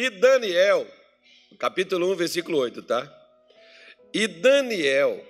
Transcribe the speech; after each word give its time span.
E 0.00 0.10
Daniel, 0.10 0.86
capítulo 1.58 2.12
1, 2.12 2.14
versículo 2.14 2.58
8, 2.58 2.82
tá? 2.82 3.12
E 4.14 4.28
Daniel 4.28 5.20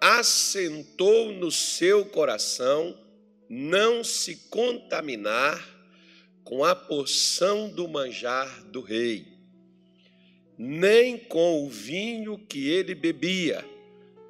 assentou 0.00 1.30
no 1.30 1.48
seu 1.52 2.04
coração 2.04 2.98
não 3.48 4.02
se 4.02 4.34
contaminar 4.50 5.64
com 6.42 6.64
a 6.64 6.74
porção 6.74 7.68
do 7.68 7.86
manjar 7.86 8.64
do 8.64 8.80
rei, 8.80 9.28
nem 10.58 11.16
com 11.16 11.64
o 11.64 11.70
vinho 11.70 12.36
que 12.36 12.68
ele 12.68 12.96
bebia. 12.96 13.64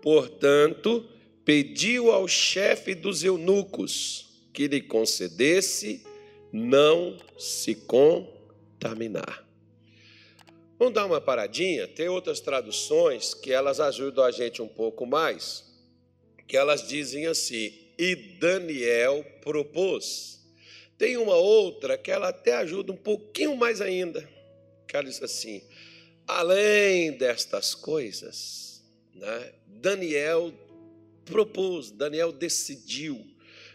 Portanto, 0.03 1.09
pediu 1.43 2.13
ao 2.13 2.29
chefe 2.29 2.95
dos 2.95 3.25
eunucos 3.25 4.29
que 4.53 4.69
lhe 4.69 4.83
concedesse 4.83 6.05
não 6.53 7.17
se 7.39 7.75
contaminar. 7.75 9.44
Vamos 10.85 10.97
dar 10.97 11.07
uma 11.07 11.19
paradinha? 11.19 11.89
Tem 11.89 12.11
outras 12.11 12.41
traduções 12.41 13.33
que 13.33 13.51
elas 13.51 13.81
ajudam 13.81 14.23
a 14.23 14.31
gente 14.31 14.61
um 14.61 14.69
pouco 14.69 15.07
mais, 15.07 15.65
que 16.47 16.59
elas 16.59 16.87
dizem 16.87 17.27
assim: 17.27 17.73
e 17.99 18.15
Daniel 18.15 19.25
propôs. 19.41 20.45
Tem 20.99 21.17
uma 21.17 21.37
outra 21.37 21.97
que 21.97 22.11
ela 22.11 22.29
até 22.29 22.53
ajuda 22.57 22.93
um 22.93 22.99
pouquinho 22.99 23.57
mais 23.57 23.81
ainda, 23.81 24.29
que 24.87 24.95
ela 24.95 25.07
diz 25.07 25.23
assim: 25.23 25.63
além 26.27 27.13
destas 27.13 27.75
coisas, 27.75 28.85
né, 29.15 29.55
Daniel 29.67 30.53
propôs, 31.25 31.91
Daniel 31.91 32.31
decidiu 32.31 33.27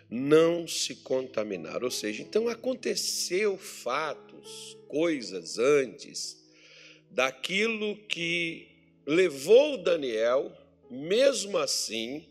não 0.07 0.67
se 0.67 0.93
contaminar. 0.97 1.83
Ou 1.83 1.89
seja, 1.89 2.21
então 2.21 2.47
aconteceu 2.47 3.57
fatos, 3.57 4.77
coisas 4.87 5.57
antes 5.57 6.38
daquilo 7.09 7.95
que 8.07 8.67
levou 9.05 9.77
Daniel, 9.77 10.51
mesmo 10.89 11.57
assim, 11.57 12.25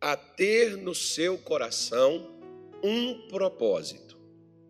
a 0.00 0.16
ter 0.16 0.76
no 0.76 0.94
seu 0.94 1.38
coração 1.38 2.40
um 2.82 3.28
propósito. 3.28 4.18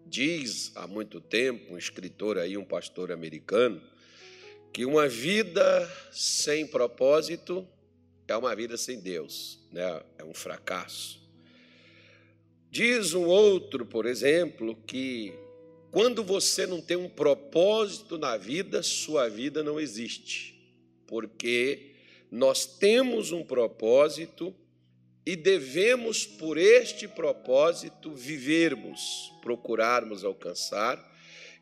Diz 0.07 0.73
há 0.75 0.87
muito 0.87 1.21
tempo 1.21 1.75
um 1.75 1.79
escritor 1.79 2.37
aí, 2.37 2.57
um 2.57 2.65
pastor 2.65 3.13
americano, 3.13 3.81
que 4.73 4.85
uma 4.85 5.09
vida 5.09 5.89
sem 6.11 6.67
propósito 6.67 7.67
é 8.27 8.37
uma 8.37 8.55
vida 8.55 8.77
sem 8.77 9.01
Deus, 9.01 9.59
né? 9.73 10.03
é 10.19 10.25
um 10.25 10.35
fracasso. 10.35 11.21
Diz 12.71 13.15
um 13.15 13.27
outro, 13.27 13.85
por 13.85 14.07
exemplo, 14.07 14.77
que 14.87 15.35
quando 15.91 16.23
você 16.23 16.67
não 16.67 16.81
tem 16.81 16.97
um 16.97 17.09
propósito 17.09 18.17
na 18.17 18.37
vida, 18.37 18.83
sua 18.83 19.29
vida 19.29 19.63
não 19.63 19.81
existe. 19.81 20.55
Porque 21.07 21.95
nós 22.31 22.65
temos 22.65 23.33
um 23.33 23.43
propósito 23.43 24.55
e 25.27 25.35
devemos, 25.35 26.25
por 26.25 26.57
este 26.57 27.09
propósito, 27.09 28.13
vivermos, 28.13 29.33
procurarmos 29.43 30.25
alcançar 30.25 31.09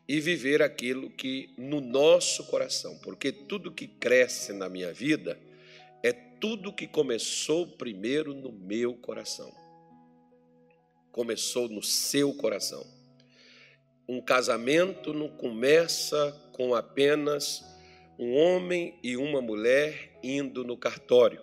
e 0.07 0.19
viver 0.19 0.61
aquilo 0.61 1.09
que 1.09 1.53
no 1.57 1.81
nosso 1.81 2.45
coração, 2.45 2.97
porque 2.99 3.31
tudo 3.31 3.71
que 3.71 3.87
cresce 3.87 4.53
na 4.53 4.69
minha 4.69 4.93
vida 4.93 5.39
é 6.03 6.13
tudo 6.13 6.73
que 6.73 6.87
começou 6.87 7.65
primeiro 7.65 8.33
no 8.33 8.51
meu 8.51 8.93
coração. 8.93 9.51
Começou 11.11 11.67
no 11.67 11.81
seu 11.81 12.33
coração 12.33 12.98
um 14.09 14.19
casamento 14.19 15.13
não 15.13 15.29
começa 15.29 16.35
com 16.51 16.73
apenas 16.73 17.63
um 18.17 18.33
homem 18.33 18.95
e 19.03 19.15
uma 19.15 19.39
mulher 19.39 20.17
indo 20.23 20.63
no 20.63 20.75
cartório. 20.75 21.39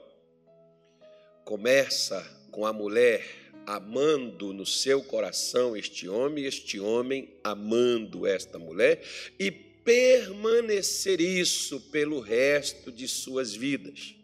Começa 1.45 2.29
com 2.51 2.67
a 2.67 2.73
mulher 2.73 3.25
amando 3.65 4.53
no 4.53 4.67
seu 4.67 5.01
coração 5.01 5.77
este 5.77 6.09
homem, 6.09 6.45
este 6.45 6.81
homem 6.81 7.39
amando 7.45 8.27
esta 8.27 8.59
mulher 8.59 9.01
e 9.39 9.49
permanecer 9.53 11.21
isso 11.21 11.81
pelo 11.93 12.19
resto 12.19 12.91
de 12.91 13.07
suas 13.07 13.55
vidas. 13.55 14.17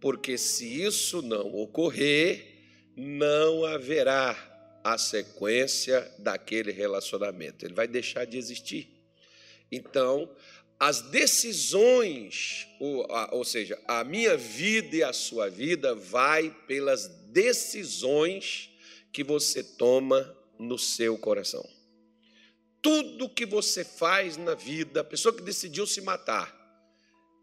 Porque 0.00 0.38
se 0.38 0.82
isso 0.82 1.20
não 1.20 1.54
ocorrer, 1.54 2.46
não 2.96 3.62
haverá 3.62 4.53
a 4.84 4.98
sequência 4.98 6.12
daquele 6.18 6.70
relacionamento. 6.70 7.64
Ele 7.64 7.72
vai 7.72 7.88
deixar 7.88 8.26
de 8.26 8.36
existir. 8.36 8.86
Então, 9.72 10.30
as 10.78 11.00
decisões, 11.00 12.68
ou, 12.78 13.06
ou, 13.32 13.44
seja, 13.44 13.80
a 13.88 14.04
minha 14.04 14.36
vida 14.36 14.96
e 14.96 15.02
a 15.02 15.14
sua 15.14 15.48
vida 15.48 15.94
vai 15.94 16.50
pelas 16.66 17.08
decisões 17.28 18.70
que 19.10 19.24
você 19.24 19.62
toma 19.62 20.36
no 20.58 20.78
seu 20.78 21.16
coração. 21.16 21.66
Tudo 22.82 23.30
que 23.30 23.46
você 23.46 23.82
faz 23.82 24.36
na 24.36 24.54
vida, 24.54 25.00
a 25.00 25.04
pessoa 25.04 25.34
que 25.34 25.42
decidiu 25.42 25.86
se 25.86 26.02
matar, 26.02 26.54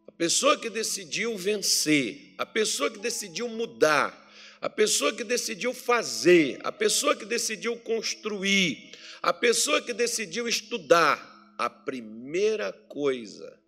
a 0.07 0.11
pessoa 0.11 0.59
que 0.59 0.69
decidiu 0.69 1.35
vencer, 1.35 2.35
a 2.37 2.45
pessoa 2.45 2.91
que 2.91 2.99
decidiu 2.99 3.47
mudar, 3.47 4.20
a 4.61 4.69
pessoa 4.69 5.11
que 5.11 5.23
decidiu 5.23 5.73
fazer, 5.73 6.59
a 6.63 6.71
pessoa 6.71 7.15
que 7.15 7.25
decidiu 7.25 7.75
construir, 7.77 8.91
a 9.19 9.33
pessoa 9.33 9.81
que 9.81 9.91
decidiu 9.91 10.47
estudar, 10.47 11.55
a 11.57 11.67
primeira 11.67 12.71
coisa 12.71 13.59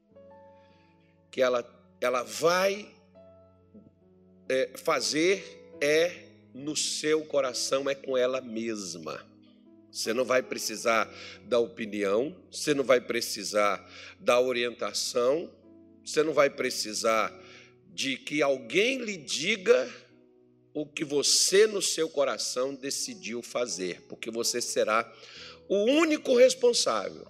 que 1.32 1.42
ela, 1.42 1.68
ela 2.00 2.22
vai 2.22 2.88
é, 4.48 4.70
fazer 4.76 5.74
é 5.82 6.28
no 6.54 6.76
seu 6.76 7.26
coração, 7.26 7.90
é 7.90 7.96
com 7.96 8.16
ela 8.16 8.40
mesma. 8.40 9.26
Você 9.92 10.14
não 10.14 10.24
vai 10.24 10.44
precisar 10.44 11.12
da 11.46 11.58
opinião, 11.58 12.36
você 12.52 12.74
não 12.76 12.84
vai 12.84 13.02
precisar 13.02 13.84
da 14.20 14.40
orientação, 14.40 15.50
você 16.06 16.22
não 16.22 16.34
vai 16.34 16.52
precisar 16.52 17.34
de 17.92 18.16
que 18.16 18.44
alguém 18.44 19.00
lhe 19.00 19.18
diga 19.18 19.92
o 20.74 20.86
que 20.86 21.06
você 21.06 21.68
no 21.68 21.82
seu 21.82 22.10
coração 22.10 22.74
decidiu 22.74 23.42
fazer, 23.42 24.02
porque 24.10 24.32
você 24.32 24.60
será 24.60 25.12
o 25.70 25.84
único 25.84 26.36
responsável 26.36 27.28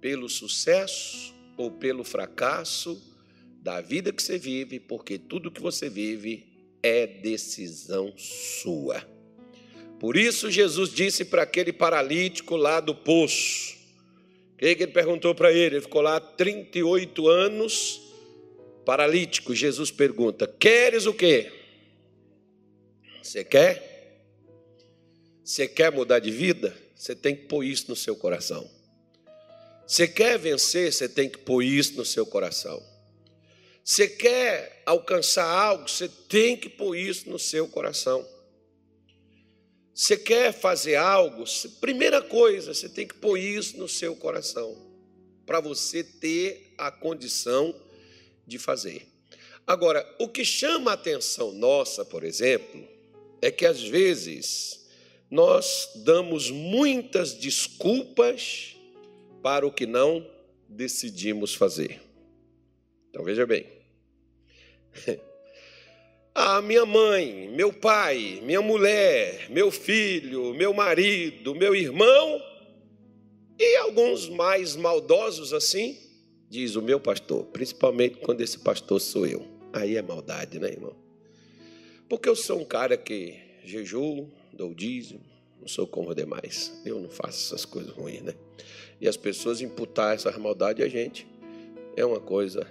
pelo 0.00 0.28
sucesso 0.28 1.34
ou 1.56 1.70
pelo 1.70 2.04
fracasso 2.04 3.00
da 3.60 3.80
vida 3.80 4.12
que 4.12 4.22
você 4.22 4.38
vive, 4.38 4.80
porque 4.80 5.18
tudo 5.18 5.50
que 5.50 5.60
você 5.60 5.90
vive 5.90 6.46
é 6.82 7.06
decisão 7.06 8.14
sua. 8.16 9.06
Por 9.98 10.16
isso 10.16 10.50
Jesus 10.50 10.90
disse 10.90 11.26
para 11.26 11.42
aquele 11.42 11.72
paralítico 11.72 12.56
lá 12.56 12.80
do 12.80 12.94
poço, 12.94 13.76
o 14.54 14.56
que 14.56 14.66
ele 14.66 14.86
perguntou 14.88 15.34
para 15.34 15.52
ele? 15.52 15.76
Ele 15.76 15.82
ficou 15.82 16.02
lá 16.02 16.20
38 16.20 17.28
anos 17.28 18.00
paralítico. 18.84 19.54
Jesus 19.54 19.90
pergunta: 19.90 20.46
Queres 20.46 21.06
o 21.06 21.14
quê? 21.14 21.59
Você 23.30 23.44
quer? 23.44 24.26
Você 25.44 25.68
quer 25.68 25.92
mudar 25.92 26.18
de 26.18 26.32
vida? 26.32 26.76
Você 26.96 27.14
tem 27.14 27.36
que 27.36 27.44
pôr 27.44 27.62
isso 27.62 27.84
no 27.88 27.94
seu 27.94 28.16
coração. 28.16 28.68
Você 29.86 30.08
quer 30.08 30.36
vencer? 30.36 30.92
Você 30.92 31.08
tem 31.08 31.28
que 31.28 31.38
pôr 31.38 31.62
isso 31.62 31.92
no 31.94 32.04
seu 32.04 32.26
coração. 32.26 32.82
Você 33.84 34.08
quer 34.08 34.82
alcançar 34.84 35.44
algo? 35.44 35.88
Você 35.88 36.08
tem 36.08 36.56
que 36.56 36.68
pôr 36.68 36.96
isso 36.96 37.30
no 37.30 37.38
seu 37.38 37.68
coração. 37.68 38.28
Você 39.94 40.16
quer 40.16 40.52
fazer 40.52 40.96
algo? 40.96 41.44
Primeira 41.80 42.20
coisa, 42.20 42.74
você 42.74 42.88
tem 42.88 43.06
que 43.06 43.14
pôr 43.14 43.38
isso 43.38 43.76
no 43.76 43.88
seu 43.88 44.16
coração, 44.16 44.76
para 45.46 45.60
você 45.60 46.02
ter 46.02 46.74
a 46.76 46.90
condição 46.90 47.72
de 48.44 48.58
fazer. 48.58 49.06
Agora, 49.64 50.04
o 50.18 50.28
que 50.28 50.44
chama 50.44 50.90
a 50.90 50.94
atenção 50.94 51.52
nossa, 51.52 52.04
por 52.04 52.24
exemplo, 52.24 52.89
é 53.42 53.50
que 53.50 53.66
às 53.66 53.82
vezes 53.82 54.88
nós 55.30 55.90
damos 56.04 56.50
muitas 56.50 57.34
desculpas 57.34 58.76
para 59.42 59.66
o 59.66 59.72
que 59.72 59.86
não 59.86 60.26
decidimos 60.68 61.54
fazer. 61.54 62.00
Então 63.08 63.24
veja 63.24 63.46
bem. 63.46 63.66
Ah, 66.32 66.62
minha 66.62 66.86
mãe, 66.86 67.50
meu 67.50 67.72
pai, 67.72 68.40
minha 68.44 68.62
mulher, 68.62 69.50
meu 69.50 69.68
filho, 69.68 70.54
meu 70.54 70.72
marido, 70.72 71.56
meu 71.56 71.74
irmão 71.74 72.40
e 73.58 73.76
alguns 73.76 74.28
mais 74.28 74.74
maldosos 74.74 75.52
assim, 75.52 75.98
diz 76.48 76.76
o 76.76 76.82
meu 76.82 76.98
pastor, 76.98 77.44
principalmente 77.46 78.16
quando 78.18 78.40
esse 78.40 78.58
pastor 78.58 79.00
sou 79.00 79.26
eu. 79.26 79.46
Aí 79.70 79.96
é 79.96 80.02
maldade, 80.02 80.58
né, 80.58 80.68
irmão? 80.68 80.96
Porque 82.10 82.28
eu 82.28 82.36
sou 82.36 82.60
um 82.60 82.64
cara 82.66 82.98
que 82.98 83.38
jejuo, 83.64 84.30
dou 84.52 84.74
dízimo, 84.74 85.24
não 85.58 85.68
sou 85.68 85.86
como 85.86 86.14
demais. 86.14 86.78
Eu 86.84 87.00
não 87.00 87.08
faço 87.08 87.54
essas 87.54 87.64
coisas 87.64 87.92
ruins, 87.92 88.20
né? 88.20 88.34
e 89.00 89.08
as 89.08 89.16
pessoas 89.16 89.60
imputar 89.60 90.14
essa 90.14 90.36
maldade 90.38 90.82
a 90.82 90.88
gente 90.88 91.26
é 91.96 92.04
uma 92.04 92.20
coisa 92.20 92.66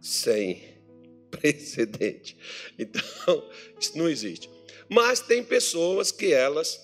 sem 0.00 0.62
precedente. 1.30 2.36
Então, 2.78 3.48
isso 3.80 3.96
não 3.96 4.08
existe. 4.08 4.50
Mas 4.88 5.20
tem 5.20 5.42
pessoas 5.42 6.12
que 6.12 6.32
elas 6.32 6.80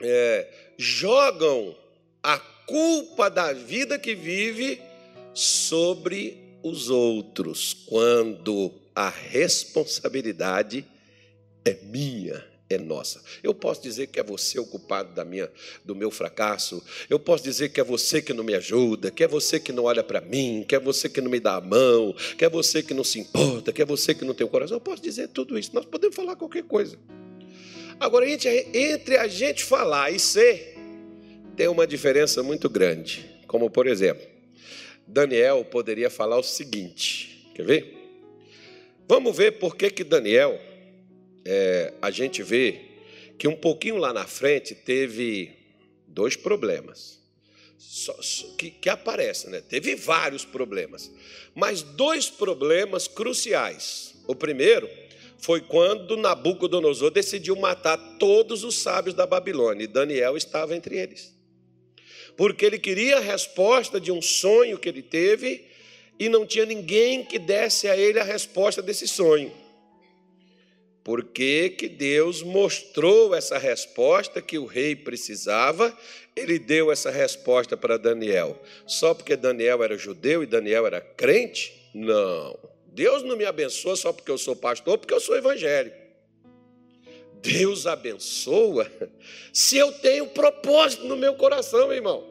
é, 0.00 0.48
jogam 0.76 1.76
a 2.22 2.38
culpa 2.38 3.28
da 3.28 3.52
vida 3.52 3.98
que 3.98 4.14
vive 4.14 4.80
sobre 5.34 6.58
os 6.62 6.90
outros, 6.90 7.72
quando 7.72 8.72
a 8.94 9.08
responsabilidade 9.08 10.86
é 11.66 11.76
minha, 11.82 12.44
é 12.70 12.78
nossa. 12.78 13.20
Eu 13.42 13.52
posso 13.52 13.82
dizer 13.82 14.06
que 14.06 14.20
é 14.20 14.22
você 14.22 14.58
o 14.58 14.64
culpado 14.64 15.12
da 15.14 15.24
minha, 15.24 15.50
do 15.84 15.94
meu 15.94 16.10
fracasso. 16.10 16.82
Eu 17.10 17.18
posso 17.18 17.42
dizer 17.42 17.70
que 17.70 17.80
é 17.80 17.84
você 17.84 18.22
que 18.22 18.32
não 18.32 18.44
me 18.44 18.54
ajuda, 18.54 19.10
que 19.10 19.24
é 19.24 19.28
você 19.28 19.58
que 19.58 19.72
não 19.72 19.84
olha 19.84 20.02
para 20.02 20.20
mim, 20.20 20.64
que 20.66 20.74
é 20.74 20.78
você 20.78 21.08
que 21.08 21.20
não 21.20 21.30
me 21.30 21.40
dá 21.40 21.56
a 21.56 21.60
mão, 21.60 22.14
que 22.38 22.44
é 22.44 22.48
você 22.48 22.82
que 22.82 22.94
não 22.94 23.04
se 23.04 23.18
importa, 23.18 23.72
que 23.72 23.82
é 23.82 23.84
você 23.84 24.14
que 24.14 24.24
não 24.24 24.32
tem 24.32 24.46
o 24.46 24.50
coração. 24.50 24.76
Eu 24.76 24.80
posso 24.80 25.02
dizer 25.02 25.28
tudo 25.28 25.58
isso. 25.58 25.70
Nós 25.74 25.84
podemos 25.84 26.14
falar 26.14 26.36
qualquer 26.36 26.62
coisa. 26.62 26.98
Agora, 27.98 28.28
entre 28.28 29.16
a 29.16 29.26
gente 29.26 29.64
falar 29.64 30.10
e 30.10 30.20
ser, 30.20 30.76
tem 31.56 31.66
uma 31.66 31.86
diferença 31.86 32.42
muito 32.42 32.68
grande. 32.68 33.24
Como, 33.46 33.70
por 33.70 33.86
exemplo, 33.86 34.26
Daniel 35.06 35.64
poderia 35.64 36.10
falar 36.10 36.38
o 36.38 36.42
seguinte: 36.42 37.50
quer 37.54 37.64
ver? 37.64 37.96
Vamos 39.08 39.36
ver 39.36 39.52
por 39.52 39.76
que, 39.76 39.88
que 39.88 40.02
Daniel, 40.02 40.60
é, 41.46 41.94
a 42.02 42.10
gente 42.10 42.42
vê 42.42 42.80
que 43.38 43.46
um 43.46 43.54
pouquinho 43.54 43.96
lá 43.96 44.12
na 44.12 44.26
frente 44.26 44.74
teve 44.74 45.54
dois 46.08 46.34
problemas. 46.34 47.20
Só, 47.78 48.14
que, 48.58 48.70
que 48.70 48.88
aparecem, 48.88 49.50
né? 49.50 49.60
Teve 49.60 49.94
vários 49.94 50.44
problemas, 50.44 51.10
mas 51.54 51.82
dois 51.82 52.28
problemas 52.28 53.06
cruciais. 53.06 54.14
O 54.26 54.34
primeiro 54.34 54.88
foi 55.38 55.60
quando 55.60 56.16
Nabucodonosor 56.16 57.10
decidiu 57.10 57.54
matar 57.54 57.96
todos 58.18 58.64
os 58.64 58.76
sábios 58.78 59.14
da 59.14 59.26
Babilônia, 59.26 59.84
e 59.84 59.86
Daniel 59.86 60.36
estava 60.36 60.74
entre 60.74 60.98
eles. 60.98 61.34
Porque 62.36 62.66
ele 62.66 62.78
queria 62.78 63.18
a 63.18 63.20
resposta 63.20 64.00
de 64.00 64.10
um 64.10 64.20
sonho 64.20 64.78
que 64.78 64.88
ele 64.88 65.02
teve 65.02 65.64
e 66.18 66.28
não 66.28 66.44
tinha 66.44 66.66
ninguém 66.66 67.24
que 67.24 67.38
desse 67.38 67.88
a 67.88 67.96
ele 67.96 68.18
a 68.18 68.24
resposta 68.24 68.82
desse 68.82 69.06
sonho. 69.06 69.52
Por 71.06 71.22
que, 71.22 71.70
que 71.70 71.88
Deus 71.88 72.42
mostrou 72.42 73.32
essa 73.32 73.56
resposta 73.58 74.42
que 74.42 74.58
o 74.58 74.66
rei 74.66 74.96
precisava? 74.96 75.96
Ele 76.34 76.58
deu 76.58 76.90
essa 76.90 77.12
resposta 77.12 77.76
para 77.76 77.96
Daniel. 77.96 78.60
Só 78.88 79.14
porque 79.14 79.36
Daniel 79.36 79.84
era 79.84 79.96
judeu 79.96 80.42
e 80.42 80.46
Daniel 80.46 80.84
era 80.84 81.00
crente? 81.00 81.88
Não. 81.94 82.58
Deus 82.88 83.22
não 83.22 83.36
me 83.36 83.44
abençoa 83.44 83.94
só 83.94 84.12
porque 84.12 84.32
eu 84.32 84.36
sou 84.36 84.56
pastor, 84.56 84.98
porque 84.98 85.14
eu 85.14 85.20
sou 85.20 85.36
evangélico. 85.36 85.96
Deus 87.34 87.86
abençoa 87.86 88.90
se 89.52 89.76
eu 89.76 89.92
tenho 89.92 90.26
propósito 90.26 91.04
no 91.06 91.16
meu 91.16 91.36
coração, 91.36 91.92
irmão. 91.92 92.26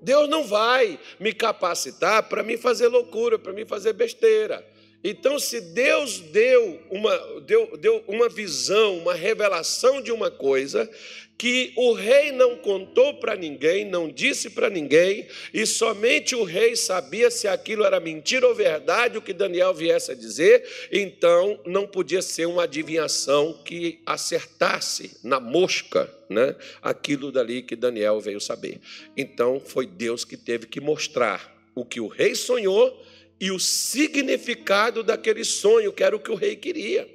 Deus 0.00 0.30
não 0.30 0.44
vai 0.44 0.98
me 1.20 1.34
capacitar 1.34 2.26
para 2.26 2.42
me 2.42 2.56
fazer 2.56 2.88
loucura, 2.88 3.38
para 3.38 3.52
me 3.52 3.66
fazer 3.66 3.92
besteira. 3.92 4.66
Então, 5.06 5.38
se 5.38 5.60
Deus 5.60 6.18
deu 6.18 6.80
uma, 6.90 7.40
deu, 7.42 7.76
deu 7.76 8.02
uma 8.08 8.26
visão, 8.26 8.96
uma 8.96 9.12
revelação 9.12 10.00
de 10.00 10.10
uma 10.10 10.30
coisa, 10.30 10.90
que 11.36 11.72
o 11.76 11.92
rei 11.92 12.32
não 12.32 12.56
contou 12.56 13.14
para 13.14 13.36
ninguém, 13.36 13.84
não 13.84 14.08
disse 14.08 14.48
para 14.48 14.70
ninguém, 14.70 15.26
e 15.52 15.66
somente 15.66 16.34
o 16.34 16.42
rei 16.42 16.74
sabia 16.74 17.30
se 17.30 17.46
aquilo 17.46 17.84
era 17.84 18.00
mentira 18.00 18.46
ou 18.46 18.54
verdade, 18.54 19.18
o 19.18 19.22
que 19.22 19.34
Daniel 19.34 19.74
viesse 19.74 20.10
a 20.12 20.14
dizer, 20.14 20.64
então 20.90 21.60
não 21.66 21.86
podia 21.86 22.22
ser 22.22 22.46
uma 22.46 22.62
adivinhação 22.62 23.60
que 23.64 24.00
acertasse 24.06 25.18
na 25.22 25.38
mosca, 25.38 26.10
né, 26.30 26.56
aquilo 26.80 27.30
dali 27.30 27.62
que 27.62 27.76
Daniel 27.76 28.20
veio 28.20 28.40
saber. 28.40 28.80
Então 29.16 29.60
foi 29.60 29.86
Deus 29.86 30.24
que 30.24 30.36
teve 30.36 30.66
que 30.66 30.80
mostrar 30.80 31.52
o 31.74 31.84
que 31.84 32.00
o 32.00 32.06
rei 32.06 32.34
sonhou 32.34 33.04
e 33.44 33.50
o 33.50 33.60
significado 33.60 35.02
daquele 35.02 35.44
sonho, 35.44 35.92
que 35.92 36.02
era 36.02 36.16
o 36.16 36.18
que 36.18 36.30
o 36.30 36.34
rei 36.34 36.56
queria. 36.56 37.06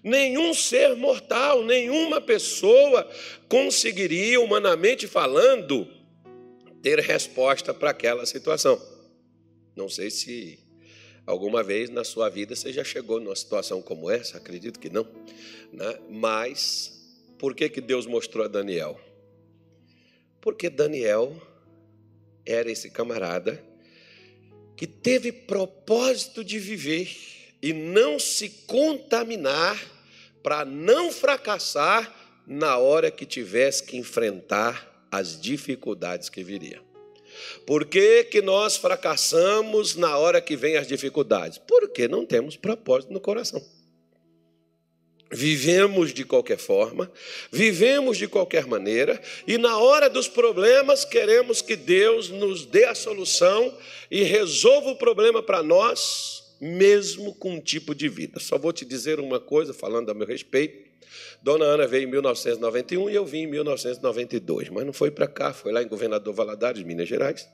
Nenhum 0.00 0.54
ser 0.54 0.94
mortal, 0.94 1.64
nenhuma 1.64 2.20
pessoa 2.20 3.10
conseguiria, 3.48 4.40
humanamente 4.40 5.08
falando, 5.08 5.88
ter 6.80 7.00
resposta 7.00 7.74
para 7.74 7.90
aquela 7.90 8.24
situação. 8.26 8.80
Não 9.74 9.88
sei 9.88 10.08
se 10.08 10.60
alguma 11.26 11.64
vez 11.64 11.90
na 11.90 12.04
sua 12.04 12.28
vida 12.28 12.54
você 12.54 12.72
já 12.72 12.84
chegou 12.84 13.18
numa 13.18 13.34
situação 13.34 13.82
como 13.82 14.08
essa, 14.08 14.36
acredito 14.36 14.78
que 14.78 14.88
não. 14.88 15.04
Né? 15.72 15.98
Mas, 16.08 17.12
por 17.40 17.56
que, 17.56 17.68
que 17.68 17.80
Deus 17.80 18.06
mostrou 18.06 18.44
a 18.44 18.48
Daniel? 18.48 19.00
Porque 20.40 20.70
Daniel 20.70 21.36
era 22.46 22.70
esse 22.70 22.88
camarada 22.88 23.68
que 24.80 24.86
teve 24.86 25.30
propósito 25.30 26.42
de 26.42 26.58
viver 26.58 27.14
e 27.60 27.70
não 27.70 28.18
se 28.18 28.48
contaminar 28.66 29.78
para 30.42 30.64
não 30.64 31.12
fracassar 31.12 32.10
na 32.46 32.78
hora 32.78 33.10
que 33.10 33.26
tivesse 33.26 33.82
que 33.82 33.98
enfrentar 33.98 35.06
as 35.12 35.38
dificuldades 35.38 36.30
que 36.30 36.42
viriam. 36.42 36.82
Por 37.66 37.84
que, 37.84 38.24
que 38.24 38.40
nós 38.40 38.78
fracassamos 38.78 39.96
na 39.96 40.16
hora 40.16 40.40
que 40.40 40.56
vem 40.56 40.78
as 40.78 40.86
dificuldades? 40.86 41.58
Porque 41.58 42.08
não 42.08 42.24
temos 42.24 42.56
propósito 42.56 43.12
no 43.12 43.20
coração. 43.20 43.62
Vivemos 45.32 46.12
de 46.12 46.24
qualquer 46.24 46.58
forma, 46.58 47.10
vivemos 47.52 48.18
de 48.18 48.26
qualquer 48.26 48.66
maneira, 48.66 49.20
e 49.46 49.56
na 49.56 49.78
hora 49.78 50.10
dos 50.10 50.26
problemas 50.26 51.04
queremos 51.04 51.62
que 51.62 51.76
Deus 51.76 52.30
nos 52.30 52.66
dê 52.66 52.84
a 52.84 52.96
solução 52.96 53.72
e 54.10 54.24
resolva 54.24 54.90
o 54.90 54.96
problema 54.96 55.40
para 55.40 55.62
nós 55.62 56.40
mesmo 56.60 57.34
com 57.34 57.54
um 57.54 57.60
tipo 57.60 57.94
de 57.94 58.08
vida. 58.08 58.38
Só 58.38 58.58
vou 58.58 58.72
te 58.72 58.84
dizer 58.84 59.18
uma 59.18 59.40
coisa, 59.40 59.72
falando 59.72 60.10
a 60.10 60.14
meu 60.14 60.26
respeito. 60.26 60.90
Dona 61.42 61.64
Ana 61.64 61.86
veio 61.86 62.04
em 62.04 62.10
1991 62.10 63.08
e 63.08 63.14
eu 63.14 63.24
vim 63.24 63.44
em 63.44 63.46
1992, 63.46 64.68
mas 64.68 64.84
não 64.84 64.92
foi 64.92 65.10
para 65.10 65.26
cá, 65.26 65.54
foi 65.54 65.72
lá 65.72 65.82
em 65.82 65.88
Governador 65.88 66.34
Valadares, 66.34 66.82
Minas 66.82 67.08
Gerais. 67.08 67.48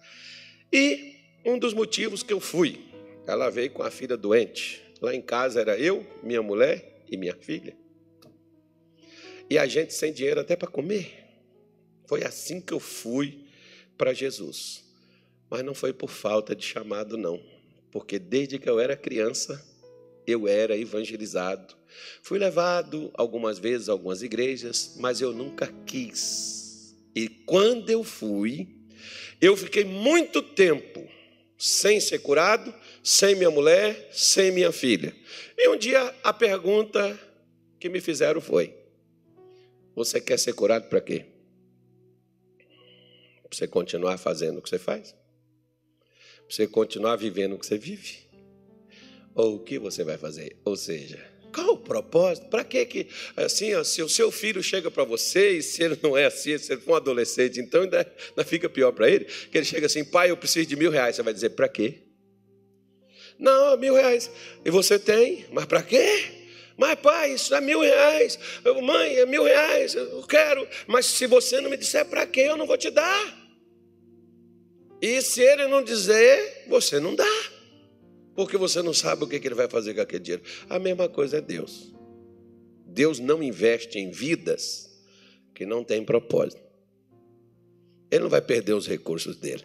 E 0.72 1.14
um 1.44 1.56
dos 1.56 1.72
motivos 1.72 2.24
que 2.24 2.32
eu 2.32 2.40
fui, 2.40 2.80
ela 3.26 3.48
veio 3.48 3.70
com 3.70 3.82
a 3.82 3.90
filha 3.90 4.16
doente. 4.16 4.82
Lá 5.00 5.14
em 5.14 5.22
casa 5.22 5.60
era 5.60 5.78
eu, 5.78 6.04
minha 6.22 6.42
mulher 6.42 6.95
e 7.10 7.16
minha 7.16 7.34
filha. 7.34 7.76
E 9.48 9.58
a 9.58 9.66
gente 9.66 9.94
sem 9.94 10.12
dinheiro 10.12 10.40
até 10.40 10.56
para 10.56 10.68
comer. 10.68 11.24
Foi 12.06 12.24
assim 12.24 12.60
que 12.60 12.72
eu 12.72 12.80
fui 12.80 13.46
para 13.96 14.12
Jesus. 14.12 14.84
Mas 15.48 15.64
não 15.64 15.74
foi 15.74 15.92
por 15.92 16.10
falta 16.10 16.54
de 16.54 16.64
chamado, 16.64 17.16
não 17.16 17.40
porque 17.96 18.18
desde 18.18 18.58
que 18.58 18.68
eu 18.68 18.78
era 18.78 18.94
criança, 18.94 19.64
eu 20.26 20.46
era 20.46 20.76
evangelizado. 20.76 21.74
Fui 22.22 22.38
levado 22.38 23.10
algumas 23.14 23.58
vezes 23.58 23.88
a 23.88 23.92
algumas 23.92 24.20
igrejas, 24.22 24.96
mas 24.98 25.22
eu 25.22 25.32
nunca 25.32 25.72
quis. 25.86 26.94
E 27.14 27.26
quando 27.26 27.88
eu 27.88 28.04
fui, 28.04 28.68
eu 29.40 29.56
fiquei 29.56 29.82
muito 29.82 30.42
tempo 30.42 31.08
sem 31.58 32.00
ser 32.00 32.18
curado, 32.18 32.74
sem 33.02 33.34
minha 33.34 33.50
mulher, 33.50 34.08
sem 34.12 34.50
minha 34.50 34.72
filha. 34.72 35.14
E 35.56 35.68
um 35.68 35.76
dia 35.76 36.14
a 36.22 36.32
pergunta 36.32 37.18
que 37.78 37.88
me 37.88 38.00
fizeram 38.00 38.40
foi: 38.40 38.74
Você 39.94 40.20
quer 40.20 40.38
ser 40.38 40.52
curado 40.52 40.88
para 40.88 41.00
quê? 41.00 41.24
Para 43.42 43.56
você 43.56 43.66
continuar 43.66 44.18
fazendo 44.18 44.58
o 44.58 44.62
que 44.62 44.68
você 44.68 44.78
faz? 44.78 45.14
você 46.48 46.66
continuar 46.66 47.16
vivendo 47.16 47.54
o 47.54 47.58
que 47.58 47.66
você 47.66 47.76
vive? 47.76 48.26
Ou 49.34 49.56
o 49.56 49.58
que 49.60 49.78
você 49.78 50.04
vai 50.04 50.16
fazer? 50.16 50.56
Ou 50.64 50.76
seja, 50.76 51.18
qual 51.56 51.72
o 51.72 51.78
propósito? 51.78 52.48
Para 52.48 52.62
que 52.62 52.84
que 52.84 53.06
assim, 53.34 53.72
ó, 53.74 53.82
se 53.82 54.02
o 54.02 54.08
seu 54.08 54.30
filho 54.30 54.62
chega 54.62 54.90
para 54.90 55.04
você 55.04 55.52
e 55.52 55.62
se 55.62 55.82
ele 55.82 55.98
não 56.02 56.16
é 56.16 56.26
assim, 56.26 56.58
se 56.58 56.70
ele 56.70 56.82
for 56.82 56.92
um 56.92 56.96
adolescente, 56.96 57.58
então 57.58 57.82
ainda, 57.82 58.06
ainda 58.28 58.44
fica 58.44 58.68
pior 58.68 58.92
para 58.92 59.08
ele, 59.08 59.24
que 59.24 59.56
ele 59.56 59.64
chega 59.64 59.86
assim, 59.86 60.04
pai, 60.04 60.30
eu 60.30 60.36
preciso 60.36 60.66
de 60.66 60.76
mil 60.76 60.90
reais. 60.90 61.16
Você 61.16 61.22
vai 61.22 61.32
dizer, 61.32 61.50
para 61.50 61.66
quê? 61.66 62.02
Não, 63.38 63.74
mil 63.78 63.94
reais. 63.94 64.30
E 64.64 64.70
você 64.70 64.98
tem, 64.98 65.46
mas 65.50 65.64
para 65.64 65.82
quê? 65.82 66.24
Mas 66.76 67.00
pai, 67.00 67.32
isso 67.32 67.54
é 67.54 67.60
mil 67.60 67.80
reais. 67.80 68.38
Mãe, 68.82 69.16
é 69.16 69.24
mil 69.24 69.44
reais. 69.44 69.94
Eu 69.94 70.22
quero. 70.24 70.68
Mas 70.86 71.06
se 71.06 71.26
você 71.26 71.58
não 71.62 71.70
me 71.70 71.76
disser 71.78 72.04
para 72.04 72.26
quê, 72.26 72.42
eu 72.42 72.56
não 72.56 72.66
vou 72.66 72.76
te 72.76 72.90
dar. 72.90 73.46
E 75.00 75.22
se 75.22 75.40
ele 75.40 75.66
não 75.68 75.82
dizer, 75.82 76.64
você 76.68 77.00
não 77.00 77.14
dá. 77.14 77.55
Porque 78.36 78.58
você 78.58 78.82
não 78.82 78.92
sabe 78.92 79.24
o 79.24 79.26
que 79.26 79.36
ele 79.36 79.54
vai 79.54 79.68
fazer 79.68 79.94
com 79.94 80.02
aquele 80.02 80.22
dinheiro. 80.22 80.42
A 80.68 80.78
mesma 80.78 81.08
coisa 81.08 81.38
é 81.38 81.40
Deus. 81.40 81.92
Deus 82.86 83.18
não 83.18 83.42
investe 83.42 83.98
em 83.98 84.10
vidas 84.10 84.90
que 85.54 85.64
não 85.64 85.82
têm 85.82 86.04
propósito. 86.04 86.60
Ele 88.10 88.22
não 88.22 88.30
vai 88.30 88.40
perder 88.40 88.74
os 88.74 88.86
recursos 88.86 89.36
dele. 89.36 89.64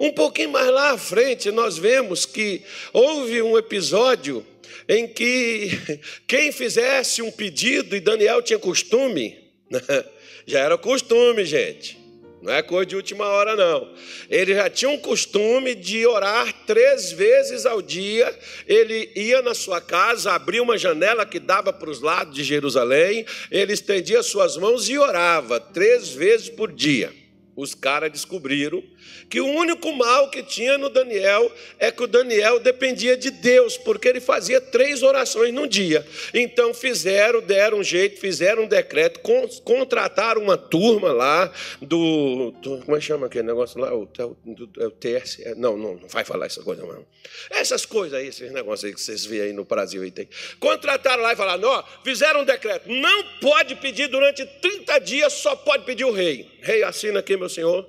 Um 0.00 0.12
pouquinho 0.12 0.50
mais 0.50 0.70
lá 0.70 0.92
à 0.92 0.98
frente, 0.98 1.50
nós 1.50 1.76
vemos 1.76 2.24
que 2.24 2.62
houve 2.92 3.42
um 3.42 3.58
episódio 3.58 4.46
em 4.88 5.06
que 5.06 5.70
quem 6.26 6.50
fizesse 6.52 7.20
um 7.20 7.30
pedido, 7.30 7.94
e 7.94 8.00
Daniel 8.00 8.40
tinha 8.40 8.58
costume, 8.58 9.36
já 10.46 10.60
era 10.60 10.78
costume, 10.78 11.44
gente, 11.44 11.98
não 12.42 12.52
é 12.52 12.60
coisa 12.60 12.86
de 12.86 12.96
última 12.96 13.24
hora, 13.24 13.54
não. 13.54 13.88
Ele 14.28 14.52
já 14.52 14.68
tinha 14.68 14.90
um 14.90 14.98
costume 14.98 15.76
de 15.76 16.04
orar 16.04 16.52
três 16.66 17.12
vezes 17.12 17.64
ao 17.64 17.80
dia. 17.80 18.36
Ele 18.66 19.10
ia 19.14 19.40
na 19.42 19.54
sua 19.54 19.80
casa, 19.80 20.32
abria 20.32 20.60
uma 20.60 20.76
janela 20.76 21.24
que 21.24 21.38
dava 21.38 21.72
para 21.72 21.88
os 21.88 22.00
lados 22.00 22.34
de 22.34 22.42
Jerusalém, 22.42 23.24
ele 23.48 23.72
estendia 23.72 24.24
suas 24.24 24.56
mãos 24.56 24.88
e 24.88 24.98
orava 24.98 25.60
três 25.60 26.08
vezes 26.08 26.48
por 26.48 26.72
dia. 26.72 27.21
Os 27.62 27.74
caras 27.74 28.10
descobriram 28.10 28.82
que 29.30 29.40
o 29.40 29.46
único 29.46 29.92
mal 29.92 30.28
que 30.30 30.42
tinha 30.42 30.76
no 30.76 30.88
Daniel 30.88 31.50
é 31.78 31.92
que 31.92 32.02
o 32.02 32.08
Daniel 32.08 32.58
dependia 32.58 33.16
de 33.16 33.30
Deus, 33.30 33.76
porque 33.78 34.08
ele 34.08 34.20
fazia 34.20 34.60
três 34.60 35.02
orações 35.02 35.54
no 35.54 35.68
dia. 35.68 36.04
Então 36.34 36.74
fizeram, 36.74 37.40
deram 37.40 37.78
um 37.78 37.84
jeito, 37.84 38.20
fizeram 38.20 38.64
um 38.64 38.66
decreto, 38.66 39.20
contrataram 39.64 40.42
uma 40.42 40.58
turma 40.58 41.12
lá 41.12 41.52
do, 41.80 42.50
do 42.60 42.78
como 42.78 42.96
é 42.96 43.00
que 43.00 43.06
chama 43.06 43.26
aquele 43.26 43.46
negócio 43.46 43.80
lá? 43.80 43.94
O, 43.94 44.02
o, 44.02 44.86
o 44.86 44.90
TS, 44.90 45.40
é, 45.40 45.54
não, 45.54 45.76
não, 45.76 45.94
não 45.94 46.08
vai 46.08 46.24
falar 46.24 46.46
essa 46.46 46.62
coisa 46.62 46.82
não. 46.84 47.06
Essas 47.48 47.86
coisas 47.86 48.18
aí, 48.18 48.26
esses 48.26 48.50
negócios 48.50 48.84
aí 48.84 48.92
que 48.92 49.00
vocês 49.00 49.24
veem 49.24 49.42
aí 49.42 49.52
no 49.52 49.64
Brasil 49.64 50.02
aí 50.02 50.10
tem. 50.10 50.28
Contrataram 50.58 51.22
lá 51.22 51.32
e 51.32 51.36
falaram, 51.36 51.68
ó, 51.68 51.84
fizeram 52.02 52.40
um 52.40 52.44
decreto, 52.44 52.90
não 52.90 53.24
pode 53.40 53.76
pedir 53.76 54.08
durante 54.08 54.44
30 54.44 54.98
dias, 54.98 55.32
só 55.32 55.54
pode 55.54 55.84
pedir 55.84 56.04
o 56.04 56.10
rei. 56.10 56.51
Rei, 56.62 56.82
assina 56.82 57.20
aqui, 57.20 57.36
meu 57.36 57.48
senhor 57.48 57.88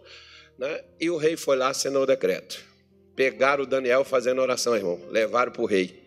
né? 0.58 0.84
E 1.00 1.10
o 1.10 1.18
rei 1.18 1.36
foi 1.36 1.58
lá, 1.58 1.70
assinou 1.70 2.03
o 2.03 2.08
decreto. 2.08 2.63
Pegaram 3.15 3.63
o 3.63 3.68
Daniel 3.68 4.03
fazendo 4.03 4.42
oração, 4.42 4.75
irmão. 4.75 5.00
Levaram 5.10 5.51
para 5.51 5.62
o 5.62 5.65
rei. 5.65 6.03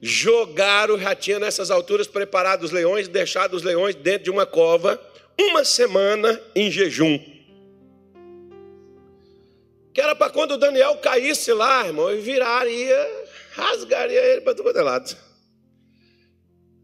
Jogaram, 0.00 0.98
já 0.98 1.14
tinha 1.14 1.38
nessas 1.38 1.70
alturas 1.70 2.06
preparado 2.06 2.62
os 2.62 2.70
leões, 2.70 3.08
deixado 3.08 3.54
os 3.54 3.62
leões 3.62 3.94
dentro 3.94 4.24
de 4.24 4.30
uma 4.30 4.46
cova, 4.46 5.00
uma 5.38 5.64
semana 5.64 6.40
em 6.54 6.70
jejum. 6.70 7.18
Que 9.92 10.00
era 10.00 10.14
para 10.14 10.32
quando 10.32 10.52
o 10.52 10.56
Daniel 10.56 10.96
caísse 10.96 11.52
lá, 11.52 11.86
irmão, 11.86 12.10
e 12.10 12.20
viraria, 12.20 13.26
rasgaria 13.52 14.20
ele 14.20 14.40
para 14.40 14.54
todo 14.54 14.82
lado. 14.82 15.16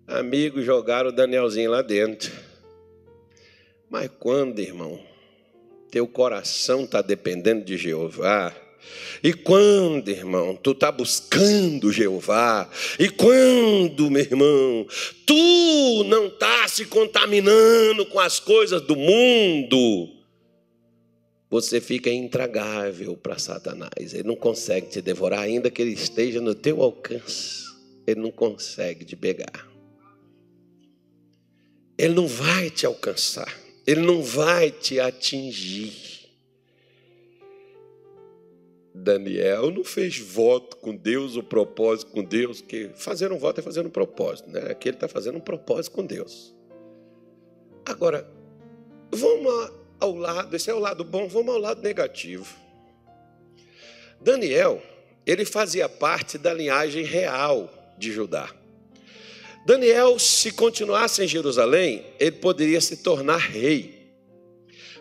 Amigos 0.06 0.64
jogaram 0.64 1.08
o 1.08 1.12
Danielzinho 1.12 1.70
lá 1.70 1.82
dentro. 1.82 2.30
Mas 3.88 4.10
quando, 4.18 4.58
irmão? 4.58 5.15
Teu 5.96 6.06
coração 6.06 6.84
está 6.84 7.00
dependendo 7.00 7.64
de 7.64 7.78
Jeová, 7.78 8.54
e 9.22 9.32
quando, 9.32 10.10
irmão, 10.10 10.54
tu 10.54 10.72
está 10.72 10.92
buscando 10.92 11.90
Jeová, 11.90 12.68
e 12.98 13.08
quando, 13.08 14.10
meu 14.10 14.20
irmão, 14.20 14.86
tu 15.24 16.04
não 16.04 16.26
está 16.26 16.68
se 16.68 16.84
contaminando 16.84 18.04
com 18.04 18.20
as 18.20 18.38
coisas 18.38 18.82
do 18.82 18.94
mundo, 18.94 20.10
você 21.48 21.80
fica 21.80 22.10
intragável 22.10 23.16
para 23.16 23.38
Satanás. 23.38 24.12
Ele 24.12 24.24
não 24.24 24.36
consegue 24.36 24.88
te 24.88 25.00
devorar, 25.00 25.40
ainda 25.40 25.70
que 25.70 25.80
ele 25.80 25.92
esteja 25.92 26.42
no 26.42 26.54
teu 26.54 26.82
alcance. 26.82 27.64
Ele 28.06 28.20
não 28.20 28.30
consegue 28.30 29.02
te 29.02 29.16
pegar. 29.16 29.66
Ele 31.96 32.12
não 32.12 32.26
vai 32.26 32.68
te 32.68 32.84
alcançar 32.84 33.65
ele 33.86 34.00
não 34.00 34.22
vai 34.22 34.70
te 34.70 34.98
atingir. 34.98 36.16
Daniel 38.92 39.70
não 39.70 39.84
fez 39.84 40.18
voto 40.18 40.78
com 40.78 40.96
Deus, 40.96 41.36
o 41.36 41.42
propósito 41.42 42.10
com 42.10 42.24
Deus, 42.24 42.60
que 42.60 42.90
fazer 42.96 43.30
um 43.30 43.38
voto 43.38 43.60
é 43.60 43.62
fazer 43.62 43.86
um 43.86 43.90
propósito, 43.90 44.50
né? 44.50 44.70
Aqui 44.70 44.88
ele 44.88 44.96
está 44.96 45.06
fazendo 45.06 45.36
um 45.36 45.40
propósito 45.40 45.92
com 45.92 46.04
Deus. 46.04 46.54
Agora, 47.84 48.28
vamos 49.12 49.70
ao 50.00 50.14
lado, 50.14 50.56
esse 50.56 50.68
é 50.70 50.74
o 50.74 50.78
lado 50.78 51.04
bom, 51.04 51.28
vamos 51.28 51.54
ao 51.54 51.60
lado 51.60 51.82
negativo. 51.82 52.52
Daniel, 54.20 54.82
ele 55.24 55.44
fazia 55.44 55.88
parte 55.88 56.36
da 56.36 56.52
linhagem 56.52 57.04
real 57.04 57.72
de 57.96 58.10
Judá. 58.10 58.52
Daniel, 59.66 60.16
se 60.16 60.52
continuasse 60.52 61.24
em 61.24 61.26
Jerusalém, 61.26 62.06
ele 62.20 62.30
poderia 62.30 62.80
se 62.80 62.98
tornar 62.98 63.38
rei, 63.38 64.12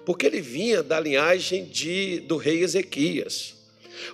porque 0.03 0.25
ele 0.25 0.41
vinha 0.41 0.81
da 0.81 0.99
linhagem 0.99 1.65
de, 1.65 2.21
do 2.21 2.35
rei 2.35 2.63
Ezequias. 2.63 3.53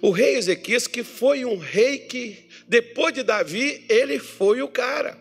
O 0.02 0.12
rei 0.12 0.36
Ezequias, 0.36 0.88
que 0.88 1.06
foi 1.06 1.46
um 1.46 1.58
rei 1.58 2.00
que, 2.00 2.50
depois 2.68 3.14
de 3.14 3.24
Davi, 3.24 3.86
ele 3.88 4.20
foi 4.20 4.62
o 4.62 4.68
cara. 4.68 5.18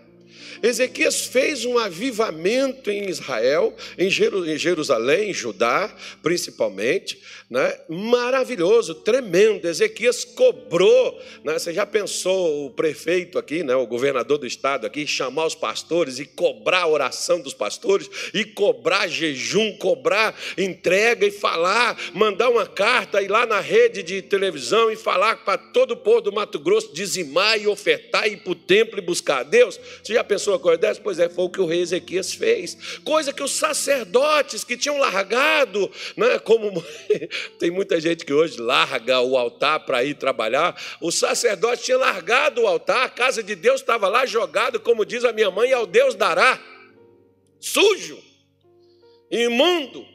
Ezequias 0.62 1.26
fez 1.26 1.64
um 1.64 1.78
avivamento 1.78 2.90
em 2.90 3.08
Israel, 3.08 3.74
em 3.98 4.10
Jerusalém, 4.10 5.30
em 5.30 5.34
Judá, 5.34 5.94
principalmente, 6.22 7.20
né? 7.48 7.76
maravilhoso, 7.88 8.94
tremendo. 8.94 9.66
Ezequias 9.66 10.24
cobrou, 10.24 11.20
né? 11.44 11.54
você 11.58 11.72
já 11.72 11.86
pensou 11.86 12.66
o 12.66 12.70
prefeito 12.70 13.38
aqui, 13.38 13.62
né? 13.62 13.74
o 13.74 13.86
governador 13.86 14.38
do 14.38 14.46
estado 14.46 14.86
aqui, 14.86 15.06
chamar 15.06 15.46
os 15.46 15.54
pastores 15.54 16.18
e 16.18 16.24
cobrar 16.24 16.82
a 16.82 16.88
oração 16.88 17.40
dos 17.40 17.54
pastores, 17.54 18.08
e 18.34 18.44
cobrar 18.44 19.08
jejum, 19.08 19.76
cobrar 19.76 20.34
entrega 20.56 21.26
e 21.26 21.30
falar, 21.30 21.98
mandar 22.14 22.48
uma 22.48 22.66
carta, 22.66 23.22
ir 23.22 23.28
lá 23.28 23.46
na 23.46 23.60
rede 23.60 24.02
de 24.02 24.22
televisão 24.22 24.90
e 24.90 24.96
falar 24.96 25.36
para 25.44 25.58
todo 25.58 25.92
o 25.92 25.96
povo 25.96 26.20
do 26.20 26.32
Mato 26.32 26.58
Grosso 26.58 26.92
dizimar 26.92 27.60
e 27.60 27.66
ofertar, 27.66 28.26
ir 28.26 28.38
para 28.38 28.52
o 28.52 28.54
templo 28.54 28.98
e 28.98 29.02
buscar 29.02 29.40
a 29.40 29.42
Deus? 29.42 29.78
Você 30.02 30.14
já 30.14 30.24
coisa 30.58 30.78
dessa? 30.78 31.00
Pois 31.00 31.18
é, 31.18 31.28
foi 31.28 31.44
o 31.44 31.50
que 31.50 31.60
o 31.60 31.66
rei 31.66 31.80
Ezequias 31.80 32.32
fez. 32.32 33.00
Coisa 33.04 33.32
que 33.32 33.42
os 33.42 33.52
sacerdotes 33.52 34.64
que 34.64 34.76
tinham 34.76 34.98
largado, 34.98 35.90
né, 36.16 36.38
como 36.38 36.70
tem 37.58 37.70
muita 37.70 38.00
gente 38.00 38.24
que 38.24 38.32
hoje 38.32 38.60
larga 38.60 39.20
o 39.20 39.36
altar 39.36 39.80
para 39.80 40.04
ir 40.04 40.14
trabalhar, 40.14 40.80
os 41.00 41.14
sacerdotes 41.14 41.84
tinham 41.84 42.00
largado 42.00 42.62
o 42.62 42.66
altar, 42.66 43.06
a 43.06 43.08
casa 43.08 43.42
de 43.42 43.54
Deus 43.54 43.80
estava 43.80 44.08
lá 44.08 44.26
jogado, 44.26 44.80
como 44.80 45.04
diz 45.04 45.24
a 45.24 45.32
minha 45.32 45.50
mãe, 45.50 45.72
ao 45.72 45.86
Deus 45.86 46.14
dará. 46.14 46.60
Sujo, 47.58 48.18
imundo 49.30 50.09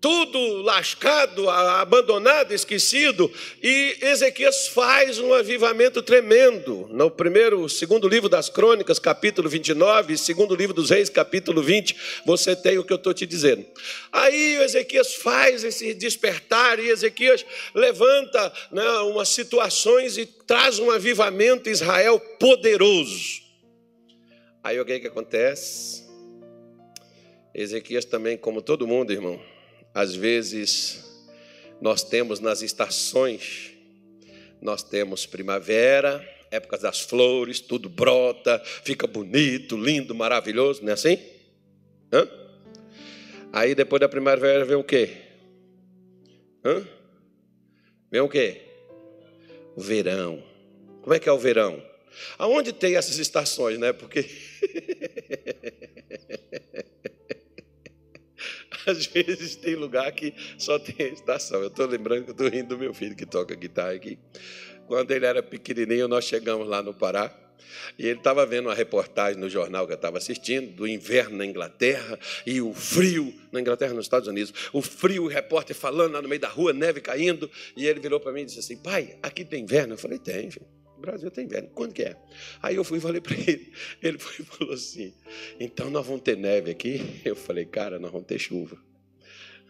tudo 0.00 0.62
lascado, 0.62 1.50
abandonado, 1.50 2.52
esquecido, 2.52 3.30
e 3.62 3.96
Ezequias 4.00 4.68
faz 4.68 5.18
um 5.18 5.32
avivamento 5.32 6.02
tremendo. 6.02 6.88
No 6.90 7.10
primeiro, 7.10 7.68
segundo 7.68 8.06
livro 8.06 8.28
das 8.28 8.48
Crônicas, 8.48 8.98
capítulo 8.98 9.48
29, 9.48 10.16
segundo 10.16 10.54
livro 10.54 10.74
dos 10.74 10.90
Reis, 10.90 11.08
capítulo 11.08 11.62
20, 11.62 11.96
você 12.24 12.54
tem 12.54 12.78
o 12.78 12.84
que 12.84 12.92
eu 12.92 12.96
estou 12.96 13.12
te 13.12 13.26
dizendo. 13.26 13.66
Aí 14.12 14.62
Ezequias 14.62 15.14
faz 15.16 15.64
esse 15.64 15.92
despertar, 15.94 16.78
e 16.78 16.88
Ezequias 16.88 17.44
levanta 17.74 18.52
né, 18.70 18.88
umas 19.00 19.30
situações 19.30 20.16
e 20.16 20.26
traz 20.26 20.78
um 20.78 20.90
avivamento 20.90 21.68
Israel 21.68 22.20
poderoso. 22.38 23.42
Aí 24.62 24.78
o 24.80 24.84
que, 24.84 25.00
que 25.00 25.06
acontece? 25.08 26.06
Ezequias 27.52 28.04
também, 28.04 28.36
como 28.36 28.62
todo 28.62 28.86
mundo, 28.86 29.12
irmão, 29.12 29.40
às 29.98 30.14
vezes, 30.14 31.04
nós 31.80 32.04
temos 32.04 32.38
nas 32.38 32.62
estações, 32.62 33.72
nós 34.62 34.80
temos 34.80 35.26
primavera, 35.26 36.24
épocas 36.52 36.82
das 36.82 37.00
flores, 37.00 37.58
tudo 37.58 37.88
brota, 37.88 38.62
fica 38.84 39.08
bonito, 39.08 39.76
lindo, 39.76 40.14
maravilhoso, 40.14 40.82
não 40.82 40.90
é 40.90 40.92
assim? 40.92 41.18
Hã? 42.12 42.28
Aí 43.52 43.74
depois 43.74 43.98
da 43.98 44.08
primavera 44.08 44.64
vem 44.64 44.76
o 44.76 44.84
quê? 44.84 45.16
Hã? 46.64 46.86
Vem 48.08 48.20
o 48.20 48.28
quê? 48.28 48.62
O 49.74 49.80
verão. 49.80 50.40
Como 51.02 51.12
é 51.12 51.18
que 51.18 51.28
é 51.28 51.32
o 51.32 51.38
verão? 51.38 51.82
Aonde 52.38 52.72
tem 52.72 52.94
essas 52.94 53.18
estações, 53.18 53.80
né? 53.80 53.92
Porque 53.92 54.20
Às 58.90 59.06
vezes 59.06 59.56
tem 59.56 59.74
lugar 59.74 60.10
que 60.12 60.34
só 60.56 60.78
tem 60.78 61.12
estação. 61.12 61.60
Eu 61.60 61.68
estou 61.68 61.86
lembrando 61.86 62.24
que 62.24 62.30
estou 62.30 62.48
rindo 62.48 62.68
do 62.68 62.78
meu 62.78 62.94
filho 62.94 63.14
que 63.14 63.26
toca 63.26 63.54
guitarra 63.54 63.92
aqui. 63.92 64.18
Quando 64.86 65.10
ele 65.10 65.26
era 65.26 65.42
pequenininho, 65.42 66.08
nós 66.08 66.24
chegamos 66.24 66.66
lá 66.66 66.82
no 66.82 66.94
Pará. 66.94 67.30
E 67.98 68.06
ele 68.06 68.18
estava 68.18 68.46
vendo 68.46 68.66
uma 68.66 68.74
reportagem 68.74 69.38
no 69.38 69.50
jornal 69.50 69.86
que 69.86 69.92
eu 69.92 69.96
estava 69.96 70.16
assistindo, 70.16 70.72
do 70.74 70.86
inverno 70.86 71.36
na 71.36 71.44
Inglaterra 71.44 72.18
e 72.46 72.62
o 72.62 72.72
frio, 72.72 73.34
na 73.52 73.60
Inglaterra, 73.60 73.92
nos 73.92 74.06
Estados 74.06 74.26
Unidos, 74.26 74.54
o 74.72 74.80
frio, 74.80 75.24
o 75.24 75.28
repórter 75.28 75.76
falando 75.76 76.12
lá 76.12 76.22
no 76.22 76.28
meio 76.28 76.40
da 76.40 76.48
rua, 76.48 76.72
neve 76.72 77.00
caindo, 77.00 77.50
e 77.76 77.86
ele 77.86 78.00
virou 78.00 78.20
para 78.20 78.32
mim 78.32 78.42
e 78.42 78.44
disse 78.46 78.60
assim: 78.60 78.76
Pai, 78.76 79.18
aqui 79.22 79.44
tem 79.44 79.64
inverno? 79.64 79.94
Eu 79.94 79.98
falei: 79.98 80.18
Tem, 80.18 80.50
filho. 80.50 80.66
O 80.98 81.00
Brasil 81.00 81.30
tem 81.30 81.44
inverno. 81.44 81.70
Quando 81.74 81.92
que 81.92 82.02
é? 82.02 82.16
Aí 82.60 82.74
eu 82.74 82.82
fui 82.82 82.98
e 82.98 83.00
falei 83.00 83.20
para 83.20 83.36
ele. 83.38 83.72
Ele 84.02 84.18
foi 84.18 84.34
e 84.40 84.42
falou 84.42 84.74
assim: 84.74 85.14
então 85.60 85.88
nós 85.90 86.04
vamos 86.04 86.22
ter 86.22 86.36
neve 86.36 86.72
aqui? 86.72 87.20
Eu 87.24 87.36
falei, 87.36 87.64
cara, 87.64 88.00
nós 88.00 88.10
vamos 88.10 88.26
ter 88.26 88.38
chuva. 88.38 88.76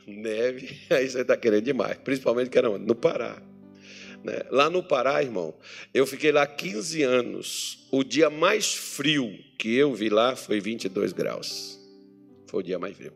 Neve, 0.06 0.80
aí 0.88 1.08
você 1.08 1.20
está 1.20 1.36
querendo 1.36 1.64
demais. 1.64 1.98
Principalmente 1.98 2.48
que 2.48 2.56
era 2.56 2.76
no 2.78 2.94
Pará. 2.94 3.42
Né? 4.24 4.40
Lá 4.50 4.70
no 4.70 4.82
Pará, 4.82 5.22
irmão, 5.22 5.54
eu 5.92 6.06
fiquei 6.06 6.32
lá 6.32 6.46
15 6.46 7.02
anos. 7.02 7.86
O 7.92 8.02
dia 8.02 8.30
mais 8.30 8.74
frio 8.74 9.38
que 9.58 9.74
eu 9.74 9.94
vi 9.94 10.08
lá 10.08 10.34
foi 10.34 10.60
22 10.60 11.12
graus. 11.12 11.78
Foi 12.46 12.60
o 12.60 12.62
dia 12.62 12.78
mais 12.78 12.96
frio. 12.96 13.12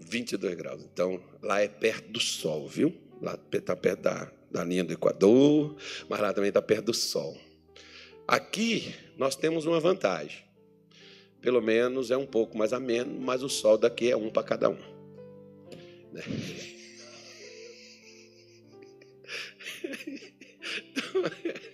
22 0.00 0.54
graus. 0.54 0.82
Então, 0.90 1.22
lá 1.42 1.60
é 1.60 1.68
perto 1.68 2.12
do 2.12 2.20
sol, 2.20 2.66
viu? 2.66 2.96
Lá 3.20 3.38
está 3.52 3.76
perto 3.76 4.02
da, 4.02 4.32
da 4.56 4.64
linha 4.64 4.82
do 4.82 4.92
Equador, 4.92 5.76
mas 6.08 6.18
lá 6.18 6.32
também 6.32 6.48
está 6.48 6.62
perto 6.62 6.86
do 6.86 6.94
sol. 6.94 7.36
Aqui, 8.26 8.94
nós 9.18 9.36
temos 9.36 9.66
uma 9.66 9.78
vantagem. 9.78 10.44
Pelo 11.42 11.60
menos 11.60 12.10
é 12.10 12.16
um 12.16 12.26
pouco 12.26 12.56
mais 12.56 12.72
ameno, 12.72 13.20
mas 13.20 13.42
o 13.42 13.48
sol 13.50 13.76
daqui 13.76 14.10
é 14.10 14.16
um 14.16 14.30
para 14.30 14.42
cada 14.42 14.70
um. 14.70 14.78
Né? 16.12 16.22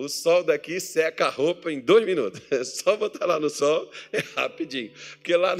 O 0.00 0.08
sol 0.08 0.42
daqui 0.42 0.80
seca 0.80 1.26
a 1.26 1.28
roupa 1.28 1.70
em 1.70 1.78
dois 1.78 2.06
minutos. 2.06 2.40
É 2.50 2.64
só 2.64 2.96
botar 2.96 3.26
lá 3.26 3.38
no 3.38 3.50
sol, 3.50 3.90
é 4.10 4.22
rapidinho. 4.34 4.90
Porque 5.16 5.36
lá, 5.36 5.54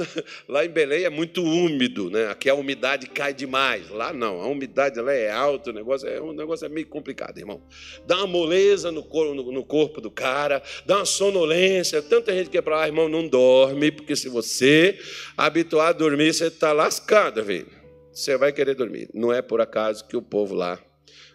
lá 0.47 0.65
em 0.65 0.69
Belém 0.69 1.03
é 1.03 1.11
muito 1.11 1.43
úmido, 1.43 2.09
né? 2.09 2.27
Aqui 2.27 2.49
a 2.49 2.55
umidade 2.55 3.05
cai 3.07 3.35
demais. 3.35 3.89
Lá 3.91 4.11
não, 4.11 4.41
a 4.41 4.47
umidade 4.47 4.99
lá 4.99 5.13
é 5.13 5.31
alta, 5.31 5.69
o 5.69 5.73
negócio 5.73 6.09
é, 6.09 6.19
um 6.19 6.33
negócio 6.33 6.65
é 6.65 6.69
meio 6.69 6.87
complicado, 6.87 7.37
irmão. 7.37 7.61
Dá 8.07 8.17
uma 8.17 8.27
moleza 8.27 8.91
no 8.91 9.01
no, 9.11 9.51
no 9.51 9.63
corpo 9.63 10.01
do 10.01 10.09
cara, 10.09 10.63
dá 10.87 10.97
uma 10.97 11.05
sonolência. 11.05 12.01
Tanta 12.01 12.33
gente 12.33 12.49
que 12.49 12.57
é 12.57 12.61
para 12.63 12.77
lá, 12.77 12.87
irmão, 12.87 13.07
não 13.07 13.27
dorme, 13.27 13.91
porque 13.91 14.15
se 14.15 14.27
você 14.27 14.97
habituar 15.37 15.89
a 15.89 15.93
dormir, 15.93 16.33
você 16.33 16.47
está 16.47 16.73
lascado, 16.73 17.43
velho. 17.43 17.67
Você 18.11 18.35
vai 18.37 18.51
querer 18.51 18.73
dormir. 18.73 19.07
Não 19.13 19.31
é 19.31 19.41
por 19.41 19.61
acaso 19.61 20.07
que 20.07 20.17
o 20.17 20.21
povo 20.21 20.55
lá, 20.55 20.79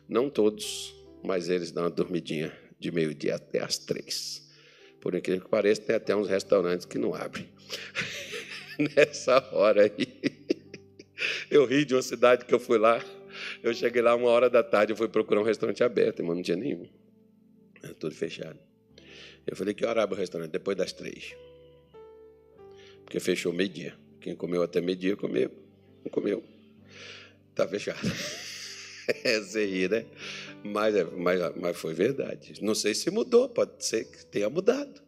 não 0.09 0.29
todos, 0.29 0.93
mas 1.23 1.49
eles 1.49 1.71
dão 1.71 1.85
uma 1.85 1.91
dormidinha 1.91 2.66
de 2.79 2.91
meio-dia 2.91 3.37
até 3.37 3.63
às 3.63 3.79
três. 3.79 4.47
Por 5.01 5.15
incrível 5.15 5.45
que 5.45 5.51
pareça, 5.51 5.83
tem 5.83 5.97
até 5.97 6.17
uns 6.17 6.29
restaurantes 6.29 6.85
que 6.87 6.99
não 6.99 7.15
abrem. 7.15 7.49
Nessa 8.97 9.39
hora 9.55 9.85
aí. 9.85 10.07
Eu 11.51 11.65
ri 11.65 11.85
de 11.85 11.95
uma 11.95 12.03
cidade 12.03 12.45
que 12.45 12.55
eu 12.55 12.59
fui 12.59 12.79
lá. 12.79 13.03
Eu 13.63 13.73
cheguei 13.73 14.03
lá 14.03 14.15
uma 14.15 14.29
hora 14.29 14.51
da 14.51 14.63
tarde, 14.63 14.93
eu 14.93 14.97
fui 14.97 15.09
procurar 15.09 15.41
um 15.41 15.45
restaurante 15.45 15.83
aberto, 15.83 16.23
mas 16.25 16.37
não 16.37 16.43
tinha 16.43 16.57
nenhum. 16.57 16.89
Tudo 17.99 18.15
fechado. 18.15 18.59
Eu 19.47 19.55
falei, 19.55 19.75
que 19.75 19.87
hora 19.87 20.03
abre 20.03 20.17
o 20.17 20.19
restaurante? 20.19 20.51
Depois 20.51 20.77
das 20.77 20.93
três. 20.93 21.35
Porque 23.05 23.21
fechou 23.21 23.53
meio-dia. 23.53 23.95
Quem 24.21 24.35
comeu 24.35 24.63
até 24.63 24.81
meio-dia, 24.81 25.17
comeu. 25.17 25.53
Não 26.05 26.11
comeu. 26.11 26.43
Está 27.51 27.67
fechado. 27.69 28.01
É, 29.23 29.39
você 29.39 29.65
ri, 29.65 29.89
né? 29.89 30.05
Mas, 30.73 30.95
é, 30.95 31.05
mas, 31.05 31.41
mas 31.57 31.77
foi 31.77 31.95
verdade. 31.95 32.55
Não 32.61 32.75
sei 32.75 32.95
se 32.95 33.11
mudou, 33.11 33.49
pode 33.49 33.73
ser 33.85 34.05
que 34.05 34.27
tenha 34.27 34.49
mudado. 34.51 35.01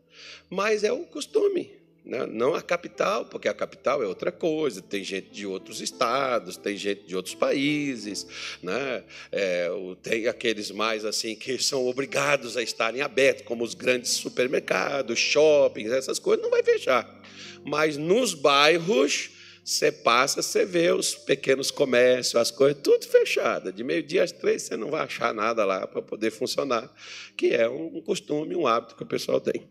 Mas 0.51 0.85
é 0.85 0.93
o 0.93 1.05
costume. 1.05 1.79
Né? 2.05 2.27
Não 2.27 2.55
a 2.55 2.63
capital, 2.63 3.27
porque 3.27 3.49
a 3.49 3.55
capital 3.55 4.03
é 4.03 4.07
outra 4.07 4.33
coisa. 4.33 4.81
Tem 4.81 5.05
gente 5.05 5.31
de 5.31 5.47
outros 5.47 5.81
estados, 5.83 6.57
tem 6.57 6.77
gente 6.77 7.03
de 7.07 7.15
outros 7.15 7.35
países. 7.35 8.27
Né? 8.63 9.05
É, 9.31 9.69
tem 10.03 10.27
aqueles 10.27 10.71
mais 10.71 11.05
assim 11.05 11.37
que 11.37 11.63
são 11.63 11.87
obrigados 11.87 12.57
a 12.57 12.63
estarem 12.63 13.03
abertos, 13.03 13.45
como 13.45 13.63
os 13.63 13.75
grandes 13.75 14.13
supermercados, 14.13 15.19
shoppings, 15.19 15.93
essas 15.93 16.19
coisas, 16.19 16.43
não 16.43 16.51
vai 16.51 16.63
fechar. 16.63 17.23
Mas 17.63 17.99
nos 17.99 18.33
bairros 18.33 19.31
você 19.69 19.93
passa, 19.93 20.41
você 20.41 20.65
vê 20.65 20.91
os 20.91 21.15
pequenos 21.15 21.71
comércios, 21.71 22.37
as 22.37 22.51
coisas, 22.51 22.83
tudo 22.83 23.07
fechado. 23.07 23.71
De 23.71 23.85
meio-dia 23.85 24.23
às 24.23 24.33
três, 24.33 24.63
você 24.63 24.79
não 24.79 24.91
vai 24.91 25.03
achar 25.03 25.35
nada 25.35 25.63
lá 25.65 25.87
para 25.87 26.01
poder 26.01 26.31
funcionar, 26.31 26.91
que 27.37 27.49
é 27.49 27.69
um 27.69 28.01
costume, 28.01 28.57
um 28.57 28.67
hábito 28.67 28.97
que 28.97 29.03
o 29.03 29.07
pessoal 29.07 29.41
tem. 29.43 29.69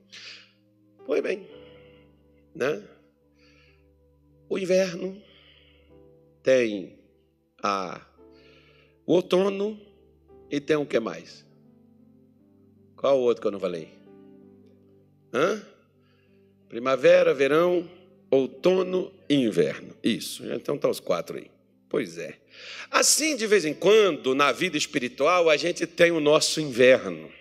Pois 1.04 1.22
bem, 1.24 1.48
né? 2.54 2.84
o 4.48 4.58
inverno 4.58 5.20
tem 6.44 7.00
a, 7.62 8.06
o 9.04 9.14
outono 9.14 9.80
e 10.50 10.62
tem 10.62 10.78
o 10.78 10.86
que 10.86 11.00
mais? 11.00 11.44
Qual 12.96 13.18
o 13.18 13.24
outro 13.24 13.42
que 13.42 13.48
eu 13.48 13.52
não 13.52 13.60
falei? 13.60 13.90
Hã? 15.34 15.62
Primavera, 16.70 17.34
verão, 17.34 17.90
outono 18.30 19.17
inverno. 19.30 19.96
Isso, 20.04 20.44
então 20.52 20.78
tá 20.78 20.90
os 20.90 21.00
quatro 21.00 21.38
aí. 21.38 21.50
Pois 21.90 22.18
é. 22.18 22.36
Assim, 22.92 23.36
de 23.36 23.48
vez 23.48 23.64
em 23.64 23.74
quando, 23.74 24.36
na 24.36 24.52
vida 24.52 24.78
espiritual, 24.78 25.50
a 25.50 25.56
gente 25.56 25.86
tem 25.88 26.12
o 26.12 26.20
nosso 26.20 26.60
inverno. 26.60 27.32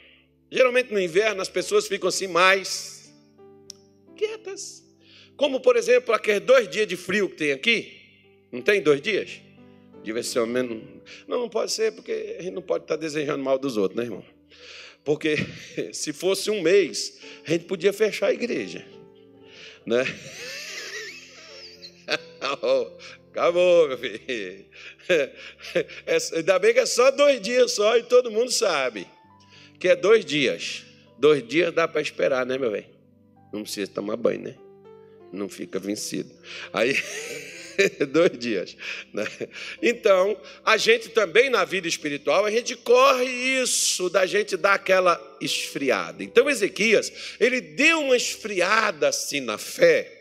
Geralmente 0.50 0.92
no 0.92 1.00
inverno 1.00 1.42
as 1.42 1.48
pessoas 1.48 1.88
ficam 1.88 2.08
assim 2.08 2.28
mais 2.28 3.12
quietas. 4.16 4.84
Como, 5.36 5.60
por 5.60 5.76
exemplo, 5.76 6.14
aqueles 6.14 6.40
dois 6.40 6.68
dias 6.68 6.86
de 6.86 6.96
frio 6.96 7.28
que 7.28 7.36
tem 7.36 7.52
aqui. 7.52 7.92
Não 8.50 8.62
tem 8.62 8.80
dois 8.80 9.02
dias? 9.02 9.40
Devia 10.02 10.22
ser 10.22 10.38
ao 10.38 10.46
menos. 10.46 10.82
Não, 11.26 11.40
não 11.40 11.48
pode 11.48 11.72
ser, 11.72 11.92
porque 11.92 12.36
a 12.38 12.42
gente 12.42 12.54
não 12.54 12.62
pode 12.62 12.84
estar 12.84 12.96
desejando 12.96 13.42
mal 13.42 13.58
dos 13.58 13.76
outros, 13.76 13.98
né, 13.98 14.04
irmão? 14.04 14.24
Porque 15.04 15.36
se 15.92 16.12
fosse 16.12 16.50
um 16.50 16.62
mês, 16.62 17.18
a 17.44 17.50
gente 17.50 17.64
podia 17.64 17.92
fechar 17.92 18.28
a 18.28 18.32
igreja. 18.32 18.86
Né? 19.84 20.04
Acabou, 23.30 23.88
meu 23.88 23.98
filho. 23.98 24.66
É, 26.04 26.18
ainda 26.34 26.58
bem 26.58 26.74
que 26.74 26.80
é 26.80 26.86
só 26.86 27.12
dois 27.12 27.40
dias 27.40 27.70
só 27.72 27.96
e 27.96 28.02
todo 28.02 28.28
mundo 28.28 28.50
sabe 28.50 29.06
que 29.78 29.88
é 29.88 29.96
dois 29.96 30.24
dias. 30.24 30.84
Dois 31.18 31.46
dias 31.46 31.72
dá 31.72 31.86
para 31.86 32.00
esperar, 32.00 32.44
né, 32.44 32.58
meu 32.58 32.70
velho? 32.70 32.86
Não 33.52 33.62
precisa 33.62 33.90
tomar 33.90 34.16
banho, 34.16 34.40
né? 34.40 34.56
Não 35.32 35.48
fica 35.48 35.78
vencido. 35.78 36.34
Aí, 36.72 36.96
dois 38.10 38.36
dias. 38.38 38.76
Né? 39.12 39.26
Então, 39.82 40.36
a 40.64 40.76
gente 40.76 41.08
também 41.10 41.48
na 41.48 41.64
vida 41.64 41.88
espiritual, 41.88 42.44
a 42.44 42.50
gente 42.50 42.76
corre 42.76 43.24
isso 43.24 44.10
da 44.10 44.26
gente 44.26 44.56
dar 44.56 44.74
aquela 44.74 45.20
esfriada. 45.40 46.22
Então, 46.22 46.50
Ezequias, 46.50 47.12
ele 47.40 47.60
deu 47.60 48.00
uma 48.00 48.16
esfriada 48.16 49.08
assim 49.08 49.40
na 49.40 49.56
fé 49.58 50.15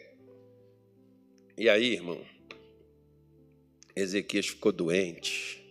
e 1.57 1.69
aí, 1.69 1.93
irmão, 1.93 2.21
Ezequias 3.95 4.47
ficou 4.47 4.73
doente. 4.73 5.63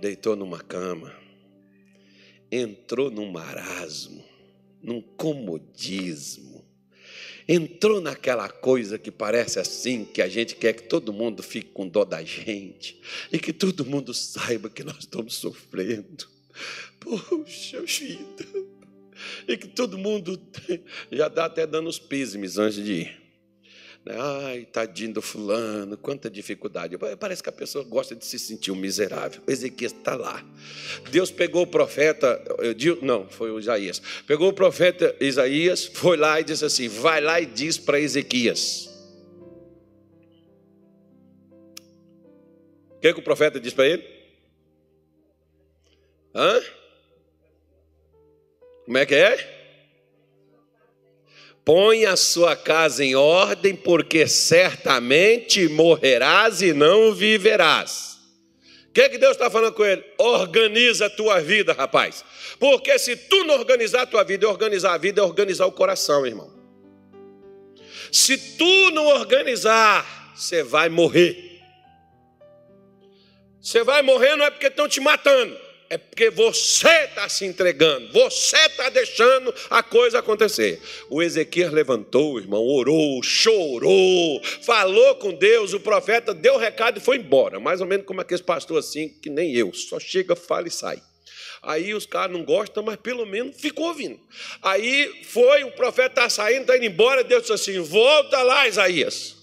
Deitou 0.00 0.36
numa 0.36 0.60
cama. 0.60 1.12
Entrou 2.50 3.10
num 3.10 3.30
marasmo, 3.30 4.24
num 4.80 5.00
comodismo. 5.00 6.64
Entrou 7.48 8.00
naquela 8.00 8.48
coisa 8.48 8.96
que 8.96 9.10
parece 9.10 9.58
assim, 9.58 10.04
que 10.04 10.22
a 10.22 10.28
gente 10.28 10.54
quer 10.54 10.72
que 10.72 10.84
todo 10.84 11.12
mundo 11.12 11.42
fique 11.42 11.70
com 11.70 11.88
dó 11.88 12.04
da 12.04 12.22
gente 12.22 13.00
e 13.32 13.40
que 13.40 13.52
todo 13.52 13.84
mundo 13.84 14.14
saiba 14.14 14.70
que 14.70 14.84
nós 14.84 14.98
estamos 15.00 15.34
sofrendo. 15.34 16.28
Poxa 17.00 17.82
vida 17.82 18.69
e 19.46 19.56
que 19.56 19.68
todo 19.68 19.98
mundo 19.98 20.40
já 21.10 21.26
está 21.26 21.44
até 21.46 21.66
dando 21.66 21.88
os 21.88 21.98
písemes 21.98 22.58
antes 22.58 22.84
de 22.84 22.92
ir. 22.92 23.20
Né? 24.04 24.14
Ai, 24.18 24.64
tadinho 24.64 25.14
do 25.14 25.22
fulano, 25.22 25.96
quanta 25.96 26.30
dificuldade. 26.30 26.96
Parece 27.18 27.42
que 27.42 27.48
a 27.48 27.52
pessoa 27.52 27.84
gosta 27.84 28.14
de 28.16 28.24
se 28.24 28.38
sentir 28.38 28.70
um 28.70 28.76
miserável. 28.76 29.42
Ezequias 29.46 29.92
está 29.92 30.16
lá. 30.16 30.44
Deus 31.10 31.30
pegou 31.30 31.62
o 31.62 31.66
profeta, 31.66 32.42
não, 33.02 33.28
foi 33.28 33.50
o 33.50 33.58
Isaías. 33.58 34.00
Pegou 34.26 34.48
o 34.48 34.52
profeta 34.52 35.14
Isaías, 35.20 35.84
foi 35.84 36.16
lá 36.16 36.40
e 36.40 36.44
disse 36.44 36.64
assim: 36.64 36.88
vai 36.88 37.20
lá 37.20 37.40
e 37.40 37.46
diz 37.46 37.76
para 37.76 38.00
Ezequias. 38.00 38.88
O 42.90 43.00
que, 43.00 43.14
que 43.14 43.20
o 43.20 43.24
profeta 43.24 43.58
diz 43.58 43.72
para 43.72 43.86
ele? 43.86 44.04
Hã? 46.34 46.60
Como 48.90 48.98
é 48.98 49.06
que 49.06 49.14
é? 49.14 49.38
Põe 51.64 52.06
a 52.06 52.16
sua 52.16 52.56
casa 52.56 53.04
em 53.04 53.14
ordem, 53.14 53.76
porque 53.76 54.26
certamente 54.26 55.68
morrerás 55.68 56.60
e 56.60 56.72
não 56.72 57.14
viverás. 57.14 58.18
O 58.88 58.92
que, 58.92 59.02
é 59.02 59.08
que 59.08 59.16
Deus 59.16 59.34
está 59.36 59.48
falando 59.48 59.74
com 59.74 59.84
ele? 59.84 60.02
Organiza 60.18 61.06
a 61.06 61.10
tua 61.10 61.38
vida, 61.38 61.72
rapaz. 61.72 62.24
Porque 62.58 62.98
se 62.98 63.14
tu 63.14 63.44
não 63.44 63.60
organizar 63.60 64.02
a 64.02 64.06
tua 64.06 64.24
vida, 64.24 64.48
organizar 64.48 64.94
a 64.94 64.98
vida 64.98 65.20
é 65.20 65.24
organizar 65.24 65.66
o 65.66 65.72
coração, 65.72 66.26
irmão. 66.26 66.52
Se 68.10 68.36
tu 68.56 68.90
não 68.90 69.06
organizar, 69.06 70.32
você 70.34 70.64
vai 70.64 70.88
morrer. 70.88 71.62
Você 73.60 73.84
vai 73.84 74.02
morrer 74.02 74.34
não 74.34 74.46
é 74.46 74.50
porque 74.50 74.66
estão 74.66 74.88
te 74.88 74.98
matando. 74.98 75.69
É 75.90 75.98
porque 75.98 76.30
você 76.30 76.88
está 77.06 77.28
se 77.28 77.44
entregando, 77.44 78.12
você 78.12 78.56
está 78.56 78.88
deixando 78.88 79.52
a 79.68 79.82
coisa 79.82 80.20
acontecer. 80.20 80.80
O 81.10 81.20
Ezequias 81.20 81.72
levantou, 81.72 82.38
irmão, 82.38 82.64
orou, 82.64 83.20
chorou, 83.24 84.40
falou 84.62 85.16
com 85.16 85.34
Deus, 85.34 85.72
o 85.72 85.80
profeta 85.80 86.32
deu 86.32 86.54
o 86.54 86.58
recado 86.58 86.98
e 86.98 87.00
foi 87.00 87.16
embora. 87.16 87.58
Mais 87.58 87.80
ou 87.80 87.88
menos 87.88 88.06
como 88.06 88.20
aqueles 88.20 88.40
pastores 88.40 88.86
assim, 88.86 89.08
que 89.08 89.28
nem 89.28 89.52
eu, 89.52 89.74
só 89.74 89.98
chega, 89.98 90.36
fala 90.36 90.68
e 90.68 90.70
sai. 90.70 91.02
Aí 91.60 91.92
os 91.92 92.06
caras 92.06 92.34
não 92.34 92.44
gostam, 92.44 92.84
mas 92.84 92.96
pelo 92.96 93.26
menos 93.26 93.60
ficou 93.60 93.88
ouvindo. 93.88 94.18
Aí 94.62 95.24
foi, 95.24 95.64
o 95.64 95.72
profeta 95.72 96.20
está 96.22 96.30
saindo, 96.30 96.62
está 96.62 96.76
indo 96.76 96.86
embora, 96.86 97.24
Deus 97.24 97.42
disse 97.42 97.52
assim: 97.52 97.80
volta 97.80 98.40
lá, 98.42 98.68
Isaías. 98.68 99.39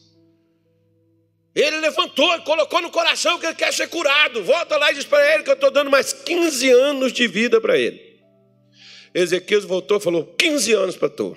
Ele 1.58 1.80
levantou 1.80 2.36
e 2.36 2.42
colocou 2.42 2.80
no 2.84 2.92
coração 2.92 3.40
que 3.40 3.48
ele 3.48 3.56
quer 3.56 3.74
ser 3.74 3.88
curado. 3.88 4.44
Volta 4.44 4.78
lá 4.78 4.92
e 4.92 4.94
diz 4.94 5.06
para 5.06 5.34
ele 5.34 5.42
que 5.42 5.50
eu 5.50 5.56
estou 5.56 5.72
dando 5.72 5.90
mais 5.90 6.14
15 6.14 6.70
anos 6.70 7.12
de 7.12 7.28
vida 7.28 7.60
para 7.60 7.76
ele. 7.76 8.22
Ezequiel 9.12 9.62
voltou 9.62 9.98
e 9.98 10.00
falou: 10.00 10.24
15 10.38 10.74
anos 10.74 10.96
para 10.96 11.10
tu. 11.10 11.36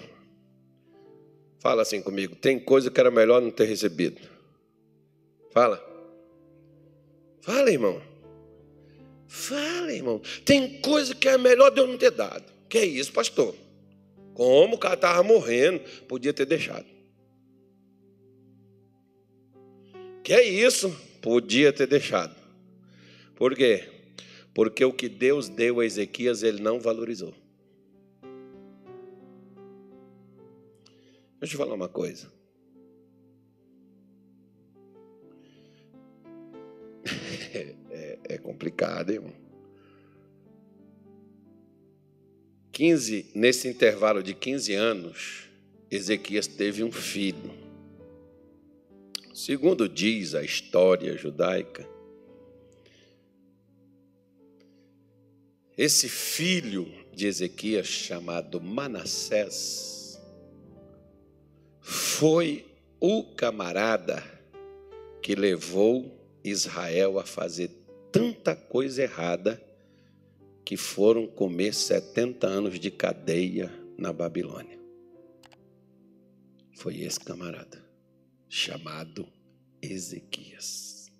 Fala 1.58 1.80
assim 1.80 2.02
comigo: 2.02 2.36
tem 2.36 2.60
coisa 2.60 2.90
que 2.90 3.00
era 3.00 3.10
melhor 3.10 3.40
não 3.40 3.50
ter 3.50 3.64
recebido. 3.64 4.20
Fala. 5.54 5.82
Fala, 7.40 7.70
irmão. 7.70 8.02
Fala, 9.26 9.90
irmão. 9.90 10.20
Tem 10.44 10.82
coisa 10.82 11.14
que 11.14 11.30
é 11.30 11.38
melhor 11.38 11.70
de 11.70 11.80
eu 11.80 11.86
não 11.86 11.96
ter 11.96 12.10
dado. 12.10 12.44
Que 12.68 12.76
é 12.76 12.84
isso, 12.84 13.10
pastor? 13.10 13.54
Como 14.34 14.74
o 14.76 14.78
cara 14.78 14.94
estava 14.96 15.22
morrendo, 15.22 15.80
podia 16.06 16.34
ter 16.34 16.44
deixado. 16.44 16.99
Que 20.22 20.32
é 20.32 20.42
isso? 20.42 20.90
Podia 21.20 21.72
ter 21.72 21.86
deixado. 21.86 22.34
Por 23.34 23.54
quê? 23.54 23.88
Porque 24.52 24.84
o 24.84 24.92
que 24.92 25.08
Deus 25.08 25.48
deu 25.48 25.80
a 25.80 25.86
Ezequias, 25.86 26.42
ele 26.42 26.60
não 26.60 26.78
valorizou. 26.80 27.34
Deixa 31.40 31.44
eu 31.44 31.48
te 31.48 31.56
falar 31.56 31.74
uma 31.74 31.88
coisa. 31.88 32.30
É, 37.92 38.18
é 38.34 38.38
complicado, 38.38 39.10
irmão. 39.10 39.34
15, 42.70 43.32
nesse 43.34 43.68
intervalo 43.68 44.22
de 44.22 44.32
15 44.32 44.72
anos, 44.74 45.48
Ezequias 45.90 46.46
teve 46.46 46.84
um 46.84 46.92
filho. 46.92 47.50
Segundo 49.40 49.88
diz 49.88 50.34
a 50.34 50.42
história 50.42 51.16
judaica, 51.16 51.88
esse 55.78 56.10
filho 56.10 56.86
de 57.14 57.26
Ezequias, 57.26 57.86
chamado 57.86 58.60
Manassés, 58.60 60.20
foi 61.80 62.66
o 63.00 63.24
camarada 63.34 64.22
que 65.22 65.34
levou 65.34 66.14
Israel 66.44 67.18
a 67.18 67.24
fazer 67.24 67.70
tanta 68.12 68.54
coisa 68.54 69.04
errada 69.04 69.58
que 70.66 70.76
foram 70.76 71.26
comer 71.26 71.72
70 71.72 72.46
anos 72.46 72.78
de 72.78 72.90
cadeia 72.90 73.72
na 73.96 74.12
Babilônia. 74.12 74.78
Foi 76.74 77.00
esse 77.00 77.20
camarada 77.20 77.89
chamado 78.50 79.26
Ezequias, 79.80 81.10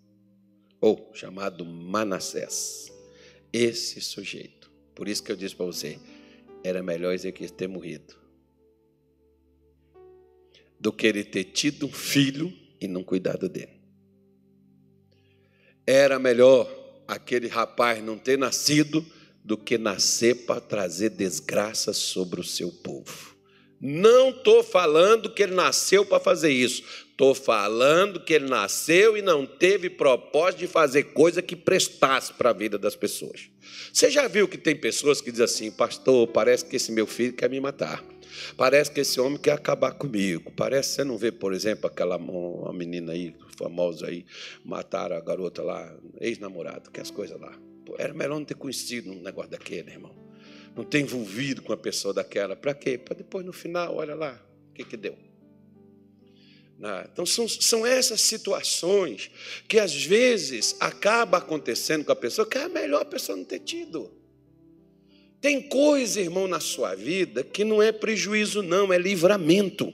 ou 0.80 1.10
chamado 1.14 1.64
Manassés. 1.64 2.92
Esse 3.52 4.00
sujeito. 4.00 4.70
Por 4.94 5.08
isso 5.08 5.22
que 5.22 5.32
eu 5.32 5.36
disse 5.36 5.54
para 5.54 5.64
você, 5.64 5.98
era 6.62 6.82
melhor 6.82 7.14
Ezequias 7.14 7.50
ter 7.50 7.68
morrido 7.68 8.20
do 10.78 10.92
que 10.92 11.06
ele 11.06 11.22
ter 11.22 11.44
tido 11.44 11.86
um 11.86 11.92
filho 11.92 12.52
e 12.80 12.88
não 12.88 13.04
cuidado 13.04 13.48
dele. 13.48 13.80
Era 15.86 16.18
melhor 16.18 16.68
aquele 17.06 17.48
rapaz 17.48 18.02
não 18.02 18.16
ter 18.16 18.38
nascido 18.38 19.04
do 19.44 19.58
que 19.58 19.76
nascer 19.76 20.46
para 20.46 20.60
trazer 20.60 21.10
desgraça 21.10 21.92
sobre 21.92 22.40
o 22.40 22.44
seu 22.44 22.72
povo. 22.72 23.36
Não 23.80 24.28
estou 24.28 24.62
falando 24.62 25.30
que 25.30 25.42
ele 25.42 25.54
nasceu 25.54 26.04
para 26.04 26.20
fazer 26.20 26.50
isso. 26.50 26.82
Estou 27.10 27.34
falando 27.34 28.20
que 28.20 28.34
ele 28.34 28.46
nasceu 28.46 29.16
e 29.16 29.22
não 29.22 29.46
teve 29.46 29.88
propósito 29.88 30.60
de 30.60 30.66
fazer 30.66 31.04
coisa 31.14 31.40
que 31.40 31.56
prestasse 31.56 32.32
para 32.34 32.50
a 32.50 32.52
vida 32.52 32.78
das 32.78 32.94
pessoas. 32.94 33.48
Você 33.90 34.10
já 34.10 34.28
viu 34.28 34.46
que 34.46 34.58
tem 34.58 34.76
pessoas 34.76 35.22
que 35.22 35.30
dizem 35.30 35.44
assim, 35.44 35.70
pastor, 35.70 36.28
parece 36.28 36.64
que 36.66 36.76
esse 36.76 36.92
meu 36.92 37.06
filho 37.06 37.32
quer 37.32 37.48
me 37.48 37.58
matar. 37.58 38.04
Parece 38.56 38.90
que 38.90 39.00
esse 39.00 39.18
homem 39.18 39.38
quer 39.38 39.52
acabar 39.52 39.92
comigo. 39.92 40.52
Parece, 40.54 40.96
você 40.96 41.04
não 41.04 41.16
vê, 41.16 41.32
por 41.32 41.54
exemplo, 41.54 41.86
aquela 41.86 42.16
uma 42.16 42.72
menina 42.72 43.12
aí, 43.12 43.34
famosa 43.56 44.06
aí, 44.06 44.26
mataram 44.62 45.16
a 45.16 45.20
garota 45.20 45.62
lá, 45.62 45.94
ex-namorado, 46.20 46.90
que 46.90 47.00
as 47.00 47.10
coisas 47.10 47.40
lá. 47.40 47.52
Era 47.98 48.12
melhor 48.12 48.38
não 48.38 48.44
ter 48.44 48.54
conhecido 48.54 49.10
um 49.10 49.22
negócio 49.22 49.50
daquele, 49.50 49.90
irmão 49.90 50.29
não 50.76 50.84
ter 50.84 51.00
envolvido 51.00 51.62
com 51.62 51.72
a 51.72 51.76
pessoa 51.76 52.14
daquela. 52.14 52.56
Para 52.56 52.74
quê? 52.74 52.96
Para 52.96 53.14
depois, 53.16 53.44
no 53.44 53.52
final, 53.52 53.96
olha 53.96 54.14
lá, 54.14 54.40
o 54.70 54.74
que, 54.74 54.84
que 54.84 54.96
deu. 54.96 55.16
Né? 56.78 57.06
Então, 57.12 57.26
são, 57.26 57.46
são 57.46 57.86
essas 57.86 58.20
situações 58.22 59.30
que 59.68 59.78
às 59.78 59.94
vezes 59.94 60.76
acaba 60.80 61.38
acontecendo 61.38 62.04
com 62.04 62.12
a 62.12 62.16
pessoa 62.16 62.48
que 62.48 62.56
é 62.56 62.68
melhor 62.68 63.02
a 63.02 63.04
pessoa 63.04 63.36
não 63.36 63.44
ter 63.44 63.60
tido. 63.60 64.10
Tem 65.40 65.60
coisa, 65.60 66.20
irmão, 66.20 66.48
na 66.48 66.60
sua 66.60 66.94
vida 66.94 67.42
que 67.42 67.64
não 67.64 67.82
é 67.82 67.92
prejuízo, 67.92 68.62
não, 68.62 68.92
é 68.92 68.98
livramento. 68.98 69.92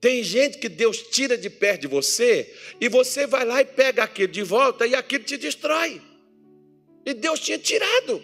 Tem 0.00 0.22
gente 0.22 0.58
que 0.58 0.68
Deus 0.68 0.98
tira 0.98 1.38
de 1.38 1.48
perto 1.48 1.82
de 1.82 1.86
você 1.86 2.54
e 2.80 2.88
você 2.88 3.26
vai 3.26 3.44
lá 3.44 3.60
e 3.62 3.64
pega 3.64 4.02
aquilo 4.02 4.32
de 4.32 4.42
volta 4.42 4.86
e 4.86 4.94
aquilo 4.94 5.24
te 5.24 5.36
destrói. 5.36 6.02
E 7.06 7.14
Deus 7.14 7.40
tinha 7.40 7.58
tirado. 7.58 8.22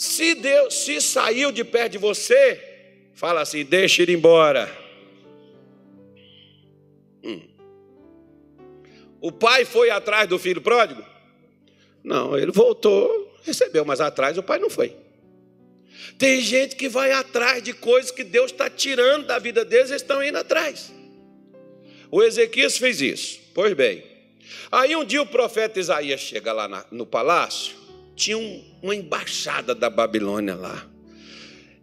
Se 0.00 0.34
Deus 0.34 0.76
se 0.76 0.98
saiu 0.98 1.52
de 1.52 1.62
perto 1.62 1.92
de 1.92 1.98
você, 1.98 2.58
fala 3.12 3.42
assim: 3.42 3.62
deixa 3.62 4.00
ele 4.00 4.14
embora. 4.14 4.66
Hum. 7.22 7.42
O 9.20 9.30
pai 9.30 9.66
foi 9.66 9.90
atrás 9.90 10.26
do 10.26 10.38
filho 10.38 10.62
pródigo? 10.62 11.04
Não, 12.02 12.34
ele 12.34 12.50
voltou, 12.50 13.38
recebeu, 13.42 13.84
mas 13.84 14.00
atrás 14.00 14.38
o 14.38 14.42
pai 14.42 14.58
não 14.58 14.70
foi. 14.70 14.96
Tem 16.16 16.40
gente 16.40 16.76
que 16.76 16.88
vai 16.88 17.12
atrás 17.12 17.62
de 17.62 17.74
coisas 17.74 18.10
que 18.10 18.24
Deus 18.24 18.52
está 18.52 18.70
tirando 18.70 19.26
da 19.26 19.38
vida 19.38 19.66
deles, 19.66 19.90
eles 19.90 20.00
estão 20.00 20.24
indo 20.24 20.38
atrás. 20.38 20.90
O 22.10 22.22
Ezequias 22.22 22.78
fez 22.78 23.02
isso. 23.02 23.38
Pois 23.52 23.74
bem. 23.74 24.02
Aí 24.72 24.96
um 24.96 25.04
dia 25.04 25.20
o 25.20 25.26
profeta 25.26 25.78
Isaías 25.78 26.20
chega 26.20 26.54
lá 26.54 26.86
no 26.90 27.04
palácio 27.04 27.79
tinha 28.20 28.36
um, 28.36 28.62
uma 28.82 28.94
embaixada 28.94 29.74
da 29.74 29.88
Babilônia 29.88 30.54
lá. 30.54 30.86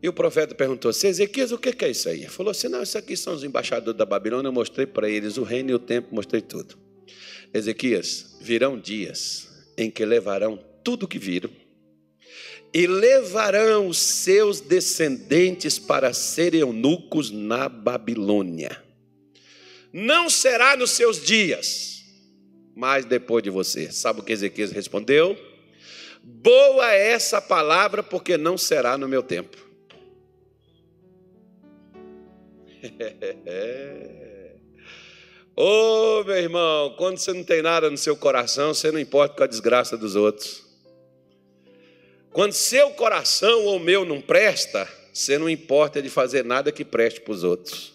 E 0.01 0.07
o 0.07 0.13
profeta 0.13 0.53
perguntou 0.53 0.89
assim: 0.89 1.07
Ezequias, 1.07 1.51
o 1.51 1.57
que 1.57 1.83
é 1.83 1.89
isso 1.89 2.07
aí? 2.07 2.19
Ele 2.19 2.29
falou 2.29 2.51
assim: 2.51 2.67
não, 2.67 2.83
isso 2.83 2.97
aqui 2.97 3.17
são 3.17 3.33
os 3.33 3.43
embaixadores 3.43 3.97
da 3.97 4.05
Babilônia. 4.05 4.47
Eu 4.47 4.53
mostrei 4.53 4.85
para 4.85 5.09
eles 5.09 5.37
o 5.37 5.43
reino 5.43 5.71
e 5.71 5.73
o 5.73 5.79
tempo, 5.79 6.13
mostrei 6.13 6.41
tudo. 6.41 6.77
Ezequias, 7.51 8.37
virão 8.39 8.79
dias 8.79 9.47
em 9.75 9.89
que 9.89 10.05
levarão 10.05 10.59
tudo 10.83 11.07
que 11.07 11.17
viram 11.17 11.49
e 12.73 12.85
levarão 12.85 13.87
os 13.87 13.97
seus 13.97 14.59
descendentes 14.59 15.79
para 15.79 16.13
serem 16.13 16.59
eunucos 16.61 17.31
na 17.31 17.67
Babilônia. 17.67 18.83
Não 19.91 20.29
será 20.29 20.77
nos 20.77 20.91
seus 20.91 21.23
dias, 21.23 22.03
mas 22.75 23.05
depois 23.05 23.43
de 23.43 23.49
você. 23.49 23.91
Sabe 23.91 24.19
o 24.19 24.23
que 24.23 24.33
Ezequias 24.33 24.71
respondeu? 24.71 25.46
Boa 26.29 26.93
é 26.93 27.11
essa 27.11 27.41
palavra, 27.41 28.03
porque 28.03 28.35
não 28.35 28.57
será 28.57 28.97
no 28.97 29.07
meu 29.07 29.23
tempo. 29.23 29.55
Ô 35.55 36.19
oh, 36.19 36.23
meu 36.25 36.35
irmão, 36.35 36.95
quando 36.97 37.17
você 37.17 37.31
não 37.31 37.45
tem 37.45 37.61
nada 37.61 37.89
no 37.89 37.97
seu 37.97 38.17
coração, 38.17 38.73
você 38.73 38.91
não 38.91 38.99
importa 38.99 39.37
com 39.37 39.43
a 39.43 39.47
desgraça 39.47 39.95
dos 39.95 40.17
outros. 40.17 40.65
Quando 42.33 42.51
seu 42.51 42.91
coração 42.91 43.63
ou 43.63 43.79
meu 43.79 44.03
não 44.03 44.19
presta, 44.19 44.85
você 45.13 45.37
não 45.37 45.49
importa 45.49 46.01
de 46.01 46.09
fazer 46.09 46.43
nada 46.43 46.73
que 46.73 46.83
preste 46.83 47.21
para 47.21 47.31
os 47.31 47.45
outros. 47.45 47.93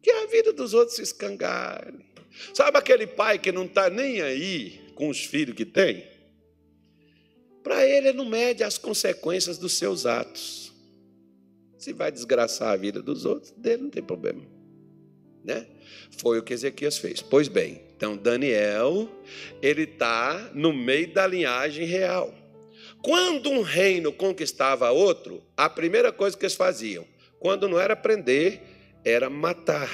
Que 0.00 0.12
a 0.12 0.26
vida 0.26 0.52
dos 0.52 0.72
outros 0.72 0.94
se 0.94 1.02
escangalhe. 1.02 1.98
Sabe 2.54 2.78
aquele 2.78 3.08
pai 3.08 3.40
que 3.40 3.50
não 3.50 3.64
está 3.64 3.90
nem 3.90 4.22
aí 4.22 4.80
com 4.94 5.08
os 5.08 5.24
filhos 5.24 5.56
que 5.56 5.64
tem? 5.64 6.14
Para 7.66 7.84
ele, 7.84 8.10
ele 8.10 8.16
não 8.16 8.24
mede 8.24 8.62
as 8.62 8.78
consequências 8.78 9.58
dos 9.58 9.72
seus 9.72 10.06
atos. 10.06 10.72
Se 11.76 11.92
vai 11.92 12.12
desgraçar 12.12 12.68
a 12.68 12.76
vida 12.76 13.02
dos 13.02 13.24
outros, 13.24 13.50
dele 13.56 13.82
não 13.82 13.90
tem 13.90 14.04
problema. 14.04 14.40
Né? 15.42 15.66
Foi 16.16 16.38
o 16.38 16.44
que 16.44 16.54
Ezequias 16.54 16.96
fez. 16.96 17.20
Pois 17.20 17.48
bem, 17.48 17.82
Então, 17.96 18.16
Daniel, 18.16 19.08
ele 19.60 19.82
está 19.82 20.52
no 20.54 20.72
meio 20.72 21.12
da 21.12 21.26
linhagem 21.26 21.84
real. 21.84 22.32
Quando 23.02 23.50
um 23.50 23.62
reino 23.62 24.12
conquistava 24.12 24.92
outro, 24.92 25.42
a 25.56 25.68
primeira 25.68 26.12
coisa 26.12 26.38
que 26.38 26.44
eles 26.44 26.54
faziam, 26.54 27.04
quando 27.40 27.68
não 27.68 27.80
era 27.80 27.96
prender, 27.96 28.60
era 29.04 29.28
matar 29.28 29.90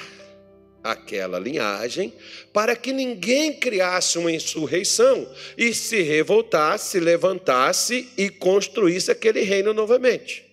aquela 0.83 1.39
linhagem, 1.39 2.13
para 2.51 2.75
que 2.75 2.91
ninguém 2.91 3.53
criasse 3.53 4.17
uma 4.17 4.31
insurreição 4.31 5.27
e 5.57 5.73
se 5.73 6.01
revoltasse, 6.01 6.91
se 6.91 6.99
levantasse 6.99 8.09
e 8.17 8.29
construísse 8.29 9.09
aquele 9.09 9.41
reino 9.41 9.73
novamente. 9.73 10.43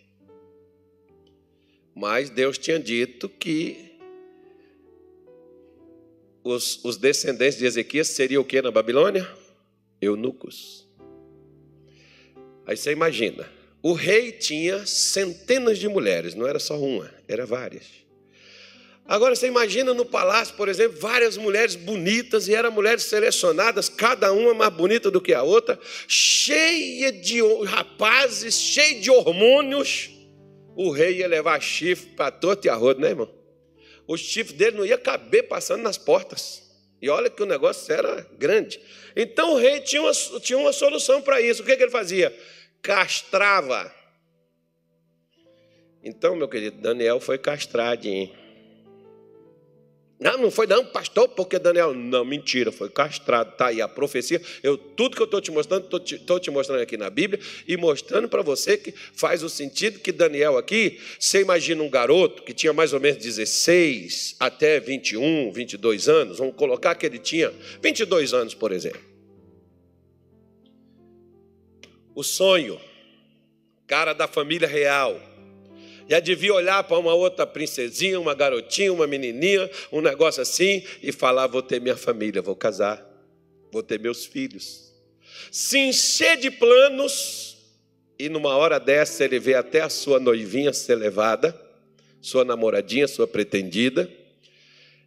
Mas 1.94 2.30
Deus 2.30 2.56
tinha 2.56 2.78
dito 2.78 3.28
que 3.28 3.90
os, 6.44 6.82
os 6.84 6.96
descendentes 6.96 7.58
de 7.58 7.66
Ezequias 7.66 8.08
seriam 8.08 8.42
o 8.42 8.44
que 8.44 8.62
na 8.62 8.70
Babilônia? 8.70 9.28
Eunucos. 10.00 10.88
Aí 12.64 12.76
você 12.76 12.92
imagina, 12.92 13.50
o 13.82 13.92
rei 13.92 14.32
tinha 14.32 14.86
centenas 14.86 15.78
de 15.78 15.88
mulheres, 15.88 16.34
não 16.34 16.46
era 16.46 16.58
só 16.58 16.78
uma, 16.78 17.12
era 17.26 17.44
várias. 17.44 17.86
Agora 19.10 19.34
você 19.34 19.48
imagina 19.48 19.92
no 19.92 20.04
palácio, 20.04 20.54
por 20.54 20.68
exemplo, 20.68 21.00
várias 21.00 21.36
mulheres 21.36 21.74
bonitas, 21.74 22.46
e 22.46 22.54
eram 22.54 22.70
mulheres 22.70 23.02
selecionadas, 23.02 23.88
cada 23.88 24.32
uma 24.32 24.54
mais 24.54 24.72
bonita 24.72 25.10
do 25.10 25.20
que 25.20 25.34
a 25.34 25.42
outra, 25.42 25.76
cheia 26.06 27.10
de 27.10 27.40
rapazes, 27.64 28.54
cheia 28.54 29.00
de 29.00 29.10
hormônios. 29.10 30.10
O 30.76 30.92
rei 30.92 31.16
ia 31.16 31.26
levar 31.26 31.60
chifre 31.60 32.10
para 32.10 32.30
torto 32.30 32.68
e 32.68 32.70
arrodo, 32.70 33.00
né, 33.00 33.08
irmão? 33.08 33.28
O 34.06 34.16
chifre 34.16 34.54
dele 34.54 34.76
não 34.76 34.86
ia 34.86 34.96
caber 34.96 35.48
passando 35.48 35.82
nas 35.82 35.98
portas. 35.98 36.62
E 37.02 37.08
olha 37.10 37.28
que 37.28 37.42
o 37.42 37.46
negócio 37.46 37.92
era 37.92 38.24
grande. 38.38 38.80
Então 39.16 39.54
o 39.54 39.56
rei 39.56 39.80
tinha 39.80 40.02
uma, 40.02 40.12
tinha 40.38 40.56
uma 40.56 40.72
solução 40.72 41.20
para 41.20 41.40
isso. 41.40 41.62
O 41.62 41.66
que, 41.66 41.76
que 41.76 41.82
ele 41.82 41.90
fazia? 41.90 42.32
Castrava. 42.80 43.92
Então, 46.00 46.36
meu 46.36 46.48
querido, 46.48 46.80
Daniel 46.80 47.18
foi 47.18 47.38
castradinho. 47.38 48.38
Não, 50.20 50.36
não 50.36 50.50
foi 50.50 50.66
não, 50.66 50.84
pastor, 50.84 51.28
porque 51.28 51.58
Daniel. 51.58 51.94
Não, 51.94 52.26
mentira, 52.26 52.70
foi 52.70 52.90
castrado. 52.90 53.52
Está 53.52 53.68
aí 53.68 53.80
a 53.80 53.88
profecia. 53.88 54.40
Eu, 54.62 54.76
tudo 54.76 55.16
que 55.16 55.22
eu 55.22 55.24
estou 55.24 55.40
te 55.40 55.50
mostrando, 55.50 55.84
estou 55.84 55.98
te, 55.98 56.18
te, 56.18 56.50
mostrando 56.50 56.82
aqui 56.82 56.98
na 56.98 57.08
Bíblia 57.08 57.40
e 57.66 57.74
mostrando 57.74 58.28
para 58.28 58.42
você 58.42 58.76
que 58.76 58.92
faz 59.14 59.42
o 59.42 59.48
sentido 59.48 59.98
que 59.98 60.12
Daniel 60.12 60.58
aqui, 60.58 61.00
você 61.18 61.40
imagina 61.40 61.82
um 61.82 61.88
garoto 61.88 62.42
que 62.42 62.52
tinha 62.52 62.70
mais 62.70 62.92
ou 62.92 63.00
menos 63.00 63.22
16 63.22 64.36
até 64.38 64.78
21, 64.78 65.52
22 65.52 66.06
anos. 66.06 66.36
Vamos 66.36 66.54
colocar 66.54 66.94
que 66.96 67.06
ele 67.06 67.18
tinha 67.18 67.50
22 67.82 68.34
anos, 68.34 68.52
por 68.52 68.72
exemplo. 68.72 69.00
O 72.14 72.22
sonho, 72.22 72.78
cara 73.86 74.12
da 74.12 74.28
família 74.28 74.68
real 74.68 75.29
já 76.10 76.18
devia 76.18 76.52
olhar 76.52 76.82
para 76.82 76.98
uma 76.98 77.14
outra 77.14 77.46
princesinha, 77.46 78.18
uma 78.18 78.34
garotinha, 78.34 78.92
uma 78.92 79.06
menininha, 79.06 79.70
um 79.92 80.00
negócio 80.00 80.42
assim, 80.42 80.82
e 81.00 81.12
falar: 81.12 81.46
vou 81.46 81.62
ter 81.62 81.80
minha 81.80 81.96
família, 81.96 82.42
vou 82.42 82.56
casar, 82.56 83.00
vou 83.70 83.80
ter 83.80 84.00
meus 84.00 84.26
filhos. 84.26 84.92
Se 85.52 85.78
encher 85.78 86.36
de 86.36 86.50
planos, 86.50 87.56
e 88.18 88.28
numa 88.28 88.56
hora 88.56 88.80
dessa 88.80 89.24
ele 89.24 89.38
vê 89.38 89.54
até 89.54 89.82
a 89.82 89.88
sua 89.88 90.18
noivinha 90.18 90.72
ser 90.72 90.96
levada, 90.96 91.58
sua 92.20 92.44
namoradinha, 92.44 93.06
sua 93.06 93.28
pretendida, 93.28 94.10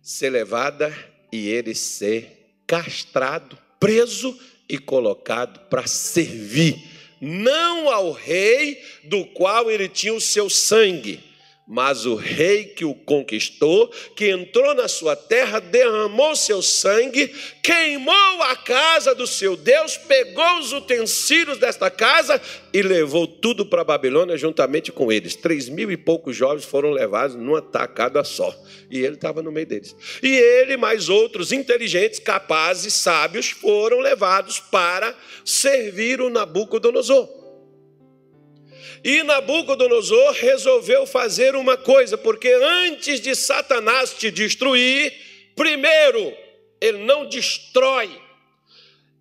ser 0.01 0.29
levada 0.29 0.95
e 1.33 1.49
ele 1.49 1.75
ser 1.75 2.55
castrado, 2.65 3.57
preso 3.77 4.39
e 4.69 4.77
colocado 4.77 5.67
para 5.67 5.85
servir 5.85 6.92
não 7.23 7.89
ao 7.89 8.11
rei 8.11 8.83
do 9.03 9.23
qual 9.23 9.71
ele 9.71 9.87
tinha 9.87 10.13
o 10.13 10.19
seu 10.19 10.49
sangue, 10.49 11.21
mas 11.65 12.05
o 12.05 12.15
rei 12.15 12.65
que 12.65 12.83
o 12.83 12.93
conquistou, 12.93 13.87
que 14.15 14.29
entrou 14.29 14.73
na 14.73 14.87
sua 14.87 15.15
terra, 15.15 15.59
derramou 15.59 16.35
seu 16.35 16.61
sangue, 16.61 17.33
queimou 17.61 18.43
a 18.43 18.55
casa 18.55 19.15
do 19.15 19.25
seu 19.25 19.55
Deus, 19.55 19.95
pegou 19.95 20.59
os 20.59 20.73
utensílios 20.73 21.57
desta 21.57 21.89
casa 21.89 22.41
e 22.73 22.81
levou 22.81 23.25
tudo 23.25 23.65
para 23.65 23.81
a 23.81 23.85
Babilônia 23.85 24.37
juntamente 24.37 24.91
com 24.91 25.09
eles. 25.09 25.35
Três 25.35 25.69
mil 25.69 25.89
e 25.89 25.95
poucos 25.95 26.35
jovens 26.35 26.65
foram 26.65 26.91
levados 26.91 27.35
numa 27.37 27.61
tacada 27.61 28.23
só. 28.23 28.53
E 28.89 28.99
ele 28.99 29.15
estava 29.15 29.41
no 29.41 29.51
meio 29.51 29.65
deles. 29.65 29.95
E 30.21 30.27
ele, 30.27 30.75
mais 30.75 31.07
outros 31.07 31.51
inteligentes, 31.53 32.19
capazes, 32.19 32.93
sábios, 32.93 33.49
foram 33.49 33.99
levados 33.99 34.59
para 34.59 35.15
servir 35.45 36.19
o 36.19 36.29
Nabucodonosor. 36.29 37.42
E 39.03 39.21
Nabucodonosor 39.23 40.31
resolveu 40.33 41.05
fazer 41.05 41.55
uma 41.55 41.75
coisa, 41.75 42.17
porque 42.17 42.47
antes 42.87 43.19
de 43.19 43.35
Satanás 43.35 44.13
te 44.13 44.31
destruir, 44.31 45.13
primeiro, 45.55 46.33
ele 46.79 46.99
não 46.99 47.27
destrói 47.27 48.22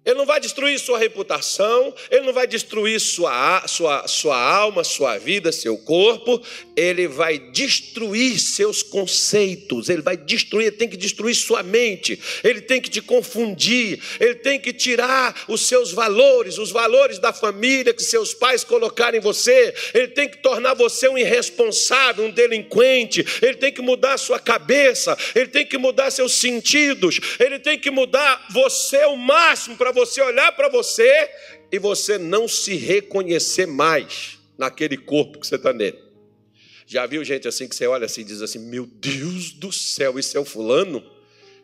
ele 0.04 0.16
não 0.16 0.26
vai 0.26 0.40
destruir 0.40 0.78
sua 0.80 0.98
reputação, 0.98 1.94
ele 2.10 2.26
não 2.26 2.32
vai 2.32 2.44
destruir 2.44 3.00
sua, 3.00 3.62
sua, 3.68 4.08
sua 4.08 4.36
alma, 4.36 4.82
sua 4.82 5.16
vida, 5.16 5.52
seu 5.52 5.78
corpo, 5.78 6.42
ele 6.74 7.06
vai 7.06 7.38
destruir 7.38 8.40
seus 8.40 8.82
conceitos, 8.82 9.88
ele 9.88 10.02
vai 10.02 10.16
destruir, 10.16 10.66
ele 10.66 10.76
tem 10.76 10.88
que 10.88 10.96
destruir 10.96 11.36
sua 11.36 11.62
mente, 11.62 12.18
ele 12.42 12.60
tem 12.60 12.80
que 12.80 12.90
te 12.90 13.00
confundir, 13.00 14.02
ele 14.18 14.34
tem 14.34 14.58
que 14.58 14.72
tirar 14.72 15.44
os 15.46 15.66
seus 15.68 15.92
valores, 15.92 16.58
os 16.58 16.72
valores 16.72 17.20
da 17.20 17.32
família 17.32 17.94
que 17.94 18.02
seus 18.02 18.34
pais 18.34 18.64
colocaram 18.64 19.16
em 19.16 19.20
você, 19.20 19.72
ele 19.94 20.08
tem 20.08 20.28
que 20.28 20.38
tornar 20.38 20.74
você 20.74 21.08
um 21.08 21.16
irresponsável, 21.16 22.24
um 22.24 22.30
delinquente, 22.30 23.24
ele 23.40 23.54
tem 23.54 23.70
que 23.70 23.80
mudar 23.80 24.18
sua 24.18 24.40
cabeça, 24.40 25.16
ele 25.32 25.46
tem 25.46 25.64
que 25.64 25.78
mudar 25.78 26.10
seus 26.10 26.34
sentidos, 26.34 27.20
ele 27.38 27.60
tem 27.60 27.78
que 27.78 27.90
mudar 27.90 28.46
você 28.50 29.04
o 29.04 29.16
máximo 29.16 29.76
para 29.76 29.91
você 29.92 30.20
olhar 30.20 30.52
para 30.52 30.68
você 30.68 31.30
e 31.70 31.78
você 31.78 32.18
não 32.18 32.48
se 32.48 32.74
reconhecer 32.74 33.66
mais 33.66 34.38
naquele 34.58 34.96
corpo 34.96 35.38
que 35.38 35.46
você 35.46 35.56
está 35.56 35.72
nele. 35.72 35.98
Já 36.86 37.06
viu 37.06 37.24
gente 37.24 37.48
assim 37.48 37.68
que 37.68 37.74
você 37.74 37.86
olha 37.86 38.06
assim 38.06 38.22
e 38.22 38.24
diz 38.24 38.42
assim: 38.42 38.58
Meu 38.58 38.86
Deus 38.86 39.52
do 39.52 39.72
céu, 39.72 40.18
isso 40.18 40.36
é 40.36 40.40
o 40.40 40.44
fulano? 40.44 41.02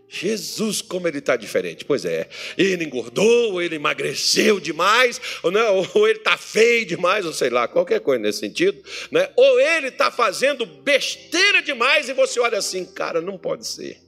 Jesus, 0.09 0.81
como 0.81 1.07
ele 1.07 1.19
está 1.19 1.37
diferente. 1.37 1.85
Pois 1.85 2.05
é, 2.05 2.29
ele 2.57 2.85
engordou, 2.85 3.61
ele 3.61 3.77
emagreceu 3.77 4.59
demais, 4.59 5.21
ou, 5.43 5.51
não, 5.51 5.87
ou 5.95 6.09
ele 6.09 6.19
está 6.19 6.37
feio 6.37 6.87
demais, 6.87 7.27
ou 7.27 7.33
sei 7.33 7.51
lá, 7.51 7.69
qualquer 7.69 8.01
coisa 8.01 8.23
nesse 8.23 8.38
sentido. 8.38 8.83
Né? 9.11 9.29
Ou 9.37 9.61
ele 9.61 9.88
está 9.88 10.11
fazendo 10.11 10.64
besteira 10.64 11.61
demais 11.61 12.09
e 12.09 12.14
você 12.14 12.41
olha 12.41 12.59
assim, 12.59 12.87
cara, 12.87 13.21
não 13.21 13.37
pode 13.37 13.67
ser. 13.67 14.08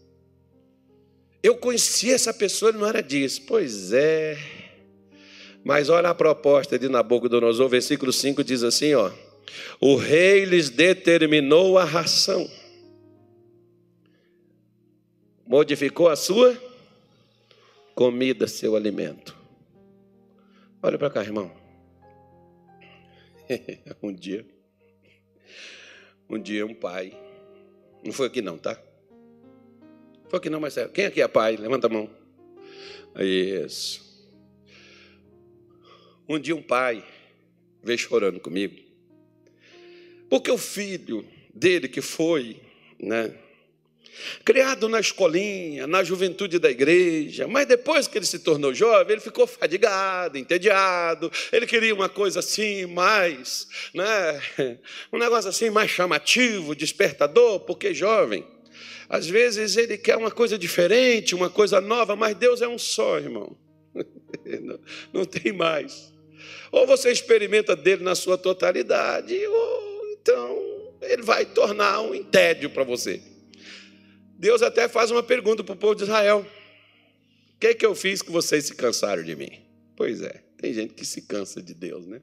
Eu 1.43 1.57
conheci 1.57 2.13
essa 2.13 2.35
pessoa, 2.35 2.71
ele 2.71 2.79
não 2.79 2.87
era 2.87 3.03
disso. 3.03 3.43
Pois 3.47 3.93
é. 3.93 4.39
Mas 5.65 5.89
olha 5.89 6.11
a 6.11 6.15
proposta 6.15 6.79
de 6.79 6.89
Nabucodonosor, 6.89 7.69
versículo 7.69 8.13
5 8.13 8.43
diz 8.43 8.63
assim, 8.63 8.95
ó: 8.95 9.11
O 9.81 9.97
rei 9.97 10.45
lhes 10.45 10.71
determinou 10.71 11.79
a 11.79 11.85
ração. 11.85 12.51
Modificou 15.47 16.09
a 16.09 16.17
sua 16.17 16.57
comida, 17.95 18.47
seu 18.47 18.77
alimento. 18.77 19.37
Olha 20.83 20.97
para 20.97 21.11
cá, 21.11 21.23
irmão. 21.23 21.53
um 24.03 24.13
dia, 24.13 24.47
um 26.29 26.39
dia 26.39 26.65
um 26.65 26.75
pai, 26.75 27.13
não 28.05 28.13
foi 28.13 28.29
aqui 28.29 28.41
não, 28.41 28.57
tá? 28.57 28.81
Foi 30.31 30.39
que 30.39 30.49
não, 30.49 30.61
Marcelo. 30.61 30.93
Quem 30.93 31.07
aqui 31.07 31.21
é 31.21 31.27
pai? 31.27 31.57
Levanta 31.57 31.89
a 31.89 31.91
mão. 31.91 32.09
Isso. 33.19 34.09
Um 36.29 36.39
dia 36.39 36.55
um 36.55 36.63
pai 36.63 37.05
veio 37.83 37.99
chorando 37.99 38.39
comigo. 38.39 38.77
Porque 40.29 40.49
o 40.49 40.57
filho 40.57 41.27
dele 41.53 41.89
que 41.89 42.01
foi, 42.01 42.61
né? 43.01 43.35
Criado 44.45 44.89
na 44.89 45.01
escolinha, 45.01 45.89
na 45.89 46.05
juventude 46.05 46.61
da 46.61 46.71
igreja, 46.71 47.49
mas 47.49 47.67
depois 47.67 48.07
que 48.07 48.17
ele 48.17 48.27
se 48.27 48.39
tornou 48.39 48.73
jovem, 48.73 49.15
ele 49.15 49.21
ficou 49.21 49.49
fadigado, 49.49 50.39
entediado. 50.39 51.33
Ele 51.51 51.67
queria 51.67 51.93
uma 51.93 52.09
coisa 52.09 52.39
assim 52.39 52.87
mais, 52.87 53.67
né? 53.93 54.41
Um 55.13 55.19
negócio 55.19 55.51
assim 55.51 55.71
mais 55.71 55.91
chamativo, 55.91 56.77
despertador, 56.77 57.61
porque 57.61 57.93
jovem. 57.93 58.47
Às 59.11 59.27
vezes 59.27 59.77
ele 59.77 59.99
quer 59.99 60.17
uma 60.17 60.31
coisa 60.31 60.57
diferente, 60.57 61.35
uma 61.35 61.51
coisa 61.51 61.81
nova, 61.81 62.15
mas 62.15 62.37
Deus 62.37 62.63
é 62.63 62.69
um 62.69 62.79
só, 62.79 63.19
irmão. 63.19 63.57
Não, 65.13 65.25
tem 65.25 65.53
mais. 65.53 66.13
Ou 66.71 66.87
você 66.87 67.11
experimenta 67.11 67.75
dele 67.75 68.05
na 68.05 68.15
sua 68.15 68.39
totalidade, 68.39 69.35
ou 69.35 70.13
então 70.13 70.93
ele 71.03 71.23
vai 71.23 71.45
tornar 71.45 72.01
um 72.03 72.23
tédio 72.23 72.71
para 72.71 72.85
você. 72.85 73.21
Deus 74.39 74.63
até 74.63 74.87
faz 74.89 75.11
uma 75.11 75.25
pergunta 75.25 75.65
para 75.65 75.73
o 75.75 75.77
povo 75.77 75.97
de 75.97 76.05
Israel. 76.05 76.47
que, 77.59 77.75
que 77.75 77.85
eu 77.85 77.97
fiz 77.97 78.23
que 78.23 78.31
vocês 78.31 78.67
se 78.67 78.77
cansaram 78.77 79.25
de 79.25 79.35
mim? 79.35 79.61
Pois 79.97 80.23
é, 80.23 80.41
tem 80.57 80.73
gente 80.73 80.95
que 80.95 81.05
se 81.05 81.23
cansa 81.23 81.61
de 81.61 81.75
Deus, 81.75 82.07
né? 82.07 82.21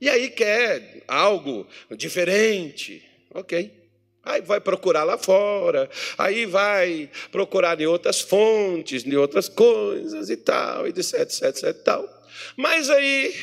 E 0.00 0.08
aí 0.08 0.30
quer 0.30 1.04
algo 1.06 1.66
diferente, 1.94 3.06
ok. 3.34 3.83
Aí 4.24 4.40
vai 4.40 4.60
procurar 4.60 5.04
lá 5.04 5.18
fora, 5.18 5.88
aí 6.16 6.46
vai 6.46 7.10
procurar 7.30 7.78
em 7.80 7.86
outras 7.86 8.20
fontes, 8.20 9.04
em 9.04 9.16
outras 9.16 9.48
coisas 9.48 10.30
e 10.30 10.36
tal, 10.36 10.86
e 10.86 10.90
etc, 10.90 11.20
etc, 11.20 11.42
etc 11.44 11.82
tal. 11.84 12.08
Mas 12.56 12.88
aí, 12.88 13.34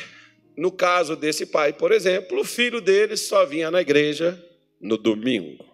no 0.56 0.72
caso 0.72 1.14
desse 1.14 1.46
pai, 1.46 1.72
por 1.72 1.92
exemplo, 1.92 2.40
o 2.40 2.44
filho 2.44 2.80
dele 2.80 3.16
só 3.16 3.44
vinha 3.44 3.70
na 3.70 3.80
igreja 3.80 4.42
no 4.80 4.96
domingo. 4.96 5.64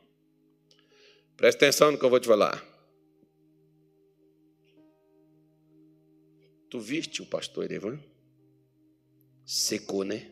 Presta 1.37 1.65
atenção 1.65 1.93
no 1.93 1.99
que 1.99 2.05
eu 2.05 2.11
vou 2.11 2.21
te 2.21 2.27
falar. 2.27 2.63
Tu 6.69 6.79
viste 6.79 7.23
o 7.23 7.27
pastor 7.27 7.71
Evan? 7.73 7.99
Secou, 9.47 10.05
né? 10.05 10.31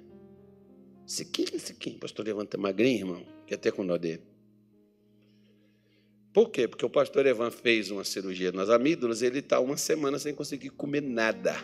Sequinho, 1.06 1.58
sequinho. 1.58 1.98
Pastor 1.98 2.28
Evan 2.28 2.44
tá 2.44 2.58
magrinho, 2.58 2.98
irmão. 2.98 3.26
Que 3.46 3.54
até 3.54 3.70
com 3.70 3.86
dó 3.86 3.96
dele. 3.96 4.35
Por 6.36 6.50
quê? 6.50 6.68
Porque 6.68 6.84
o 6.84 6.90
pastor 6.90 7.24
Evan 7.24 7.50
fez 7.50 7.90
uma 7.90 8.04
cirurgia 8.04 8.52
nas 8.52 8.68
amígdalas 8.68 9.22
e 9.22 9.24
ele 9.24 9.38
está 9.38 9.58
uma 9.58 9.78
semana 9.78 10.18
sem 10.18 10.34
conseguir 10.34 10.68
comer 10.68 11.00
nada. 11.00 11.56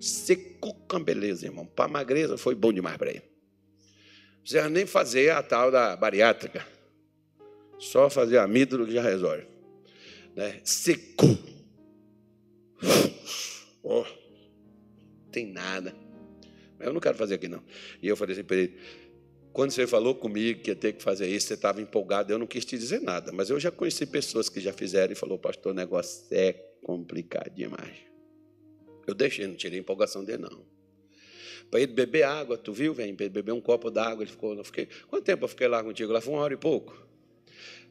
Secou 0.00 0.74
com 0.74 1.00
beleza, 1.00 1.46
irmão. 1.46 1.64
Para 1.64 1.86
magreza 1.86 2.36
foi 2.36 2.56
bom 2.56 2.72
demais 2.72 2.96
para 2.96 3.10
ele. 3.10 3.22
Não 3.22 4.40
precisa 4.40 4.68
nem 4.68 4.84
fazer 4.84 5.30
a 5.30 5.44
tal 5.44 5.70
da 5.70 5.94
bariátrica. 5.94 6.66
Só 7.78 8.10
fazer 8.10 8.38
amígdalo 8.38 8.84
que 8.84 8.94
já 8.94 9.02
resolve. 9.02 9.46
Né? 10.34 10.60
Secou. 10.64 11.38
Oh, 13.84 14.04
tem 15.30 15.46
nada. 15.46 15.94
Mas 16.76 16.88
eu 16.88 16.92
não 16.92 17.00
quero 17.00 17.16
fazer 17.16 17.36
aqui, 17.36 17.46
não. 17.46 17.62
E 18.02 18.08
eu 18.08 18.16
falei 18.16 18.32
assim 18.34 18.42
para 18.42 18.56
ele: 18.56 18.76
quando 19.56 19.70
você 19.70 19.86
falou 19.86 20.14
comigo 20.14 20.60
que 20.60 20.70
ia 20.70 20.76
ter 20.76 20.92
que 20.92 21.02
fazer 21.02 21.26
isso, 21.28 21.46
você 21.46 21.54
estava 21.54 21.80
empolgado, 21.80 22.30
eu 22.30 22.38
não 22.38 22.46
quis 22.46 22.62
te 22.62 22.76
dizer 22.76 23.00
nada, 23.00 23.32
mas 23.32 23.48
eu 23.48 23.58
já 23.58 23.70
conheci 23.70 24.04
pessoas 24.04 24.50
que 24.50 24.60
já 24.60 24.70
fizeram 24.70 25.14
e 25.14 25.16
falou, 25.16 25.38
pastor, 25.38 25.72
o 25.72 25.74
negócio 25.74 26.26
é 26.30 26.52
complicado 26.82 27.54
demais. 27.54 27.96
Eu 29.06 29.14
deixei, 29.14 29.46
não 29.46 29.54
tirei 29.54 29.78
a 29.78 29.80
empolgação 29.80 30.22
dele, 30.22 30.42
não. 30.42 30.62
Para 31.70 31.80
ele 31.80 31.94
beber 31.94 32.24
água, 32.24 32.58
tu 32.58 32.70
viu, 32.70 32.92
vem, 32.92 33.14
para 33.14 33.24
ele 33.24 33.32
beber 33.32 33.52
um 33.52 33.60
copo 33.62 33.90
d'água, 33.90 34.24
ele 34.24 34.30
ficou, 34.30 34.54
eu 34.54 34.62
fiquei, 34.62 34.88
quanto 35.08 35.24
tempo 35.24 35.44
eu 35.44 35.48
fiquei 35.48 35.68
lá 35.68 35.82
contigo? 35.82 36.12
Lá 36.12 36.20
foi 36.20 36.34
uma 36.34 36.42
hora 36.42 36.52
e 36.52 36.58
pouco. 36.58 36.94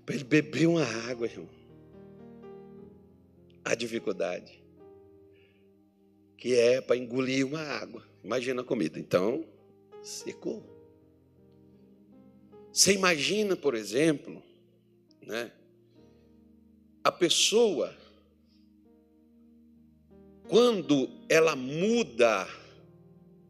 Para 0.05 0.13
ele 0.13 0.23
beber 0.23 0.67
uma 0.67 0.85
água, 1.09 1.25
irmão. 1.25 1.49
A 3.63 3.73
dificuldade. 3.73 4.63
Que 6.37 6.53
é 6.53 6.79
para 6.79 6.95
engolir 6.95 7.43
uma 7.43 7.61
água. 7.61 8.05
Imagina 8.23 8.61
a 8.61 8.63
comida. 8.63 8.99
Então, 8.99 9.43
secou. 10.03 10.74
Você 12.75 12.91
imagina, 12.91 13.55
por 13.55 13.73
exemplo, 13.73 14.43
né, 15.21 15.49
a 17.01 17.09
pessoa, 17.09 17.95
quando 20.49 21.09
ela 21.29 21.55
muda 21.55 22.45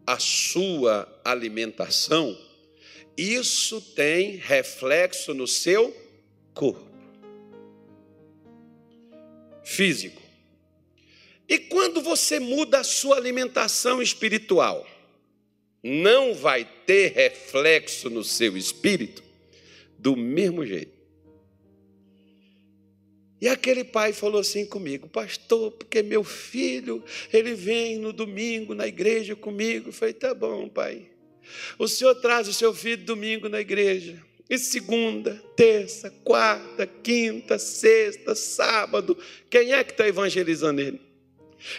a 0.05 0.19
sua 0.19 1.11
alimentação, 1.25 2.37
isso 3.17 3.81
tem 3.81 4.35
reflexo 4.35 5.33
no 5.33 5.47
seu 5.47 5.91
corpo 6.53 6.87
físico. 9.63 10.21
E 11.49 11.57
quando 11.57 11.99
você 11.99 12.39
muda 12.39 12.81
a 12.81 12.83
sua 12.83 13.17
alimentação 13.17 14.03
espiritual, 14.03 14.85
não 15.87 16.33
vai 16.33 16.67
ter 16.87 17.11
reflexo 17.11 18.09
no 18.09 18.23
seu 18.23 18.57
espírito 18.57 19.23
do 19.99 20.17
mesmo 20.17 20.65
jeito. 20.65 20.95
E 23.39 23.47
aquele 23.47 23.83
pai 23.83 24.11
falou 24.11 24.41
assim 24.41 24.65
comigo, 24.65 25.07
pastor, 25.07 25.69
porque 25.73 26.01
meu 26.01 26.23
filho, 26.23 27.03
ele 27.31 27.53
vem 27.53 27.99
no 27.99 28.11
domingo 28.11 28.73
na 28.73 28.87
igreja 28.87 29.35
comigo. 29.35 29.89
Eu 29.89 29.93
falei, 29.93 30.15
tá 30.15 30.33
bom, 30.33 30.67
pai. 30.67 31.07
O 31.77 31.87
senhor 31.87 32.15
traz 32.15 32.47
o 32.47 32.53
seu 32.53 32.73
filho 32.73 33.05
domingo 33.05 33.47
na 33.47 33.61
igreja. 33.61 34.19
E 34.49 34.57
segunda, 34.57 35.35
terça, 35.55 36.09
quarta, 36.23 36.87
quinta, 36.87 37.59
sexta, 37.59 38.33
sábado, 38.33 39.15
quem 39.51 39.71
é 39.71 39.83
que 39.83 39.91
está 39.91 40.07
evangelizando 40.07 40.81
ele? 40.81 40.99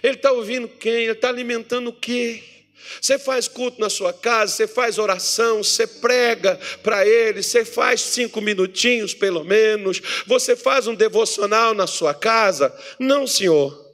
Ele 0.01 0.15
está 0.15 0.31
ouvindo 0.31 0.69
quem? 0.69 0.93
Ele 0.93 1.11
está 1.11 1.29
alimentando 1.29 1.91
o 1.91 1.93
quê? 1.93 2.56
Você 3.01 3.19
faz 3.19 3.49
culto 3.49 3.81
na 3.81 3.91
sua 3.91 4.13
casa, 4.13 4.53
você 4.53 4.67
faz 4.67 4.99
oração, 4.99 5.63
você 5.63 5.87
prega 5.87 6.59
para 6.83 7.07
ele, 7.07 7.43
você 7.43 7.65
faz 7.65 8.01
cinco 8.01 8.41
minutinhos 8.41 9.15
pelo 9.15 9.45
menos, 9.45 10.01
você 10.27 10.55
faz 10.55 10.87
um 10.87 10.95
devocional 10.95 11.75
na 11.75 11.87
sua 11.87 12.15
casa. 12.15 12.75
Não, 12.99 13.27
Senhor. 13.27 13.86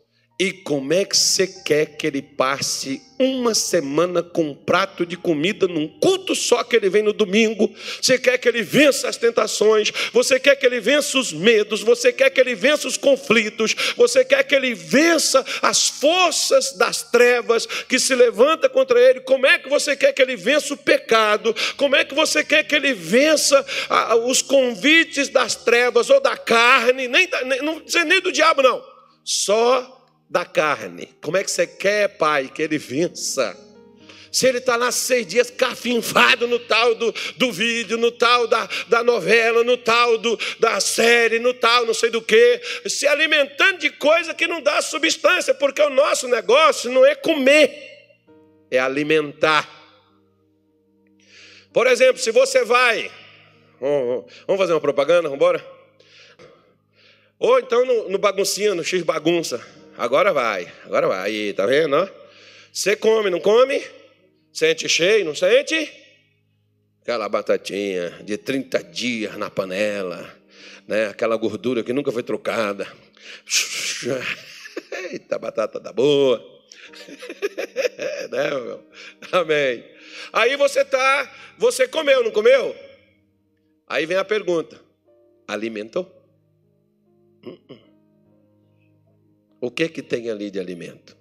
E 0.42 0.50
como 0.50 0.92
é 0.92 1.04
que 1.04 1.16
você 1.16 1.46
quer 1.46 1.86
que 1.86 2.04
ele 2.04 2.20
passe 2.20 3.00
uma 3.16 3.54
semana 3.54 4.24
com 4.24 4.50
um 4.50 4.54
prato 4.56 5.06
de 5.06 5.16
comida 5.16 5.68
num 5.68 5.86
culto 5.86 6.34
só 6.34 6.64
que 6.64 6.74
ele 6.74 6.90
vem 6.90 7.04
no 7.04 7.12
domingo? 7.12 7.72
Você 8.00 8.18
quer 8.18 8.36
que 8.38 8.48
ele 8.48 8.60
vença 8.60 9.08
as 9.08 9.16
tentações, 9.16 9.92
você 10.12 10.40
quer 10.40 10.56
que 10.56 10.66
ele 10.66 10.80
vença 10.80 11.16
os 11.16 11.32
medos, 11.32 11.82
você 11.82 12.12
quer 12.12 12.28
que 12.28 12.40
ele 12.40 12.56
vença 12.56 12.88
os 12.88 12.96
conflitos, 12.96 13.94
você 13.96 14.24
quer 14.24 14.42
que 14.42 14.52
ele 14.52 14.74
vença 14.74 15.46
as 15.62 15.88
forças 15.88 16.76
das 16.76 17.04
trevas 17.04 17.64
que 17.64 18.00
se 18.00 18.12
levanta 18.12 18.68
contra 18.68 19.00
ele. 19.00 19.20
Como 19.20 19.46
é 19.46 19.60
que 19.60 19.68
você 19.68 19.94
quer 19.94 20.12
que 20.12 20.22
ele 20.22 20.34
vença 20.34 20.74
o 20.74 20.76
pecado? 20.76 21.54
Como 21.76 21.94
é 21.94 22.04
que 22.04 22.16
você 22.16 22.42
quer 22.42 22.64
que 22.64 22.74
ele 22.74 22.94
vença 22.94 23.64
os 24.26 24.42
convites 24.42 25.28
das 25.28 25.54
trevas 25.54 26.10
ou 26.10 26.20
da 26.20 26.36
carne? 26.36 27.06
Nem, 27.06 27.28
não 27.62 27.80
nem 28.04 28.20
do 28.20 28.32
diabo, 28.32 28.60
não. 28.60 28.82
Só 29.22 30.01
da 30.32 30.46
carne. 30.46 31.14
Como 31.20 31.36
é 31.36 31.44
que 31.44 31.50
você 31.50 31.66
quer, 31.66 32.08
pai, 32.16 32.50
que 32.52 32.62
ele 32.62 32.78
vença? 32.78 33.54
Se 34.32 34.46
ele 34.46 34.58
está 34.58 34.76
lá 34.76 34.90
seis 34.90 35.26
dias 35.26 35.50
cafinfado 35.50 36.48
no 36.48 36.58
tal 36.58 36.94
do, 36.94 37.14
do 37.36 37.52
vídeo, 37.52 37.98
no 37.98 38.10
tal 38.10 38.46
da, 38.46 38.66
da 38.88 39.04
novela, 39.04 39.62
no 39.62 39.76
tal 39.76 40.16
do, 40.16 40.38
da 40.58 40.80
série, 40.80 41.38
no 41.38 41.52
tal 41.52 41.84
não 41.84 41.92
sei 41.92 42.08
do 42.08 42.22
que, 42.22 42.62
se 42.86 43.06
alimentando 43.06 43.80
de 43.80 43.90
coisa 43.90 44.32
que 44.32 44.46
não 44.46 44.62
dá 44.62 44.80
substância, 44.80 45.52
porque 45.52 45.82
o 45.82 45.90
nosso 45.90 46.26
negócio 46.28 46.90
não 46.90 47.04
é 47.04 47.14
comer, 47.14 47.70
é 48.70 48.78
alimentar. 48.78 49.68
Por 51.74 51.86
exemplo, 51.86 52.22
se 52.22 52.30
você 52.30 52.64
vai, 52.64 53.10
vamos 53.78 54.56
fazer 54.56 54.72
uma 54.72 54.80
propaganda, 54.80 55.28
vamos 55.28 55.36
embora? 55.36 55.62
Ou 57.38 57.58
então 57.58 57.84
no, 57.84 58.08
no 58.08 58.16
baguncinha, 58.16 58.74
no 58.74 58.82
X 58.82 59.02
bagunça. 59.02 59.81
Agora 59.96 60.32
vai, 60.32 60.72
agora 60.84 61.06
vai. 61.06 61.26
Aí, 61.26 61.52
tá 61.52 61.66
vendo? 61.66 62.10
Você 62.72 62.96
come, 62.96 63.28
não 63.28 63.40
come? 63.40 63.82
Sente 64.52 64.88
cheio, 64.88 65.24
não 65.24 65.34
sente? 65.34 65.92
Aquela 67.02 67.28
batatinha 67.28 68.10
de 68.22 68.38
30 68.38 68.82
dias 68.84 69.36
na 69.36 69.50
panela, 69.50 70.34
né? 70.86 71.08
aquela 71.08 71.36
gordura 71.36 71.82
que 71.82 71.92
nunca 71.92 72.10
foi 72.10 72.22
trocada. 72.22 72.86
Eita, 75.10 75.38
batata 75.38 75.78
da 75.78 75.92
boa. 75.92 76.38
né, 78.30 78.50
meu? 78.50 78.84
Amém. 79.32 79.84
Aí 80.32 80.56
você 80.56 80.84
tá, 80.84 81.30
você 81.58 81.86
comeu, 81.86 82.22
não 82.24 82.30
comeu? 82.30 82.74
Aí 83.86 84.06
vem 84.06 84.16
a 84.16 84.24
pergunta: 84.24 84.80
alimentou? 85.46 86.10
Uh 87.44 87.58
-uh. 87.68 87.91
O 89.62 89.70
que 89.70 89.88
que 89.88 90.02
tem 90.02 90.28
ali 90.28 90.50
de 90.50 90.58
alimento? 90.58 91.16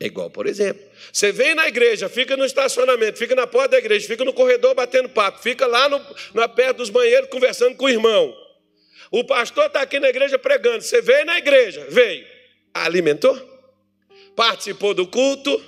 É 0.00 0.06
igual, 0.06 0.30
por 0.30 0.46
exemplo, 0.46 0.82
você 1.12 1.30
vem 1.30 1.54
na 1.54 1.68
igreja, 1.68 2.08
fica 2.08 2.34
no 2.34 2.46
estacionamento, 2.46 3.18
fica 3.18 3.34
na 3.34 3.46
porta 3.46 3.72
da 3.72 3.78
igreja, 3.78 4.08
fica 4.08 4.24
no 4.24 4.32
corredor 4.32 4.74
batendo 4.74 5.10
papo, 5.10 5.42
fica 5.42 5.66
lá 5.66 5.86
no, 5.86 6.00
na 6.32 6.48
perto 6.48 6.78
dos 6.78 6.88
banheiros 6.88 7.28
conversando 7.28 7.76
com 7.76 7.84
o 7.84 7.90
irmão. 7.90 8.34
O 9.10 9.22
pastor 9.22 9.66
está 9.66 9.82
aqui 9.82 10.00
na 10.00 10.08
igreja 10.08 10.38
pregando. 10.38 10.80
Você 10.80 11.02
veio 11.02 11.26
na 11.26 11.36
igreja, 11.36 11.86
veio, 11.90 12.26
alimentou? 12.72 13.36
Participou 14.34 14.94
do 14.94 15.06
culto? 15.06 15.62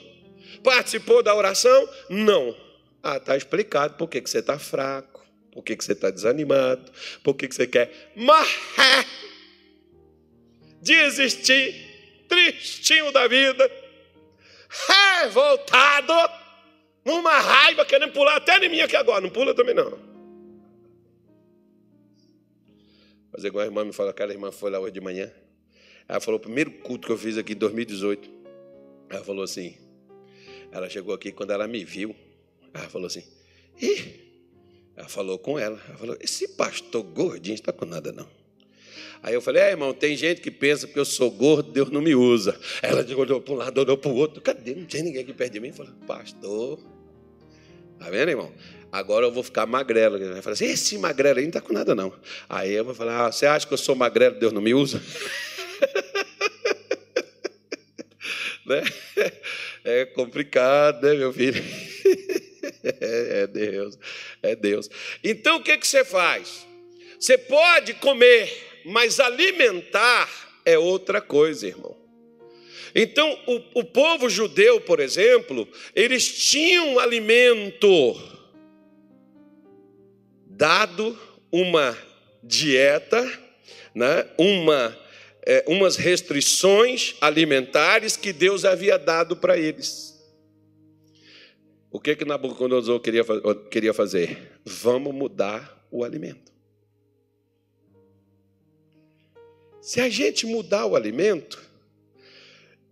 Participou 0.65 1.23
da 1.23 1.35
oração? 1.35 1.87
Não. 2.09 2.57
Ah, 3.03 3.19
está 3.19 3.37
explicado 3.37 3.99
por 3.99 4.09
que, 4.09 4.23
que 4.23 4.31
você 4.31 4.39
está 4.39 4.59
fraco, 4.59 5.23
por 5.53 5.63
que, 5.63 5.77
que 5.77 5.85
você 5.85 5.93
está 5.93 6.09
desanimado, 6.09 6.91
por 7.23 7.35
que, 7.35 7.47
que 7.47 7.55
você 7.55 7.67
quer 7.67 7.93
morrer 8.17 9.30
desistir, 10.81 12.25
tristinho 12.29 13.13
da 13.13 13.27
vida, 13.29 13.71
revoltado, 15.23 16.13
numa 17.05 17.39
raiva, 17.39 17.85
querendo 17.85 18.13
pular 18.13 18.37
até 18.37 18.59
em 18.65 18.69
mim 18.69 18.81
aqui 18.81 18.97
agora. 18.97 19.21
Não 19.21 19.31
pula 19.31 19.55
também 19.55 19.75
não. 19.75 19.99
Mas 23.33 23.45
igual 23.45 23.63
a 23.63 23.67
irmã 23.67 23.85
me 23.85 23.93
falou, 23.93 24.11
aquela 24.11 24.33
irmã 24.33 24.51
foi 24.51 24.71
lá 24.71 24.79
hoje 24.81 24.93
de 24.93 25.01
manhã. 25.01 25.33
Ela 26.09 26.21
falou, 26.21 26.39
o 26.39 26.43
primeiro 26.43 26.71
culto 26.71 27.07
que 27.07 27.13
eu 27.13 27.19
fiz 27.19 27.39
aqui 27.39 27.53
em 27.53 27.57
2018. 27.57 28.29
Ela 29.09 29.25
falou 29.25 29.45
assim, 29.45 29.77
ela 30.73 30.89
chegou 30.89 31.15
aqui 31.15 31.33
quando 31.33 31.53
ela 31.53 31.67
me 31.67 31.85
viu, 31.85 32.15
ela 32.73 32.89
falou 32.89 33.07
assim, 33.07 33.25
ih, 33.81 34.21
ela 34.97 35.09
falou 35.09 35.39
com 35.39 35.59
ela, 35.59 35.81
ela 35.89 35.99
falou, 35.99 36.17
esse 36.21 36.49
pastor 36.57 37.03
gordinho 37.03 37.55
está 37.55 37.73
com 37.73 37.85
nada 37.85 38.13
não. 38.13 38.29
Aí 39.23 39.35
eu 39.35 39.43
falei, 39.43 39.63
é, 39.63 39.71
irmão, 39.71 39.93
tem 39.93 40.17
gente 40.17 40.41
que 40.41 40.51
pensa 40.51 40.87
que 40.87 40.99
eu 40.99 41.05
sou 41.05 41.31
gordo, 41.31 41.71
Deus 41.71 41.91
não 41.91 42.01
me 42.01 42.15
usa. 42.15 42.59
Ela 42.81 43.05
olhou 43.15 43.41
para 43.41 43.53
um 43.53 43.57
lado, 43.57 43.79
olhou 43.79 43.99
para 43.99 44.11
o 44.11 44.15
outro. 44.15 44.41
Cadê? 44.41 44.75
Não 44.75 44.87
tinha 44.87 45.03
ninguém 45.03 45.23
aqui 45.23 45.35
perto 45.35 45.53
de 45.53 45.61
mim. 45.61 45.73
Falei, 45.73 45.93
pastor. 46.07 46.79
Tá 47.99 48.09
vendo, 48.09 48.31
irmão? 48.31 48.51
Agora 48.91 49.27
eu 49.27 49.31
vou 49.31 49.43
ficar 49.43 49.67
magrelo. 49.67 50.17
Ele 50.17 50.33
vai 50.33 50.41
falar 50.41 50.55
assim, 50.55 50.65
esse 50.67 50.97
magrelo 50.97 51.39
aí 51.39 51.45
não 51.45 51.51
está 51.51 51.61
com 51.61 51.75
nada, 51.75 51.95
não. 51.95 52.13
Aí 52.49 52.73
eu 52.73 52.85
vou 52.85 52.95
falar, 52.95 53.27
ah, 53.27 53.33
você 53.33 53.45
acha 53.45 53.67
que 53.67 53.75
eu 53.75 53.79
sou 53.79 53.95
magrelo, 53.95 54.39
Deus 54.39 54.55
não 54.55 54.63
me 54.63 54.73
usa? 54.73 55.03
né? 58.65 58.83
É 59.85 60.07
complicado, 60.07 61.03
né, 61.03 61.15
meu 61.15 61.33
filho? 61.33 61.63
É 62.83 63.47
Deus, 63.47 63.99
é 64.43 64.57
Deus. 64.57 64.89
Então 65.23 65.57
o 65.57 65.63
que, 65.63 65.77
que 65.77 65.87
você 65.87 66.03
faz? 66.03 66.67
Você 67.19 67.37
pode 67.37 67.93
comer 67.95 68.70
mas 68.85 69.21
alimentar 69.21 70.29
é 70.65 70.79
outra 70.79 71.21
coisa, 71.21 71.67
irmão. 71.67 71.97
Então, 72.95 73.39
o, 73.47 73.81
o 73.81 73.85
povo 73.85 74.29
judeu, 74.29 74.81
por 74.81 75.01
exemplo, 75.01 75.69
eles 75.95 76.51
tinham 76.51 76.99
alimento 76.99 77.89
dado 80.47 81.19
uma 81.51 81.97
dieta, 82.43 83.23
né, 83.95 84.27
uma, 84.37 84.97
é, 85.47 85.65
umas 85.67 85.97
restrições 85.97 87.15
alimentares 87.21 88.17
que 88.17 88.33
Deus 88.33 88.65
havia 88.65 88.99
dado 88.99 89.37
para 89.37 89.57
eles. 89.57 90.11
O 91.91 91.99
que 91.99 92.15
que 92.15 92.25
Nabucodonosor 92.25 93.01
queria, 93.01 93.25
queria 93.71 93.93
fazer? 93.93 94.61
Vamos 94.65 95.13
mudar 95.15 95.87
o 95.91 96.05
alimento. 96.05 96.53
Se 99.81 100.01
a 100.01 100.09
gente 100.09 100.47
mudar 100.47 100.87
o 100.87 100.95
alimento, 100.95 101.61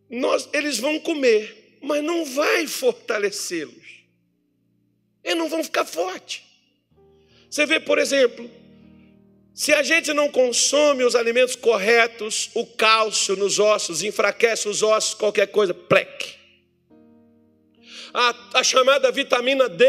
nós, 0.08 0.48
eles 0.52 0.78
vão 0.78 0.98
comer, 0.98 1.78
mas 1.82 2.02
não 2.02 2.24
vai 2.24 2.66
fortalecê-los. 2.66 4.04
Eles 5.22 5.38
não 5.38 5.48
vão 5.48 5.62
ficar 5.62 5.84
fortes. 5.84 6.42
Você 7.50 7.66
vê, 7.66 7.78
por 7.78 7.98
exemplo, 7.98 8.50
se 9.52 9.72
a 9.72 9.82
gente 9.82 10.12
não 10.12 10.30
consome 10.30 11.04
os 11.04 11.14
alimentos 11.14 11.56
corretos, 11.56 12.50
o 12.54 12.64
cálcio 12.64 13.36
nos 13.36 13.58
ossos 13.58 14.02
enfraquece 14.02 14.68
os 14.68 14.82
ossos, 14.82 15.14
qualquer 15.14 15.48
coisa, 15.48 15.74
pleque. 15.74 16.36
A, 18.14 18.58
a 18.60 18.62
chamada 18.62 19.10
vitamina 19.10 19.68
D, 19.68 19.84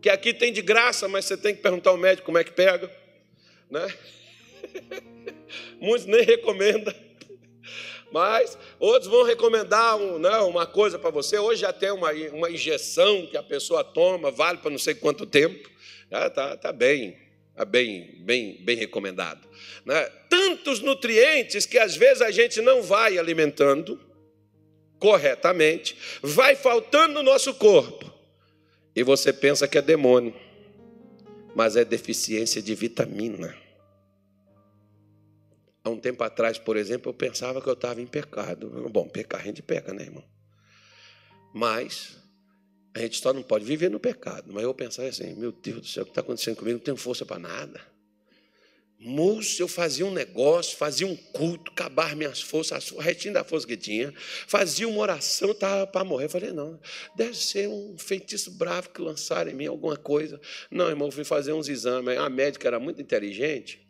que 0.00 0.08
aqui 0.08 0.32
tem 0.32 0.52
de 0.52 0.62
graça, 0.62 1.08
mas 1.08 1.24
você 1.24 1.36
tem 1.36 1.54
que 1.54 1.60
perguntar 1.60 1.90
ao 1.90 1.96
médico 1.96 2.24
como 2.24 2.38
é 2.38 2.44
que 2.44 2.52
pega, 2.52 2.90
né? 3.70 3.92
Muitos 5.80 6.06
nem 6.06 6.22
recomendam. 6.22 6.94
Mas 8.12 8.58
outros 8.78 9.10
vão 9.10 9.24
recomendar 9.24 9.96
um, 9.96 10.18
né, 10.18 10.36
uma 10.38 10.66
coisa 10.66 10.98
para 10.98 11.10
você. 11.10 11.38
Hoje 11.38 11.62
já 11.62 11.72
tem 11.72 11.90
uma, 11.90 12.12
uma 12.32 12.50
injeção 12.50 13.26
que 13.26 13.36
a 13.36 13.42
pessoa 13.42 13.82
toma, 13.82 14.30
vale 14.30 14.58
para 14.58 14.70
não 14.70 14.78
sei 14.78 14.94
quanto 14.94 15.24
tempo. 15.24 15.70
Está 16.04 16.56
tá 16.58 16.72
bem, 16.72 17.16
tá 17.56 17.64
bem, 17.64 18.16
bem, 18.20 18.58
bem 18.62 18.76
recomendado. 18.76 19.48
Né? 19.84 20.04
Tantos 20.28 20.80
nutrientes 20.80 21.64
que 21.64 21.78
às 21.78 21.96
vezes 21.96 22.20
a 22.20 22.30
gente 22.30 22.60
não 22.60 22.82
vai 22.82 23.16
alimentando 23.16 23.98
corretamente, 24.98 25.96
vai 26.22 26.54
faltando 26.54 27.14
no 27.14 27.22
nosso 27.22 27.54
corpo. 27.54 28.12
E 28.94 29.02
você 29.02 29.32
pensa 29.32 29.66
que 29.66 29.78
é 29.78 29.82
demônio, 29.82 30.34
mas 31.54 31.76
é 31.76 31.84
deficiência 31.84 32.60
de 32.60 32.74
vitamina. 32.74 33.61
Há 35.84 35.90
um 35.90 35.98
tempo 35.98 36.22
atrás, 36.22 36.58
por 36.58 36.76
exemplo, 36.76 37.10
eu 37.10 37.14
pensava 37.14 37.60
que 37.60 37.68
eu 37.68 37.72
estava 37.72 38.00
em 38.00 38.06
pecado. 38.06 38.88
Bom, 38.90 39.08
pecar 39.08 39.40
a 39.40 39.44
gente 39.44 39.62
peca, 39.62 39.92
né, 39.92 40.04
irmão? 40.04 40.24
Mas 41.52 42.16
a 42.94 43.00
gente 43.00 43.18
só 43.18 43.32
não 43.32 43.42
pode 43.42 43.64
viver 43.64 43.90
no 43.90 43.98
pecado. 43.98 44.52
Mas 44.52 44.62
eu 44.62 44.72
pensava 44.72 45.08
assim: 45.08 45.34
meu 45.34 45.50
Deus 45.50 45.80
do 45.80 45.86
céu, 45.86 46.02
o 46.02 46.06
que 46.06 46.12
está 46.12 46.20
acontecendo 46.20 46.56
comigo? 46.56 46.78
Não 46.78 46.84
tenho 46.84 46.96
força 46.96 47.26
para 47.26 47.38
nada. 47.38 47.80
Moço, 49.04 49.60
eu 49.60 49.66
fazia 49.66 50.06
um 50.06 50.12
negócio, 50.12 50.76
fazia 50.76 51.04
um 51.04 51.16
culto, 51.16 51.72
acabar 51.72 52.14
minhas 52.14 52.40
forças, 52.40 52.94
a 52.96 53.02
retinha 53.02 53.34
da 53.34 53.42
força 53.42 53.66
que 53.66 53.76
tinha, 53.76 54.14
fazia 54.46 54.86
uma 54.86 55.00
oração, 55.00 55.50
estava 55.50 55.84
para 55.88 56.04
morrer. 56.04 56.26
Eu 56.26 56.30
falei, 56.30 56.52
não, 56.52 56.78
deve 57.16 57.36
ser 57.36 57.68
um 57.68 57.98
feitiço 57.98 58.52
bravo 58.52 58.90
que 58.90 59.02
lançaram 59.02 59.50
em 59.50 59.54
mim 59.54 59.66
alguma 59.66 59.96
coisa. 59.96 60.40
Não, 60.70 60.88
irmão, 60.88 61.10
fui 61.10 61.24
fazer 61.24 61.52
uns 61.52 61.68
exames. 61.68 62.16
A 62.16 62.28
médica 62.28 62.68
era 62.68 62.78
muito 62.78 63.02
inteligente 63.02 63.84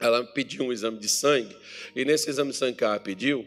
ela 0.00 0.24
pediu 0.24 0.64
um 0.64 0.72
exame 0.72 0.98
de 0.98 1.08
sangue, 1.08 1.54
e 1.94 2.04
nesse 2.04 2.28
exame 2.30 2.50
de 2.50 2.56
sangue 2.56 2.78
que 2.78 2.84
ela 2.84 2.98
pediu, 2.98 3.46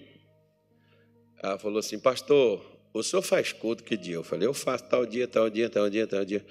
ela 1.42 1.58
falou 1.58 1.80
assim, 1.80 2.00
pastor, 2.00 2.64
o 2.94 3.02
senhor 3.02 3.24
faz 3.24 3.52
culto 3.52 3.84
que 3.84 3.98
dia? 3.98 4.16
Eu 4.16 4.24
falei, 4.24 4.48
eu 4.48 4.54
faço 4.54 4.86
tal 4.86 5.06
dia, 5.06 5.28
tal 5.28 5.50
dia, 5.50 5.70
tal 5.70 5.90
dia, 5.90 6.06
tal 6.06 6.24
dia. 6.24 6.46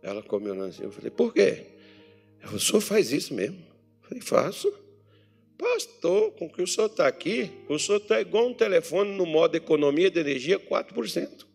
Ela 0.00 0.22
comeu 0.22 0.58
assim, 0.62 0.84
eu 0.84 0.92
falei, 0.92 1.10
por 1.10 1.34
quê? 1.34 1.66
Falei, 2.38 2.56
o 2.56 2.60
senhor 2.60 2.80
faz 2.80 3.10
isso 3.10 3.34
mesmo? 3.34 3.58
Eu 4.02 4.08
falei, 4.08 4.22
faço. 4.22 4.72
Pastor, 5.58 6.32
com 6.32 6.48
que 6.48 6.62
o 6.62 6.66
senhor 6.66 6.86
está 6.86 7.06
aqui, 7.06 7.50
o 7.68 7.78
senhor 7.78 7.98
está 7.98 8.20
igual 8.20 8.46
um 8.46 8.54
telefone 8.54 9.16
no 9.16 9.26
modo 9.26 9.56
economia 9.56 10.10
de 10.10 10.20
energia 10.20 10.58
4%. 10.58 11.46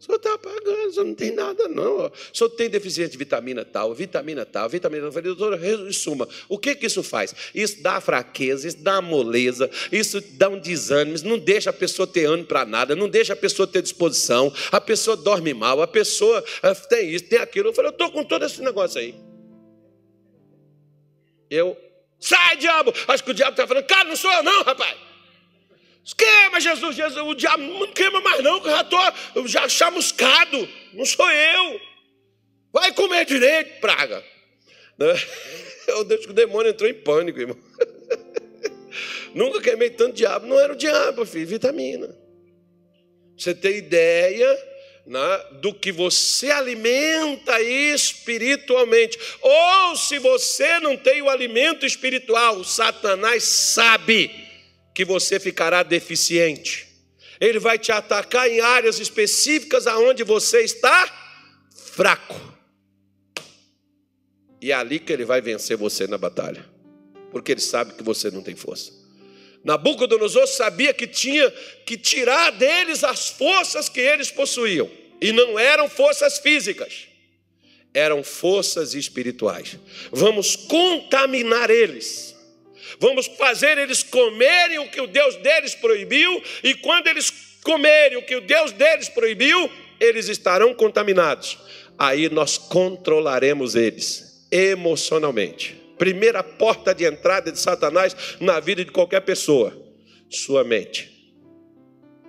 O 0.00 0.02
senhor 0.02 0.16
está 0.16 0.38
pagando, 0.38 0.88
o 0.88 0.92
senhor 0.92 1.04
não 1.04 1.14
tem 1.14 1.30
nada, 1.30 1.68
não. 1.68 2.06
O 2.06 2.12
senhor 2.32 2.48
tem 2.48 2.70
deficiência 2.70 3.12
de 3.12 3.18
vitamina 3.18 3.66
tal, 3.66 3.94
vitamina 3.94 4.46
tal, 4.46 4.66
vitamina 4.66 5.02
tal. 5.02 5.08
Eu 5.08 5.12
falei, 5.12 5.34
doutor, 5.34 5.88
em 5.88 5.92
suma, 5.92 6.26
o 6.48 6.56
que, 6.56 6.74
que 6.74 6.86
isso 6.86 7.02
faz? 7.02 7.34
Isso 7.54 7.82
dá 7.82 8.00
fraqueza, 8.00 8.66
isso 8.66 8.78
dá 8.78 9.02
moleza, 9.02 9.70
isso 9.92 10.22
dá 10.38 10.48
um 10.48 10.58
desânimo, 10.58 11.18
não 11.24 11.38
deixa 11.38 11.68
a 11.68 11.72
pessoa 11.72 12.06
ter 12.06 12.24
ânimo 12.24 12.48
para 12.48 12.64
nada, 12.64 12.96
não 12.96 13.10
deixa 13.10 13.34
a 13.34 13.36
pessoa 13.36 13.66
ter 13.66 13.82
disposição, 13.82 14.50
a 14.72 14.80
pessoa 14.80 15.18
dorme 15.18 15.52
mal, 15.52 15.82
a 15.82 15.86
pessoa 15.86 16.42
eh, 16.62 16.74
tem 16.88 17.10
isso, 17.10 17.26
tem 17.26 17.38
aquilo. 17.38 17.68
Eu 17.68 17.74
falei, 17.74 17.90
eu 17.90 17.92
estou 17.92 18.10
com 18.10 18.24
todo 18.24 18.42
esse 18.46 18.62
negócio 18.62 18.98
aí. 18.98 19.14
Eu, 21.50 21.76
sai, 22.18 22.56
diabo! 22.56 22.90
Acho 23.06 23.22
que 23.22 23.32
o 23.32 23.34
diabo 23.34 23.50
está 23.50 23.66
falando, 23.66 23.84
cara, 23.84 24.04
não 24.04 24.16
sou 24.16 24.32
eu, 24.32 24.42
não, 24.42 24.62
rapaz. 24.62 25.09
Queima, 26.16 26.60
Jesus, 26.60 26.96
Jesus, 26.96 27.26
o 27.26 27.34
diabo 27.34 27.62
não 27.62 27.86
queima 27.92 28.20
mais 28.20 28.42
não, 28.42 28.60
que 28.60 28.68
eu 28.68 28.72
já 28.72 28.80
estou 28.80 29.48
já 29.48 29.68
chamuscado, 29.68 30.68
não 30.92 31.04
sou 31.04 31.30
eu. 31.30 31.80
Vai 32.72 32.92
comer 32.92 33.24
direito, 33.24 33.80
praga. 33.80 34.24
Né? 34.98 35.14
Eu 35.88 36.04
deixo 36.04 36.24
que 36.24 36.30
o 36.30 36.34
demônio 36.34 36.70
entrou 36.70 36.88
em 36.88 36.94
pânico, 36.94 37.40
irmão. 37.40 37.58
Nunca 39.34 39.60
queimei 39.60 39.90
tanto 39.90 40.14
diabo, 40.14 40.46
não 40.46 40.58
era 40.58 40.72
o 40.72 40.76
diabo, 40.76 41.26
filho, 41.26 41.48
vitamina. 41.48 42.16
Você 43.36 43.54
tem 43.54 43.78
ideia 43.78 44.70
né, 45.06 45.44
do 45.60 45.74
que 45.74 45.90
você 45.90 46.50
alimenta 46.50 47.60
espiritualmente. 47.60 49.18
Ou 49.40 49.96
se 49.96 50.18
você 50.18 50.78
não 50.78 50.96
tem 50.96 51.22
o 51.22 51.28
alimento 51.28 51.84
espiritual, 51.84 52.62
Satanás 52.62 53.42
sabe 53.42 54.49
que 55.00 55.04
você 55.06 55.40
ficará 55.40 55.82
deficiente. 55.82 56.86
Ele 57.40 57.58
vai 57.58 57.78
te 57.78 57.90
atacar 57.90 58.46
em 58.50 58.60
áreas 58.60 58.98
específicas 58.98 59.86
aonde 59.86 60.22
você 60.22 60.60
está 60.60 61.10
fraco. 61.74 62.38
E 64.60 64.70
é 64.70 64.74
ali 64.74 64.98
que 64.98 65.10
ele 65.10 65.24
vai 65.24 65.40
vencer 65.40 65.74
você 65.74 66.06
na 66.06 66.18
batalha, 66.18 66.68
porque 67.30 67.52
ele 67.52 67.62
sabe 67.62 67.94
que 67.94 68.02
você 68.02 68.30
não 68.30 68.42
tem 68.42 68.54
força. 68.54 68.92
Nabucodonosor 69.64 70.46
sabia 70.46 70.92
que 70.92 71.06
tinha 71.06 71.50
que 71.86 71.96
tirar 71.96 72.50
deles 72.50 73.02
as 73.02 73.30
forças 73.30 73.88
que 73.88 74.00
eles 74.00 74.30
possuíam, 74.30 74.90
e 75.18 75.32
não 75.32 75.58
eram 75.58 75.88
forças 75.88 76.38
físicas, 76.40 77.06
eram 77.94 78.22
forças 78.22 78.92
espirituais. 78.92 79.78
Vamos 80.12 80.56
contaminar 80.56 81.70
eles 81.70 82.38
Vamos 82.98 83.26
fazer 83.26 83.78
eles 83.78 84.02
comerem 84.02 84.78
o 84.78 84.90
que 84.90 85.00
o 85.00 85.06
Deus 85.06 85.36
deles 85.36 85.74
proibiu, 85.74 86.42
e 86.62 86.74
quando 86.74 87.06
eles 87.06 87.30
comerem 87.62 88.18
o 88.18 88.22
que 88.22 88.36
o 88.36 88.40
Deus 88.40 88.72
deles 88.72 89.08
proibiu, 89.08 89.70
eles 89.98 90.28
estarão 90.28 90.74
contaminados. 90.74 91.58
Aí 91.98 92.28
nós 92.30 92.56
controlaremos 92.56 93.74
eles 93.74 94.46
emocionalmente. 94.50 95.78
Primeira 95.98 96.42
porta 96.42 96.94
de 96.94 97.04
entrada 97.04 97.52
de 97.52 97.60
Satanás 97.60 98.16
na 98.40 98.58
vida 98.58 98.84
de 98.84 98.90
qualquer 98.90 99.20
pessoa: 99.20 99.76
sua 100.30 100.64
mente, 100.64 101.34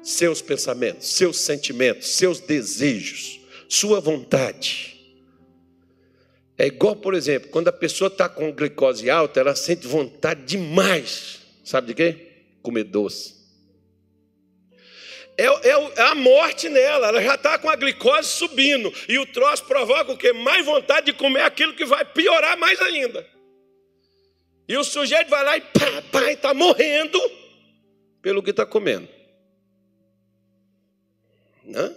seus 0.03 0.41
pensamentos, 0.41 1.07
seus 1.07 1.37
sentimentos, 1.37 2.09
seus 2.09 2.41
desejos, 2.41 3.39
sua 3.69 4.01
vontade. 4.01 4.90
É 6.61 6.67
igual, 6.67 6.95
por 6.95 7.15
exemplo, 7.15 7.49
quando 7.49 7.69
a 7.69 7.73
pessoa 7.73 8.07
está 8.07 8.29
com 8.29 8.51
glicose 8.51 9.09
alta, 9.09 9.39
ela 9.39 9.55
sente 9.55 9.87
vontade 9.87 10.43
demais 10.43 11.41
Sabe 11.63 11.87
de 11.87 11.93
quê? 11.95 12.27
Comer 12.61 12.83
doce. 12.83 13.33
É, 15.37 15.45
é, 15.45 15.69
é 15.69 16.01
a 16.01 16.13
morte 16.13 16.69
nela, 16.69 17.07
ela 17.07 17.23
já 17.23 17.33
está 17.33 17.57
com 17.57 17.67
a 17.67 17.75
glicose 17.75 18.27
subindo. 18.29 18.93
E 19.07 19.17
o 19.17 19.25
troço 19.25 19.65
provoca 19.65 20.11
o 20.11 20.17
quê? 20.17 20.33
Mais 20.33 20.63
vontade 20.63 21.07
de 21.07 21.13
comer 21.13 21.41
aquilo 21.41 21.73
que 21.73 21.85
vai 21.85 22.05
piorar 22.05 22.55
mais 22.57 22.79
ainda. 22.79 23.25
E 24.67 24.77
o 24.77 24.83
sujeito 24.83 25.29
vai 25.29 25.43
lá 25.43 25.57
e 25.57 25.61
pá, 25.61 26.03
pá, 26.11 26.31
está 26.31 26.53
morrendo 26.53 27.19
pelo 28.21 28.43
que 28.43 28.51
está 28.51 28.67
comendo. 28.67 29.07
Né? 31.63 31.95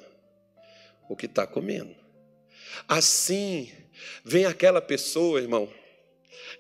O 1.07 1.15
que 1.15 1.27
está 1.27 1.47
comendo. 1.47 1.95
Assim, 2.89 3.71
vem 4.25 4.45
aquela 4.45 4.81
pessoa, 4.81 5.41
irmão, 5.41 5.69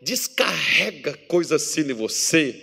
descarrega 0.00 1.16
coisa 1.28 1.56
assim 1.56 1.80
em 1.82 1.92
você, 1.92 2.62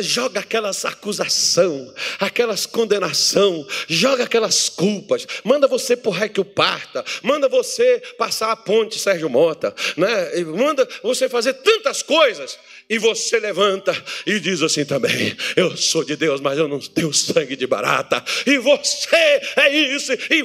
joga 0.00 0.40
aquelas 0.40 0.84
acusação, 0.84 1.92
aquelas 2.18 2.66
condenação, 2.66 3.66
joga 3.88 4.24
aquelas 4.24 4.68
culpas, 4.68 5.26
manda 5.44 5.66
você 5.66 5.96
por 5.96 6.28
que 6.28 6.40
o 6.40 6.44
parta, 6.44 7.04
manda 7.22 7.48
você 7.48 8.02
passar 8.16 8.50
a 8.50 8.56
ponte 8.56 8.98
Sérgio 8.98 9.28
Mota, 9.28 9.74
né? 9.96 10.42
manda 10.44 10.88
você 11.02 11.28
fazer 11.28 11.54
tantas 11.54 12.02
coisas, 12.02 12.58
e 12.88 12.98
você 12.98 13.38
levanta 13.38 13.94
e 14.26 14.38
diz 14.38 14.62
assim 14.62 14.84
também: 14.84 15.36
Eu 15.56 15.76
sou 15.76 16.04
de 16.04 16.16
Deus, 16.16 16.40
mas 16.40 16.58
eu 16.58 16.68
não 16.68 16.78
tenho 16.78 17.12
sangue 17.12 17.56
de 17.56 17.66
barata, 17.66 18.22
e 18.46 18.58
você 18.58 19.40
é 19.56 19.68
isso, 19.70 20.12
e 20.12 20.44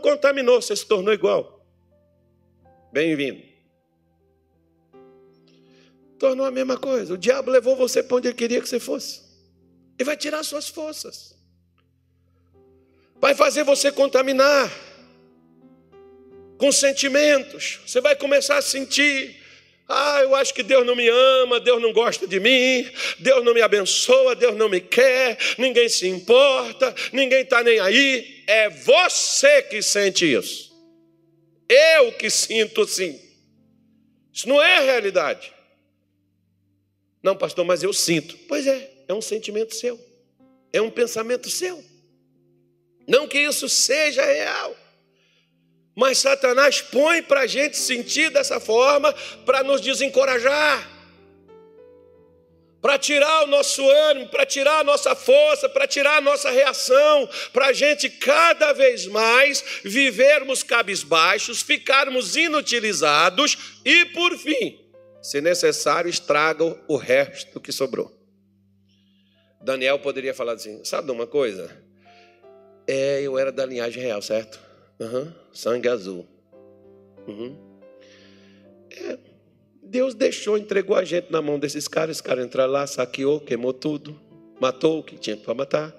contaminou, 0.00 0.60
você 0.60 0.74
se 0.74 0.86
tornou 0.86 1.12
igual. 1.12 1.57
Bem-vindo 2.92 3.48
tornou 6.18 6.44
a 6.44 6.50
mesma 6.50 6.76
coisa. 6.76 7.14
O 7.14 7.18
diabo 7.18 7.50
levou 7.50 7.76
você 7.76 8.02
para 8.02 8.16
onde 8.16 8.28
ele 8.28 8.34
queria 8.34 8.60
que 8.60 8.68
você 8.68 8.80
fosse. 8.80 9.22
E 9.98 10.04
vai 10.04 10.16
tirar 10.16 10.42
suas 10.42 10.68
forças. 10.68 11.36
Vai 13.20 13.34
fazer 13.34 13.64
você 13.64 13.90
contaminar 13.90 14.70
com 16.56 16.70
sentimentos. 16.70 17.80
Você 17.86 18.00
vai 18.00 18.14
começar 18.16 18.58
a 18.58 18.62
sentir. 18.62 19.36
Ah, 19.88 20.20
eu 20.22 20.34
acho 20.34 20.52
que 20.52 20.62
Deus 20.62 20.84
não 20.84 20.94
me 20.94 21.08
ama, 21.08 21.58
Deus 21.58 21.80
não 21.80 21.94
gosta 21.94 22.26
de 22.26 22.38
mim, 22.38 22.86
Deus 23.20 23.42
não 23.42 23.54
me 23.54 23.62
abençoa, 23.62 24.36
Deus 24.36 24.54
não 24.54 24.68
me 24.68 24.82
quer, 24.82 25.38
ninguém 25.56 25.88
se 25.88 26.06
importa, 26.06 26.94
ninguém 27.10 27.40
está 27.40 27.62
nem 27.62 27.80
aí. 27.80 28.44
É 28.46 28.68
você 28.68 29.62
que 29.62 29.80
sente 29.80 30.30
isso. 30.30 30.67
Eu 31.68 32.12
que 32.12 32.30
sinto 32.30 32.82
assim. 32.82 33.20
Isso 34.32 34.48
não 34.48 34.62
é 34.62 34.80
realidade. 34.84 35.52
Não, 37.22 37.36
pastor, 37.36 37.64
mas 37.64 37.82
eu 37.82 37.92
sinto. 37.92 38.36
Pois 38.48 38.66
é, 38.66 38.90
é 39.06 39.14
um 39.14 39.20
sentimento 39.20 39.74
seu. 39.74 40.00
É 40.72 40.80
um 40.80 40.90
pensamento 40.90 41.50
seu. 41.50 41.84
Não 43.06 43.26
que 43.26 43.38
isso 43.38 43.68
seja 43.68 44.24
real. 44.24 44.76
Mas 45.94 46.18
Satanás 46.18 46.80
põe 46.80 47.22
para 47.22 47.40
a 47.40 47.46
gente 47.46 47.76
sentir 47.76 48.30
dessa 48.30 48.60
forma 48.60 49.12
para 49.44 49.64
nos 49.64 49.80
desencorajar, 49.80 50.88
para 52.80 52.98
tirar 52.98 53.44
o 53.44 53.46
nosso 53.46 53.88
ânimo, 53.88 54.28
para 54.28 54.46
tirar 54.46 54.80
a 54.80 54.84
nossa 54.84 55.14
força, 55.14 55.68
para 55.68 55.86
tirar 55.86 56.18
a 56.18 56.20
nossa 56.20 56.50
reação, 56.50 57.28
para 57.52 57.66
a 57.66 57.72
gente 57.72 58.08
cada 58.08 58.72
vez 58.72 59.06
mais 59.06 59.64
vivermos 59.84 60.62
cabisbaixos, 60.62 61.60
ficarmos 61.60 62.36
inutilizados 62.36 63.80
e, 63.84 64.04
por 64.06 64.36
fim, 64.38 64.78
se 65.20 65.40
necessário, 65.40 66.08
estragam 66.08 66.78
o 66.86 66.96
resto 66.96 67.60
que 67.60 67.72
sobrou. 67.72 68.16
Daniel 69.60 69.98
poderia 69.98 70.32
falar 70.32 70.52
assim: 70.52 70.84
sabe 70.84 71.10
uma 71.10 71.26
coisa? 71.26 71.70
É, 72.86 73.20
eu 73.20 73.38
era 73.38 73.52
da 73.52 73.66
linhagem 73.66 74.02
real, 74.02 74.22
certo? 74.22 74.58
Uhum, 74.98 75.32
sangue 75.52 75.88
azul. 75.88 76.26
Uhum. 77.26 77.58
É, 78.90 79.18
Deus 79.88 80.14
deixou, 80.14 80.58
entregou 80.58 80.94
a 80.94 81.04
gente 81.04 81.32
na 81.32 81.40
mão 81.40 81.58
desses 81.58 81.88
caras. 81.88 82.16
Esse 82.16 82.22
cara 82.22 82.42
entrou 82.42 82.66
lá, 82.66 82.86
saqueou, 82.86 83.40
queimou 83.40 83.72
tudo, 83.72 84.20
matou 84.60 84.98
o 84.98 85.02
que 85.02 85.16
tinha 85.16 85.36
para 85.36 85.54
matar. 85.54 85.94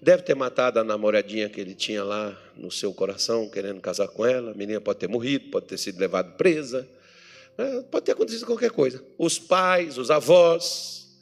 Deve 0.00 0.22
ter 0.22 0.36
matado 0.36 0.78
a 0.78 0.84
namoradinha 0.84 1.48
que 1.48 1.60
ele 1.60 1.74
tinha 1.74 2.04
lá 2.04 2.38
no 2.56 2.70
seu 2.70 2.92
coração, 2.94 3.48
querendo 3.48 3.80
casar 3.80 4.06
com 4.06 4.24
ela. 4.24 4.52
A 4.52 4.54
menina 4.54 4.80
pode 4.80 5.00
ter 5.00 5.08
morrido, 5.08 5.50
pode 5.50 5.66
ter 5.66 5.78
sido 5.78 5.98
levada 5.98 6.30
presa. 6.32 6.88
É, 7.58 7.80
pode 7.82 8.04
ter 8.04 8.12
acontecido 8.12 8.46
qualquer 8.46 8.70
coisa. 8.70 9.02
Os 9.18 9.38
pais, 9.38 9.98
os 9.98 10.10
avós. 10.10 11.18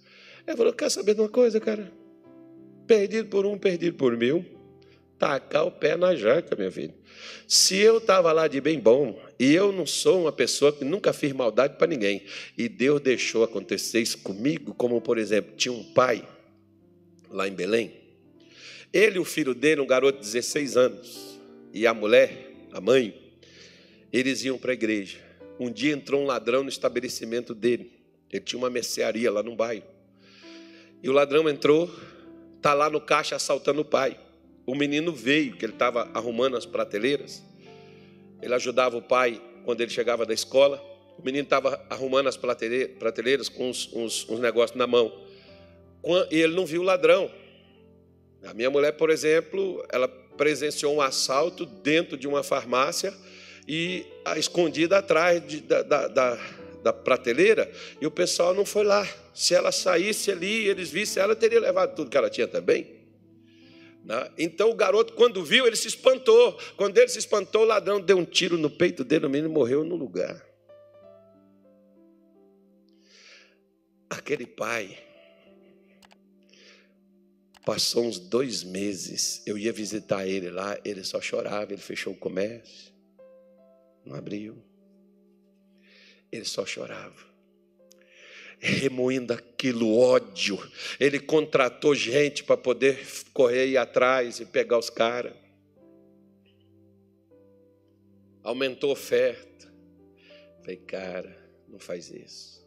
Ele 0.47 0.57
falou: 0.57 0.73
quer 0.73 0.91
saber 0.91 1.15
de 1.15 1.21
uma 1.21 1.29
coisa, 1.29 1.61
cara? 1.61 1.91
Perdido 2.87 3.29
por 3.29 3.47
um, 3.47 3.57
perdido 3.57 3.97
por 3.97 4.17
mil. 4.17 4.45
Tacar 5.19 5.65
o 5.65 5.71
pé 5.71 5.97
na 5.97 6.15
jaca, 6.15 6.57
minha 6.57 6.71
filha. 6.71 6.95
Se 7.47 7.79
eu 7.79 7.99
estava 7.99 8.33
lá 8.33 8.49
de 8.49 8.61
bem 8.61 8.79
bom, 8.79 9.19
e 9.43 9.57
eu 9.57 9.73
não 9.73 9.85
sou 9.85 10.21
uma 10.21 10.31
pessoa 10.31 10.73
que 10.73 10.85
nunca 10.85 11.13
fiz 11.13 11.33
maldade 11.33 11.77
para 11.77 11.89
ninguém, 11.89 12.23
e 12.57 12.69
Deus 12.69 13.01
deixou 13.01 13.43
acontecer 13.43 13.99
isso 14.01 14.19
comigo, 14.19 14.73
como 14.73 15.01
por 15.01 15.19
exemplo, 15.19 15.57
tinha 15.57 15.73
um 15.73 15.83
pai 15.83 16.25
lá 17.29 17.49
em 17.49 17.53
Belém. 17.53 17.93
Ele 18.93 19.17
e 19.17 19.19
o 19.19 19.25
filho 19.25 19.53
dele, 19.53 19.81
um 19.81 19.87
garoto 19.87 20.21
de 20.21 20.25
16 20.27 20.77
anos, 20.77 21.41
e 21.75 21.89
a 21.89 21.93
mulher, 21.93 22.53
a 22.71 22.81
mãe, 22.81 23.21
eles 24.13 24.45
iam 24.45 24.57
para 24.57 24.71
a 24.71 24.75
igreja. 24.75 25.19
Um 25.59 25.73
dia 25.73 25.93
entrou 25.93 26.23
um 26.23 26.27
ladrão 26.27 26.63
no 26.63 26.69
estabelecimento 26.69 27.53
dele. 27.53 27.91
Ele 28.31 28.45
tinha 28.45 28.61
uma 28.61 28.71
mercearia 28.71 29.29
lá 29.29 29.43
no 29.43 29.57
bairro. 29.57 29.83
E 31.03 31.11
o 31.11 31.13
ladrão 31.13 31.49
entrou, 31.49 31.93
está 32.59 32.75
lá 32.75 32.89
no 32.89 33.01
caixa 33.01 33.35
assaltando 33.35 33.81
o 33.81 33.85
pai. 33.85 34.17
O 34.65 34.77
menino 34.77 35.13
veio, 35.13 35.57
que 35.57 35.65
ele 35.65 35.73
estava 35.73 36.09
arrumando 36.15 36.57
as 36.57 36.65
prateleiras. 36.65 37.43
Ele 38.43 38.55
ajudava 38.55 38.97
o 38.97 39.03
pai 39.03 39.41
quando 39.65 39.81
ele 39.81 39.91
chegava 39.91 40.27
da 40.27 40.35
escola. 40.35 40.83
O 41.17 41.25
menino 41.25 41.45
estava 41.45 41.81
arrumando 41.89 42.27
as 42.27 42.37
prateleiras 42.37 43.49
com 43.49 43.71
uns, 43.71 43.89
uns, 43.93 44.29
uns 44.29 44.41
negócios 44.41 44.77
na 44.77 44.87
mão. 44.87 45.13
E 46.31 46.41
ele 46.41 46.55
não 46.55 46.67
viu 46.67 46.83
o 46.83 46.85
ladrão. 46.85 47.31
A 48.45 48.53
minha 48.53 48.69
mulher, 48.69 48.93
por 48.93 49.09
exemplo, 49.09 49.87
ela 49.91 50.09
presenciou 50.09 50.95
um 50.95 51.01
assalto 51.01 51.65
dentro 51.65 52.17
de 52.17 52.27
uma 52.27 52.43
farmácia 52.43 53.15
e 53.69 54.05
a 54.25 54.37
escondida 54.39 54.99
atrás 54.99 55.47
de, 55.47 55.61
da, 55.61 55.83
da, 55.83 56.09
da, 56.09 56.39
da, 56.83 56.93
prateleira, 56.93 57.71
e 58.01 58.07
o 58.07 58.11
pessoal 58.11 58.53
não 58.53 58.65
foi 58.65 58.83
lá. 58.83 59.07
Se 59.33 59.55
ela 59.55 59.71
saísse 59.71 60.33
ali, 60.33 60.67
eles 60.67 60.91
vissem, 60.91 61.23
ela 61.23 61.37
teria 61.37 61.61
levado 61.61 61.95
tudo 61.95 62.11
que 62.11 62.17
ela 62.17 62.29
tinha 62.29 62.49
também. 62.49 63.02
Né? 64.05 64.31
Então 64.37 64.71
o 64.71 64.75
garoto, 64.75 65.15
quando 65.15 65.45
viu, 65.45 65.67
ele 65.67 65.77
se 65.77 65.89
espantou. 65.89 66.59
Quando 66.77 66.99
ele 66.99 67.09
se 67.09 67.19
espantou, 67.19 67.63
o 67.63 67.67
ladrão 67.67 68.01
deu 68.01 68.17
um 68.17 68.25
tiro 68.25 68.57
no 68.57 68.71
peito 68.71 69.05
dele, 69.05 69.27
o 69.27 69.31
menino 69.31 69.53
morreu 69.53 69.85
no 69.85 69.97
lugar. 69.97 70.45
Aquele 74.11 74.47
pai 74.47 74.99
passou 77.65 78.05
uns 78.05 78.19
dois 78.19 78.63
meses. 78.63 79.43
Eu 79.47 79.57
ia 79.57 79.73
visitar 79.73 80.27
ele 80.27 80.51
lá, 80.51 80.79
ele 80.85 81.03
só 81.05 81.21
chorava, 81.21 81.73
ele 81.73 81.81
fechou 81.81 82.13
o 82.13 82.17
comércio 82.17 82.93
não 84.05 84.17
abriu. 84.17 84.63
Ele 86.31 86.45
só 86.45 86.65
chorava. 86.67 87.32
Remoendo 88.65 89.33
aquilo 89.33 89.99
ódio. 89.99 90.57
Ele 91.01 91.19
contratou 91.19 91.95
gente 91.95 92.45
para 92.45 92.57
poder 92.57 93.05
correr 93.33 93.63
aí 93.63 93.77
atrás 93.77 94.39
e 94.39 94.47
pegar 94.47 94.79
os 94.79 94.89
caras. 94.89 95.35
Aumentou 98.43 98.91
a 98.91 98.93
oferta. 98.93 99.73
Falei, 100.61 100.77
cara, 100.77 101.37
não 101.69 101.81
faz 101.81 102.11
isso. 102.11 102.65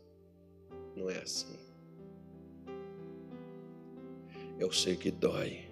Não 0.98 1.10
é 1.10 1.18
assim. 1.20 1.58
Eu 4.60 4.72
sei 4.74 4.98
que 4.98 5.12
dói. 5.12 5.64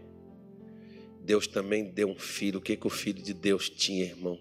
Deus 1.20 1.48
também 1.48 1.84
deu 1.84 2.08
um 2.08 2.18
filho. 2.18 2.60
O 2.60 2.62
que, 2.62 2.78
que 2.78 2.88
o 2.88 2.90
filho 2.90 3.22
de 3.22 3.34
Deus 3.34 3.70
tinha, 3.70 4.06
irmão? 4.06 4.40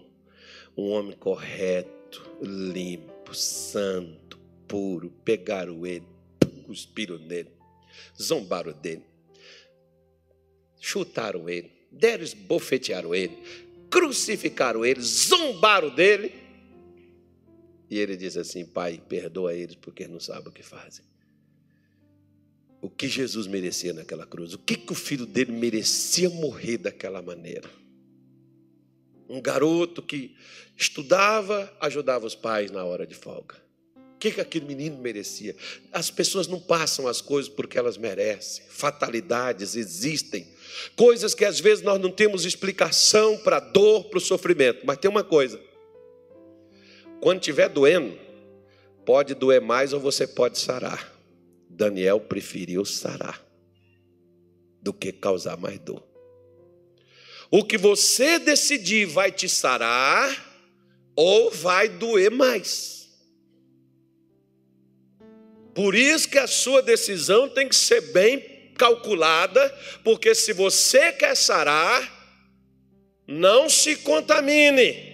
um 0.75 0.89
homem 0.89 1.15
correto, 1.15 2.27
limpo, 2.41 3.33
santo, 3.33 4.22
pegaram 5.23 5.85
ele, 5.85 6.05
cuspiram 6.65 7.17
nele, 7.17 7.51
zombaram 8.19 8.73
dele, 8.73 9.03
chutaram 10.79 11.47
ele, 11.49 11.71
deram 11.91 12.23
esbofetearam 12.23 13.13
ele, 13.13 13.37
crucificaram 13.89 14.83
ele, 14.83 15.01
zombaram 15.01 15.93
dele. 15.93 16.33
E 17.89 17.99
ele 17.99 18.17
diz 18.17 18.35
assim: 18.35 18.65
Pai, 18.65 19.01
perdoa 19.07 19.53
eles 19.53 19.75
porque 19.75 20.07
não 20.07 20.19
sabem 20.19 20.49
o 20.49 20.51
que 20.51 20.63
fazem. 20.63 21.05
O 22.81 22.89
que 22.89 23.07
Jesus 23.07 23.47
merecia 23.47 23.93
naquela 23.93 24.25
cruz? 24.25 24.53
O 24.53 24.57
que, 24.57 24.75
que 24.75 24.91
o 24.91 24.95
filho 24.95 25.25
dele 25.25 25.53
merecia 25.53 26.29
morrer 26.29 26.77
daquela 26.77 27.21
maneira? 27.21 27.69
Um 29.29 29.41
garoto 29.41 30.01
que 30.01 30.35
estudava, 30.75 31.73
ajudava 31.79 32.25
os 32.25 32.35
pais 32.35 32.71
na 32.71 32.83
hora 32.83 33.07
de 33.07 33.15
folga. 33.15 33.55
Que, 34.23 34.31
que 34.31 34.41
aquele 34.41 34.65
menino 34.65 34.97
merecia? 34.99 35.53
As 35.91 36.09
pessoas 36.09 36.47
não 36.47 36.57
passam 36.57 37.09
as 37.09 37.19
coisas 37.19 37.51
porque 37.51 37.77
elas 37.77 37.97
merecem. 37.97 38.63
Fatalidades 38.69 39.75
existem. 39.75 40.47
Coisas 40.95 41.35
que 41.35 41.43
às 41.43 41.59
vezes 41.59 41.83
nós 41.83 41.99
não 41.99 42.09
temos 42.09 42.45
explicação 42.45 43.37
para 43.39 43.57
a 43.57 43.59
dor, 43.59 44.05
para 44.05 44.17
o 44.17 44.21
sofrimento. 44.21 44.85
Mas 44.85 44.97
tem 44.97 45.11
uma 45.11 45.25
coisa: 45.25 45.59
quando 47.19 47.39
estiver 47.39 47.67
doendo, 47.67 48.17
pode 49.05 49.33
doer 49.35 49.59
mais 49.59 49.91
ou 49.91 49.99
você 49.99 50.25
pode 50.25 50.57
sarar. 50.57 51.11
Daniel 51.69 52.21
preferiu 52.21 52.85
sarar 52.85 53.45
do 54.81 54.93
que 54.93 55.11
causar 55.11 55.57
mais 55.57 55.79
dor. 55.79 56.01
O 57.51 57.65
que 57.65 57.77
você 57.77 58.39
decidir 58.39 59.05
vai 59.05 59.33
te 59.33 59.49
sarar 59.49 60.31
ou 61.13 61.51
vai 61.51 61.89
doer 61.89 62.31
mais. 62.31 63.02
Por 65.73 65.95
isso 65.95 66.29
que 66.29 66.37
a 66.37 66.47
sua 66.47 66.81
decisão 66.81 67.49
tem 67.49 67.67
que 67.67 67.75
ser 67.75 68.01
bem 68.13 68.39
calculada, 68.77 69.69
porque 70.03 70.35
se 70.35 70.53
você 70.53 71.11
quer 71.11 71.35
sarar, 71.35 72.11
não 73.27 73.69
se 73.69 73.95
contamine. 73.97 75.11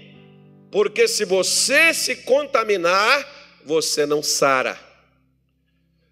Porque 0.72 1.08
se 1.08 1.26
você 1.26 1.94
se 1.94 2.18
contaminar, 2.18 3.62
você 3.66 4.06
não 4.06 4.22
sara. 4.22 4.80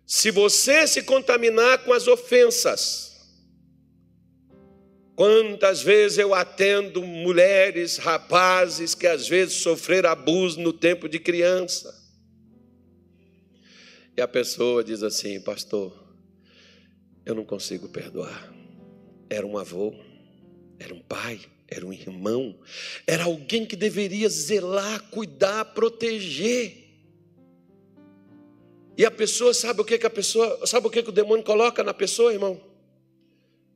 Se 0.05 0.31
você 0.31 0.87
se 0.87 1.03
contaminar 1.03 1.79
com 1.79 1.93
as 1.93 2.07
ofensas, 2.07 3.07
Quantas 5.17 5.81
vezes 5.81 6.19
eu 6.19 6.31
atendo 6.35 7.01
mulheres, 7.01 7.97
rapazes 7.97 8.93
que 8.93 9.07
às 9.07 9.27
vezes 9.27 9.55
sofreram 9.55 10.11
abuso 10.11 10.59
no 10.59 10.71
tempo 10.71 11.09
de 11.09 11.17
criança. 11.17 11.91
E 14.17 14.21
a 14.21 14.27
pessoa 14.27 14.83
diz 14.83 15.03
assim, 15.03 15.39
pastor, 15.39 15.93
eu 17.23 17.35
não 17.35 17.45
consigo 17.45 17.87
perdoar. 17.87 18.51
Era 19.29 19.45
um 19.45 19.59
avô, 19.59 19.93
era 20.79 20.91
um 20.91 20.99
pai, 20.99 21.39
era 21.67 21.85
um 21.85 21.93
irmão, 21.93 22.57
era 23.05 23.25
alguém 23.25 23.63
que 23.63 23.75
deveria 23.75 24.27
zelar, 24.27 25.03
cuidar, 25.11 25.65
proteger. 25.65 26.85
E 28.97 29.05
a 29.05 29.11
pessoa 29.11 29.53
sabe 29.53 29.81
o 29.81 29.85
que, 29.85 29.99
que 29.99 30.07
a 30.07 30.09
pessoa, 30.09 30.65
sabe 30.65 30.87
o 30.87 30.89
que, 30.89 31.03
que 31.03 31.09
o 31.09 31.13
demônio 31.13 31.45
coloca 31.45 31.83
na 31.83 31.93
pessoa, 31.93 32.33
irmão? 32.33 32.59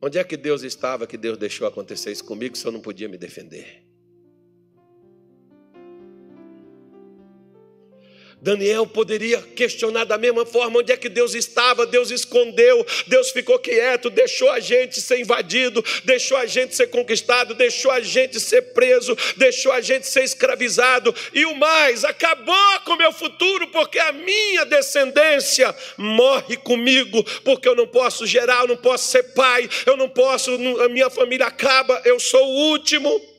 Onde 0.01 0.17
é 0.17 0.23
que 0.23 0.35
Deus 0.35 0.63
estava 0.63 1.05
que 1.05 1.17
Deus 1.17 1.37
deixou 1.37 1.67
acontecer 1.67 2.11
isso 2.11 2.25
comigo 2.25 2.57
se 2.57 2.65
eu 2.65 2.71
não 2.71 2.81
podia 2.81 3.07
me 3.07 3.17
defender? 3.17 3.90
Daniel 8.41 8.87
poderia 8.87 9.39
questionar 9.39 10.03
da 10.03 10.17
mesma 10.17 10.43
forma 10.47 10.79
onde 10.79 10.91
é 10.91 10.97
que 10.97 11.07
Deus 11.07 11.35
estava, 11.35 11.85
Deus 11.85 12.09
escondeu, 12.09 12.83
Deus 13.05 13.29
ficou 13.29 13.59
quieto, 13.59 14.09
deixou 14.09 14.49
a 14.49 14.59
gente 14.59 14.99
ser 14.99 15.19
invadido, 15.19 15.85
deixou 16.03 16.35
a 16.35 16.47
gente 16.47 16.75
ser 16.75 16.87
conquistado, 16.87 17.53
deixou 17.53 17.91
a 17.91 18.01
gente 18.01 18.39
ser 18.39 18.73
preso, 18.73 19.15
deixou 19.37 19.71
a 19.71 19.79
gente 19.79 20.07
ser 20.07 20.23
escravizado, 20.23 21.13
e 21.33 21.45
o 21.45 21.55
mais, 21.55 22.03
acabou 22.03 22.79
com 22.83 22.93
o 22.93 22.97
meu 22.97 23.11
futuro, 23.11 23.67
porque 23.67 23.99
a 23.99 24.11
minha 24.11 24.65
descendência 24.65 25.75
morre 25.95 26.57
comigo, 26.57 27.23
porque 27.43 27.69
eu 27.69 27.75
não 27.75 27.85
posso 27.85 28.25
gerar, 28.25 28.61
eu 28.61 28.69
não 28.69 28.77
posso 28.77 29.07
ser 29.07 29.21
pai, 29.35 29.69
eu 29.85 29.95
não 29.95 30.09
posso, 30.09 30.51
a 30.81 30.89
minha 30.89 31.11
família 31.11 31.45
acaba, 31.45 32.01
eu 32.05 32.19
sou 32.19 32.43
o 32.43 32.71
último. 32.71 33.30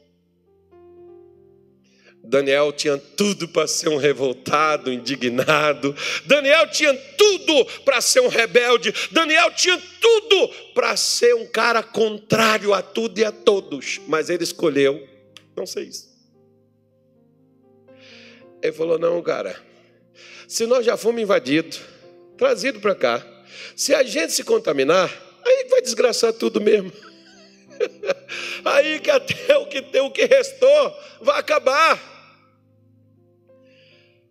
Daniel 2.33 2.73
tinha 2.73 2.97
tudo 2.97 3.47
para 3.47 3.67
ser 3.67 3.91
um 3.91 3.99
revoltado, 3.99 4.91
indignado. 4.91 5.95
Daniel 6.25 6.67
tinha 6.71 6.95
tudo 6.95 7.67
para 7.85 8.01
ser 8.01 8.21
um 8.21 8.29
rebelde. 8.29 8.91
Daniel 9.11 9.51
tinha 9.51 9.79
tudo 10.01 10.49
para 10.73 10.97
ser 10.97 11.35
um 11.35 11.47
cara 11.47 11.83
contrário 11.83 12.73
a 12.73 12.81
tudo 12.81 13.19
e 13.19 13.25
a 13.25 13.31
todos. 13.31 14.01
Mas 14.09 14.31
ele 14.31 14.45
escolheu 14.45 15.07
não 15.55 15.67
ser 15.67 15.83
isso. 15.83 16.11
Ele 18.63 18.73
falou: 18.73 18.99
Não, 18.99 19.21
cara, 19.21 19.61
se 20.49 20.65
nós 20.65 20.87
já 20.87 20.97
fomos 20.97 21.21
invadidos, 21.21 21.83
trazidos 22.39 22.81
para 22.81 22.95
cá, 22.95 23.27
se 23.77 23.95
a 23.95 24.03
gente 24.03 24.33
se 24.33 24.43
contaminar, 24.43 25.11
aí 25.45 25.67
vai 25.69 25.83
desgraçar 25.83 26.33
tudo 26.33 26.63
mesmo. 26.63 26.91
aí 28.65 29.01
que 29.01 29.11
até 29.11 29.55
o 29.59 29.67
que, 29.67 30.01
o 30.01 30.11
que 30.11 30.25
restou 30.25 30.97
vai 31.21 31.39
acabar. 31.39 32.12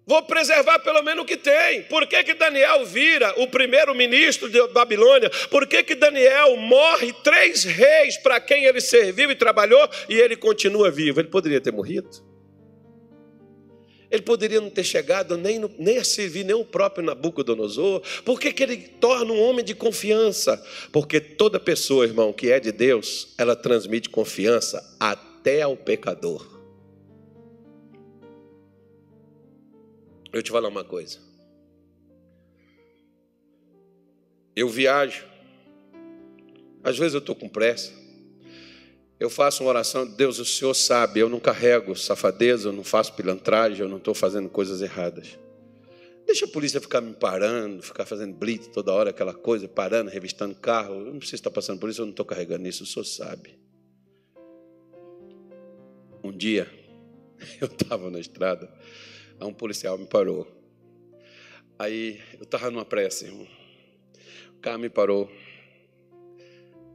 Vou 0.05 0.23
preservar 0.23 0.79
pelo 0.79 1.03
menos 1.03 1.23
o 1.23 1.27
que 1.27 1.37
tem. 1.37 1.83
Por 1.83 2.07
que, 2.07 2.23
que 2.23 2.33
Daniel 2.33 2.85
vira 2.85 3.33
o 3.37 3.47
primeiro 3.47 3.93
ministro 3.93 4.49
de 4.49 4.65
Babilônia? 4.69 5.29
Por 5.49 5.67
que, 5.67 5.83
que 5.83 5.95
Daniel 5.95 6.57
morre 6.57 7.13
três 7.23 7.63
reis 7.63 8.17
para 8.17 8.39
quem 8.39 8.65
ele 8.65 8.81
serviu 8.81 9.29
e 9.29 9.35
trabalhou 9.35 9.87
e 10.09 10.15
ele 10.15 10.35
continua 10.35 10.89
vivo? 10.89 11.19
Ele 11.19 11.27
poderia 11.27 11.61
ter 11.61 11.71
morrido. 11.71 12.09
Ele 14.09 14.23
poderia 14.23 14.59
não 14.59 14.69
ter 14.69 14.83
chegado 14.83 15.37
nem, 15.37 15.57
no, 15.57 15.71
nem 15.79 15.97
a 15.97 16.03
servir 16.03 16.43
nem 16.43 16.55
o 16.55 16.65
próprio 16.65 17.05
Nabucodonosor. 17.05 18.01
Por 18.25 18.37
que, 18.41 18.51
que 18.51 18.61
ele 18.61 18.77
torna 18.77 19.31
um 19.31 19.41
homem 19.41 19.63
de 19.63 19.73
confiança? 19.73 20.61
Porque 20.91 21.21
toda 21.21 21.57
pessoa, 21.57 22.03
irmão, 22.03 22.33
que 22.33 22.51
é 22.51 22.59
de 22.59 22.73
Deus, 22.73 23.33
ela 23.37 23.55
transmite 23.55 24.09
confiança 24.09 24.83
até 24.99 25.61
ao 25.61 25.77
pecador. 25.77 26.50
Eu 30.31 30.41
te 30.41 30.51
falar 30.51 30.69
uma 30.69 30.83
coisa. 30.83 31.19
Eu 34.55 34.69
viajo. 34.69 35.25
Às 36.83 36.97
vezes 36.97 37.13
eu 37.13 37.19
estou 37.19 37.35
com 37.35 37.49
pressa. 37.49 37.91
Eu 39.19 39.29
faço 39.29 39.63
uma 39.63 39.69
oração, 39.69 40.03
Deus, 40.07 40.39
o 40.39 40.45
Senhor 40.45 40.73
sabe, 40.73 41.19
eu 41.19 41.29
não 41.29 41.39
carrego 41.39 41.95
safadeza, 41.95 42.69
eu 42.69 42.73
não 42.73 42.83
faço 42.83 43.13
pilantragem, 43.13 43.81
eu 43.81 43.87
não 43.87 43.97
estou 43.97 44.15
fazendo 44.15 44.49
coisas 44.49 44.81
erradas. 44.81 45.37
Deixa 46.25 46.45
a 46.45 46.47
polícia 46.47 46.81
ficar 46.81 47.01
me 47.01 47.13
parando, 47.13 47.83
ficar 47.83 48.03
fazendo 48.05 48.33
blitz 48.33 48.65
toda 48.67 48.91
hora, 48.91 49.11
aquela 49.11 49.33
coisa, 49.33 49.67
parando, 49.67 50.09
revistando 50.09 50.55
carro. 50.55 50.95
Eu 50.95 51.13
não 51.13 51.19
preciso 51.19 51.35
estar 51.35 51.51
passando 51.51 51.79
por 51.79 51.87
isso, 51.87 52.01
eu 52.01 52.05
não 52.05 52.11
estou 52.11 52.25
carregando 52.25 52.67
isso, 52.67 52.83
o 52.83 52.87
Senhor 52.87 53.05
sabe. 53.05 53.59
Um 56.23 56.31
dia, 56.31 56.67
eu 57.61 57.67
estava 57.67 58.09
na 58.09 58.19
estrada, 58.19 58.73
Aí 59.41 59.47
um 59.47 59.53
policial 59.53 59.97
me 59.97 60.05
parou. 60.05 60.47
Aí 61.79 62.21
eu 62.37 62.43
estava 62.43 62.69
numa 62.69 62.85
pressa, 62.85 63.25
irmão. 63.25 63.47
O 64.55 64.59
carro 64.61 64.77
me 64.77 64.87
parou. 64.87 65.31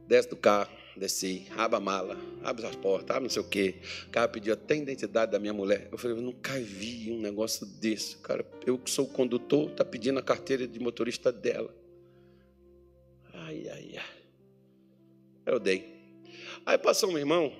Desce 0.07 0.29
do 0.29 0.37
carro, 0.37 0.71
desci, 0.95 1.45
abre 1.57 1.75
a 1.75 1.81
mala, 1.81 2.17
abre 2.41 2.65
as 2.65 2.77
portas, 2.77 3.09
abre 3.09 3.23
não 3.23 3.29
sei 3.29 3.41
o 3.41 3.49
quê. 3.49 3.81
O 4.07 4.11
cara 4.11 4.29
pediu 4.29 4.53
até 4.53 4.75
a 4.75 4.77
identidade 4.77 5.33
da 5.33 5.39
minha 5.39 5.51
mulher. 5.51 5.89
Eu 5.91 5.97
falei, 5.97 6.15
eu 6.15 6.21
nunca 6.21 6.57
vi 6.57 7.11
um 7.11 7.19
negócio 7.19 7.65
desse. 7.65 8.15
Cara, 8.19 8.49
eu 8.65 8.77
que 8.77 8.89
sou 8.89 9.03
o 9.03 9.09
condutor, 9.09 9.71
está 9.71 9.83
pedindo 9.83 10.17
a 10.17 10.23
carteira 10.23 10.65
de 10.65 10.79
motorista 10.79 11.33
dela. 11.33 11.75
Ai, 13.33 13.67
ai, 13.67 13.95
ai. 13.97 14.17
Eu 15.45 15.59
dei. 15.59 16.23
Aí 16.65 16.77
passou 16.77 17.11
um 17.11 17.17
irmão 17.17 17.51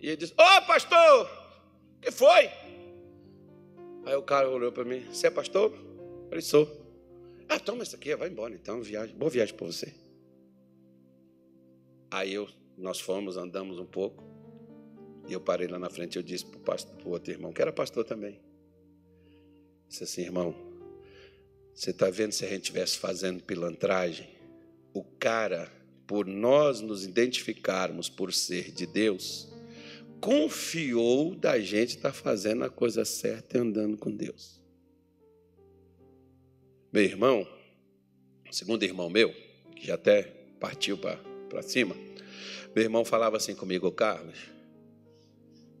e 0.00 0.06
ele 0.06 0.16
disse: 0.16 0.32
Ô 0.32 0.42
oh, 0.42 0.62
pastor, 0.66 1.30
que 2.00 2.10
foi? 2.10 2.48
Aí 4.04 4.14
o 4.14 4.22
cara 4.22 4.48
olhou 4.48 4.72
para 4.72 4.84
mim: 4.84 5.04
Você 5.12 5.26
é 5.26 5.30
pastor? 5.30 5.72
Eu 5.72 6.28
falei: 6.28 6.42
Sou. 6.42 6.80
Ah, 7.48 7.58
toma 7.58 7.82
isso 7.82 7.96
aqui, 7.96 8.14
vai 8.14 8.28
embora 8.28 8.54
então, 8.54 8.80
viagem. 8.80 9.16
Boa 9.16 9.30
viagem 9.30 9.54
para 9.54 9.66
você. 9.66 9.92
Aí 12.10 12.32
eu, 12.34 12.48
nós 12.76 13.00
fomos, 13.00 13.36
andamos 13.36 13.78
um 13.78 13.86
pouco. 13.86 14.22
E 15.28 15.32
eu 15.32 15.40
parei 15.40 15.68
lá 15.68 15.78
na 15.78 15.88
frente 15.88 16.16
eu 16.16 16.22
disse 16.22 16.44
para 16.44 16.76
o 17.04 17.10
outro 17.10 17.32
irmão, 17.32 17.52
que 17.52 17.62
era 17.62 17.72
pastor 17.72 18.04
também. 18.04 18.40
Disse 19.88 20.04
assim, 20.04 20.22
irmão, 20.22 20.54
você 21.74 21.90
está 21.90 22.10
vendo 22.10 22.32
se 22.32 22.44
a 22.44 22.48
gente 22.48 22.62
estivesse 22.62 22.98
fazendo 22.98 23.42
pilantragem? 23.42 24.28
O 24.92 25.04
cara, 25.04 25.70
por 26.06 26.26
nós 26.26 26.80
nos 26.80 27.04
identificarmos 27.04 28.08
por 28.08 28.32
ser 28.32 28.72
de 28.72 28.86
Deus, 28.86 29.48
confiou 30.20 31.34
da 31.34 31.58
gente 31.58 31.96
estar 31.96 32.10
tá 32.10 32.14
fazendo 32.14 32.64
a 32.64 32.70
coisa 32.70 33.04
certa 33.04 33.56
e 33.56 33.60
andando 33.60 33.96
com 33.96 34.10
Deus. 34.10 34.60
Meu 36.92 37.02
irmão, 37.02 37.48
segundo 38.50 38.82
irmão 38.82 39.08
meu, 39.08 39.32
que 39.74 39.86
já 39.86 39.94
até 39.94 40.22
partiu 40.60 40.98
para 40.98 41.62
cima, 41.62 41.96
meu 42.74 42.84
irmão 42.84 43.04
falava 43.04 43.36
assim 43.36 43.54
comigo, 43.54 43.90
Carlos, 43.90 44.38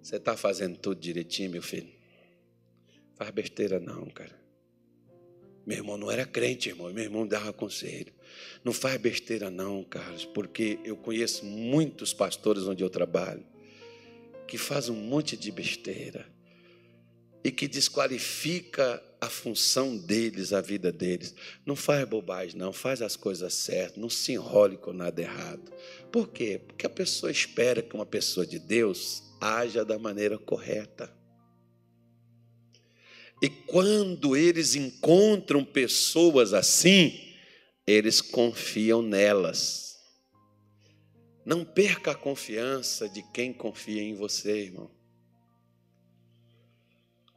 você 0.02 0.16
está 0.16 0.36
fazendo 0.36 0.78
tudo 0.78 1.00
direitinho, 1.00 1.50
meu 1.50 1.62
filho? 1.62 1.88
Faz 3.16 3.30
besteira 3.30 3.78
não, 3.78 4.06
cara. 4.06 4.40
Meu 5.66 5.76
irmão 5.76 5.98
não 5.98 6.10
era 6.10 6.24
crente, 6.24 6.70
irmão. 6.70 6.90
Meu 6.90 7.04
irmão 7.04 7.26
dava 7.26 7.52
conselho. 7.52 8.12
Não 8.64 8.72
faz 8.72 8.98
besteira 8.98 9.50
não, 9.50 9.84
Carlos, 9.84 10.24
porque 10.24 10.78
eu 10.84 10.96
conheço 10.96 11.44
muitos 11.44 12.14
pastores 12.14 12.62
onde 12.62 12.82
eu 12.82 12.88
trabalho 12.88 13.44
que 14.50 14.58
faz 14.58 14.88
um 14.88 14.96
monte 14.96 15.36
de 15.36 15.52
besteira 15.52 16.26
e 17.44 17.52
que 17.52 17.68
desqualifica 17.68 19.00
a 19.20 19.30
função 19.30 19.96
deles, 19.96 20.52
a 20.52 20.60
vida 20.60 20.90
deles. 20.90 21.36
Não 21.64 21.76
faz 21.76 22.04
bobagem, 22.08 22.58
não, 22.58 22.72
faz 22.72 23.00
as 23.00 23.14
coisas 23.14 23.54
certas, 23.54 23.96
não 23.96 24.10
se 24.10 24.32
enrole 24.32 24.76
com 24.76 24.92
nada 24.92 25.22
errado. 25.22 25.72
Por 26.10 26.28
quê? 26.28 26.60
Porque 26.66 26.84
a 26.84 26.90
pessoa 26.90 27.30
espera 27.30 27.80
que 27.80 27.94
uma 27.94 28.04
pessoa 28.04 28.44
de 28.44 28.58
Deus 28.58 29.22
haja 29.40 29.84
da 29.84 30.00
maneira 30.00 30.36
correta. 30.36 31.14
E 33.40 33.48
quando 33.48 34.36
eles 34.36 34.74
encontram 34.74 35.64
pessoas 35.64 36.52
assim, 36.52 37.36
eles 37.86 38.20
confiam 38.20 39.00
nelas. 39.00 39.89
Não 41.44 41.64
perca 41.64 42.12
a 42.12 42.14
confiança 42.14 43.08
de 43.08 43.22
quem 43.32 43.52
confia 43.52 44.02
em 44.02 44.14
você, 44.14 44.64
irmão. 44.64 44.90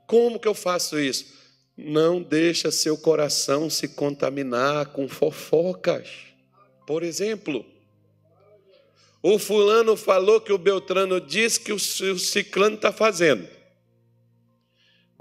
Como 0.05 0.39
que 0.39 0.47
eu 0.47 0.53
faço 0.53 0.99
isso? 0.99 1.33
Não 1.75 2.21
deixa 2.21 2.69
seu 2.69 2.97
coração 2.97 3.69
se 3.69 3.87
contaminar 3.87 4.87
com 4.87 5.07
fofocas. 5.07 6.09
Por 6.85 7.01
exemplo, 7.01 7.65
o 9.21 9.39
fulano 9.39 9.95
falou 9.95 10.41
que 10.41 10.51
o 10.51 10.57
Beltrano 10.57 11.19
disse 11.21 11.59
que 11.59 11.71
o 11.71 11.79
ciclano 11.79 12.75
está 12.75 12.91
fazendo. 12.91 13.47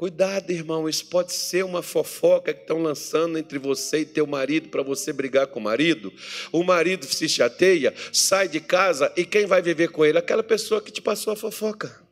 Cuidado, 0.03 0.51
irmão, 0.51 0.89
isso 0.89 1.07
pode 1.07 1.33
ser 1.33 1.65
uma 1.65 1.81
fofoca 1.81 2.53
que 2.53 2.63
estão 2.63 2.83
lançando 2.83 3.39
entre 3.39 3.57
você 3.57 4.01
e 4.01 4.05
teu 4.05 4.27
marido 4.27 4.69
para 4.69 4.83
você 4.83 5.13
brigar 5.13 5.47
com 5.47 5.61
o 5.61 5.63
marido. 5.63 6.13
O 6.51 6.65
marido 6.65 7.07
se 7.07 7.29
chateia, 7.29 7.95
sai 8.13 8.49
de 8.49 8.59
casa 8.59 9.13
e 9.17 9.25
quem 9.25 9.47
vai 9.47 9.63
viver 9.63 9.93
com 9.93 10.05
ele? 10.05 10.19
Aquela 10.19 10.43
pessoa 10.43 10.83
que 10.83 10.91
te 10.91 11.01
passou 11.01 11.33
a 11.33 11.37
fofoca. 11.37 12.03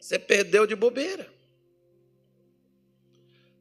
Você 0.00 0.18
perdeu 0.18 0.66
de 0.66 0.74
bobeira. 0.74 1.30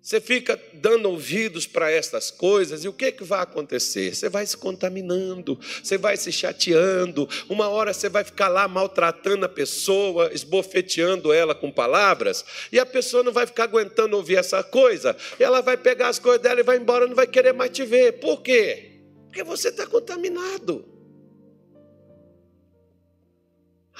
Você 0.01 0.19
fica 0.19 0.59
dando 0.73 1.07
ouvidos 1.09 1.67
para 1.67 1.91
essas 1.91 2.31
coisas 2.31 2.83
e 2.83 2.87
o 2.87 2.93
que, 2.93 3.11
que 3.11 3.23
vai 3.23 3.41
acontecer? 3.41 4.15
Você 4.15 4.29
vai 4.29 4.43
se 4.47 4.57
contaminando, 4.57 5.59
você 5.83 5.95
vai 5.95 6.17
se 6.17 6.31
chateando, 6.31 7.29
uma 7.47 7.69
hora 7.69 7.93
você 7.93 8.09
vai 8.09 8.23
ficar 8.23 8.47
lá 8.47 8.67
maltratando 8.67 9.45
a 9.45 9.49
pessoa, 9.49 10.33
esbofeteando 10.33 11.31
ela 11.31 11.53
com 11.53 11.71
palavras, 11.71 12.43
e 12.71 12.79
a 12.79 12.85
pessoa 12.85 13.21
não 13.21 13.31
vai 13.31 13.45
ficar 13.45 13.65
aguentando 13.65 14.17
ouvir 14.17 14.37
essa 14.37 14.63
coisa, 14.63 15.15
ela 15.39 15.61
vai 15.61 15.77
pegar 15.77 16.07
as 16.07 16.17
coisas 16.17 16.41
dela 16.41 16.61
e 16.61 16.63
vai 16.63 16.77
embora, 16.77 17.05
não 17.05 17.15
vai 17.15 17.27
querer 17.27 17.53
mais 17.53 17.69
te 17.69 17.85
ver. 17.85 18.13
Por 18.13 18.41
quê? 18.41 19.01
Porque 19.27 19.43
você 19.43 19.67
está 19.67 19.85
contaminado. 19.85 20.83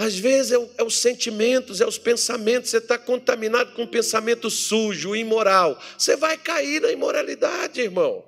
Às 0.02 0.18
vezes 0.18 0.52
é, 0.52 0.58
o, 0.58 0.68
é, 0.80 0.84
os 0.84 0.97
sentimentos, 0.97 1.80
é 1.80 1.86
os 1.86 1.99
pensamentos, 1.99 2.72
você 2.72 2.78
está 2.78 2.97
contaminado 2.97 3.74
com 3.74 3.84
um 3.84 3.88
pensamento 3.88 4.49
sujo, 4.49 5.16
imoral. 5.16 5.80
Você 5.95 6.16
vai 6.16 6.39
cair 6.39 6.82
na 6.82 6.91
imoralidade, 6.91 7.82
irmão. 7.82 8.26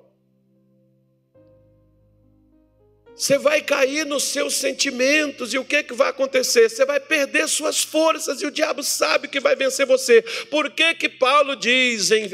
Você 3.16 3.38
vai 3.38 3.60
cair 3.60 4.06
nos 4.06 4.22
seus 4.22 4.54
sentimentos 4.54 5.52
e 5.52 5.58
o 5.58 5.64
que, 5.64 5.82
que 5.82 5.94
vai 5.94 6.10
acontecer? 6.10 6.68
Você 6.68 6.84
vai 6.84 7.00
perder 7.00 7.48
suas 7.48 7.82
forças 7.82 8.40
e 8.40 8.46
o 8.46 8.52
diabo 8.52 8.84
sabe 8.84 9.26
que 9.26 9.40
vai 9.40 9.56
vencer 9.56 9.84
você. 9.84 10.22
Por 10.50 10.70
que, 10.70 10.94
que 10.94 11.08
Paulo 11.08 11.56
diz 11.56 12.12
em 12.12 12.28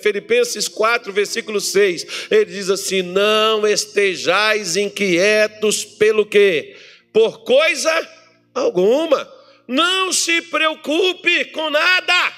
Filipenses 0.00 0.66
4, 0.66 1.12
versículo 1.12 1.60
6? 1.60 2.06
Ele 2.30 2.46
diz 2.46 2.70
assim: 2.70 3.02
Não 3.02 3.66
estejais 3.66 4.76
inquietos 4.76 5.84
pelo 5.84 6.24
quê? 6.24 6.74
Por 7.12 7.44
coisa 7.44 8.15
alguma. 8.60 9.28
Não 9.66 10.12
se 10.12 10.42
preocupe 10.42 11.46
com 11.46 11.70
nada. 11.70 12.32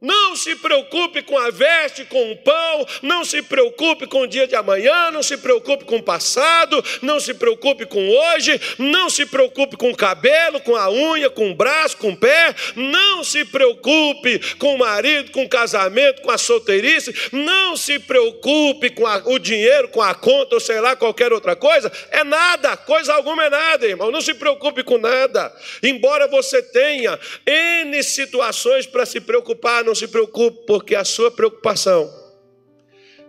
Não 0.00 0.34
se 0.34 0.56
preocupe 0.56 1.22
com 1.22 1.36
a 1.36 1.50
veste, 1.50 2.06
com 2.06 2.32
o 2.32 2.36
pão, 2.36 2.86
não 3.02 3.22
se 3.22 3.42
preocupe 3.42 4.06
com 4.06 4.22
o 4.22 4.26
dia 4.26 4.46
de 4.46 4.54
amanhã, 4.54 5.10
não 5.10 5.22
se 5.22 5.36
preocupe 5.36 5.84
com 5.84 5.96
o 5.96 6.02
passado, 6.02 6.82
não 7.02 7.20
se 7.20 7.34
preocupe 7.34 7.84
com 7.84 8.08
hoje, 8.08 8.58
não 8.78 9.10
se 9.10 9.26
preocupe 9.26 9.76
com 9.76 9.90
o 9.90 9.96
cabelo, 9.96 10.58
com 10.60 10.74
a 10.74 10.90
unha, 10.90 11.28
com 11.28 11.50
o 11.50 11.54
braço, 11.54 11.98
com 11.98 12.12
o 12.12 12.16
pé, 12.16 12.54
não 12.74 13.22
se 13.22 13.44
preocupe 13.44 14.56
com 14.56 14.74
o 14.74 14.78
marido, 14.78 15.32
com 15.32 15.44
o 15.44 15.48
casamento, 15.48 16.22
com 16.22 16.30
a 16.30 16.38
solteirice, 16.38 17.14
não 17.30 17.76
se 17.76 17.98
preocupe 17.98 18.88
com 18.88 19.06
a, 19.06 19.18
o 19.26 19.38
dinheiro, 19.38 19.88
com 19.88 20.00
a 20.00 20.14
conta 20.14 20.54
ou 20.54 20.60
sei 20.60 20.80
lá, 20.80 20.96
qualquer 20.96 21.30
outra 21.30 21.54
coisa, 21.54 21.92
é 22.10 22.24
nada, 22.24 22.74
coisa 22.74 23.12
alguma 23.12 23.44
é 23.44 23.50
nada, 23.50 23.86
irmão, 23.86 24.10
não 24.10 24.22
se 24.22 24.32
preocupe 24.32 24.82
com 24.82 24.96
nada, 24.96 25.54
embora 25.82 26.26
você 26.26 26.62
tenha 26.62 27.18
N 27.46 28.02
situações 28.02 28.86
para 28.86 29.04
se 29.04 29.20
preocupar, 29.20 29.89
não 29.90 29.94
se 29.94 30.06
preocupe, 30.06 30.66
porque 30.66 30.94
a 30.94 31.04
sua 31.04 31.30
preocupação. 31.30 32.08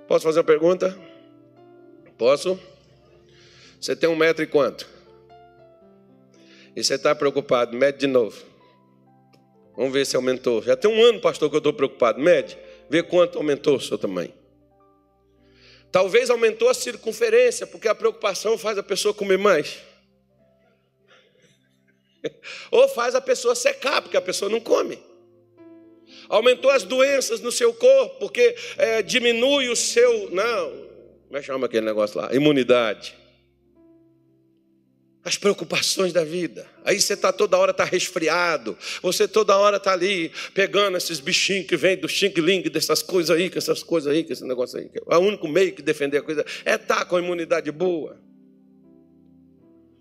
Posso 0.07 0.23
fazer 0.23 0.39
uma 0.39 0.45
pergunta? 0.45 0.97
Posso? 2.17 2.59
Você 3.79 3.95
tem 3.95 4.07
um 4.07 4.15
metro 4.15 4.43
e 4.43 4.47
quanto? 4.47 4.87
E 6.75 6.83
você 6.83 6.95
está 6.95 7.15
preocupado, 7.15 7.75
mede 7.75 7.97
de 7.97 8.07
novo. 8.07 8.45
Vamos 9.75 9.91
ver 9.91 10.05
se 10.05 10.15
aumentou. 10.15 10.61
Já 10.61 10.75
tem 10.75 10.91
um 10.91 11.03
ano, 11.03 11.19
pastor, 11.19 11.49
que 11.49 11.55
eu 11.55 11.59
estou 11.59 11.73
preocupado. 11.73 12.19
Mede, 12.19 12.57
vê 12.89 13.01
quanto 13.01 13.39
aumentou 13.39 13.77
o 13.77 13.81
seu 13.81 13.97
tamanho. 13.97 14.33
Talvez 15.91 16.29
aumentou 16.29 16.69
a 16.69 16.73
circunferência, 16.75 17.65
porque 17.65 17.87
a 17.87 17.95
preocupação 17.95 18.55
faz 18.57 18.77
a 18.77 18.83
pessoa 18.83 19.15
comer 19.15 19.39
mais. 19.39 19.79
Ou 22.69 22.87
faz 22.87 23.15
a 23.15 23.21
pessoa 23.21 23.55
secar, 23.55 24.01
porque 24.01 24.15
a 24.15 24.21
pessoa 24.21 24.49
não 24.49 24.59
come 24.59 25.10
aumentou 26.31 26.71
as 26.71 26.83
doenças 26.83 27.41
no 27.41 27.51
seu 27.51 27.73
corpo, 27.73 28.19
porque 28.19 28.55
é, 28.77 29.01
diminui 29.01 29.69
o 29.69 29.75
seu. 29.75 30.31
Não, 30.31 30.81
como 31.31 31.37
é 31.37 31.39
que 31.39 31.45
chama 31.45 31.65
aquele 31.65 31.85
negócio 31.85 32.19
lá? 32.19 32.33
Imunidade. 32.33 33.15
As 35.23 35.37
preocupações 35.37 36.11
da 36.11 36.25
vida. 36.25 36.67
Aí 36.83 36.99
você 36.99 37.13
está 37.13 37.31
toda 37.31 37.57
hora 37.57 37.73
tá 37.73 37.85
resfriado. 37.85 38.77
Você 39.01 39.29
toda 39.29 39.55
hora 39.55 39.77
está 39.77 39.93
ali 39.93 40.29
pegando 40.53 40.97
esses 40.97 41.21
bichinhos 41.21 41.67
que 41.67 41.77
vêm 41.77 41.95
do 41.95 42.09
xing-ling, 42.09 42.63
dessas 42.63 43.01
coisas 43.01 43.33
aí, 43.33 43.49
com 43.49 43.57
essas 43.57 43.81
coisas 43.81 44.11
aí, 44.11 44.25
com 44.25 44.33
esse 44.33 44.43
negócio 44.43 44.77
aí. 44.77 44.89
É 45.09 45.15
o 45.15 45.19
único 45.19 45.47
meio 45.47 45.73
que 45.73 45.81
defender 45.81 46.17
a 46.17 46.21
coisa 46.21 46.43
é 46.65 46.75
estar 46.75 46.97
tá 46.97 47.05
com 47.05 47.15
a 47.15 47.21
imunidade 47.21 47.71
boa. 47.71 48.19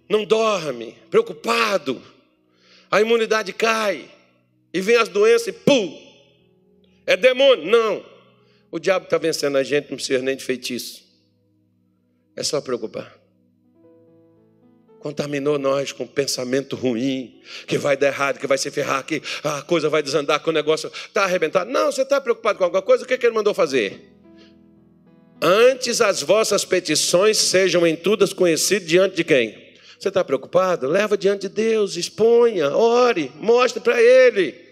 Não 0.09 0.25
dorme, 0.25 0.97
preocupado. 1.11 2.03
A 2.91 3.01
imunidade 3.01 3.53
cai. 3.53 4.11
E 4.75 4.81
vem 4.81 4.97
as 4.97 5.09
doenças 5.09 5.47
e 5.47 5.53
pum, 5.53 6.10
é 7.07 7.17
demônio? 7.17 7.67
Não. 7.67 8.05
O 8.71 8.79
diabo 8.79 9.05
está 9.05 9.19
vencendo 9.19 9.57
a 9.57 9.63
gente, 9.63 9.91
não 9.91 9.97
precisa 9.97 10.23
nem 10.23 10.37
de 10.37 10.45
feitiço. 10.45 11.03
É 12.37 12.43
só 12.43 12.61
preocupar. 12.61 13.19
Contaminou 15.01 15.59
nós 15.59 15.93
com 15.93 16.07
pensamento 16.07 16.77
ruim, 16.77 17.41
que 17.67 17.79
vai 17.79 17.97
dar 17.97 18.09
errado, 18.09 18.39
que 18.39 18.47
vai 18.47 18.59
se 18.59 18.71
ferrar, 18.71 19.05
que 19.05 19.23
a 19.43 19.63
coisa 19.63 19.89
vai 19.89 20.03
desandar, 20.03 20.43
que 20.43 20.49
o 20.49 20.53
negócio 20.53 20.91
está 21.07 21.25
arrebentado. 21.25 21.71
Não, 21.71 21.91
você 21.91 22.03
está 22.03 22.21
preocupado 22.21 22.59
com 22.59 22.65
alguma 22.65 22.83
coisa, 22.83 23.05
o 23.05 23.07
que, 23.07 23.17
que 23.17 23.27
ele 23.27 23.35
mandou 23.35 23.55
fazer? 23.55 23.99
Antes 25.43 26.03
as 26.03 26.23
vossas 26.23 26.67
petições 26.67 27.39
sejam 27.39 27.87
em 27.87 27.97
todas 27.97 28.33
conhecidas 28.35 28.87
diante 28.87 29.17
de 29.17 29.25
quem? 29.25 29.71
Você 29.99 30.09
está 30.09 30.23
preocupado? 30.23 30.87
Leva 30.87 31.17
diante 31.17 31.43
de 31.43 31.55
Deus, 31.55 31.97
exponha, 31.97 32.75
ore, 32.75 33.33
mostre 33.37 33.81
para 33.81 34.01
Ele. 34.01 34.70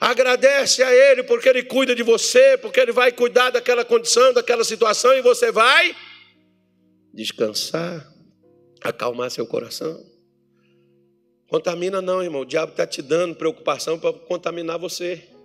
Agradece 0.00 0.82
a 0.82 0.92
Ele 0.92 1.22
porque 1.22 1.48
Ele 1.48 1.62
cuida 1.62 1.94
de 1.94 2.02
você, 2.02 2.58
porque 2.58 2.80
Ele 2.80 2.92
vai 2.92 3.12
cuidar 3.12 3.50
daquela 3.50 3.84
condição, 3.84 4.32
daquela 4.32 4.64
situação 4.64 5.14
e 5.14 5.22
você 5.22 5.50
vai 5.50 5.96
descansar, 7.12 8.06
acalmar 8.82 9.30
seu 9.30 9.46
coração. 9.46 10.04
Contamina 11.48 12.02
não, 12.02 12.22
irmão. 12.22 12.42
O 12.42 12.46
diabo 12.46 12.72
está 12.72 12.86
te 12.86 13.00
dando 13.00 13.34
preocupação 13.34 13.98
para 13.98 14.12
contaminar 14.12 14.78
você 14.78 15.35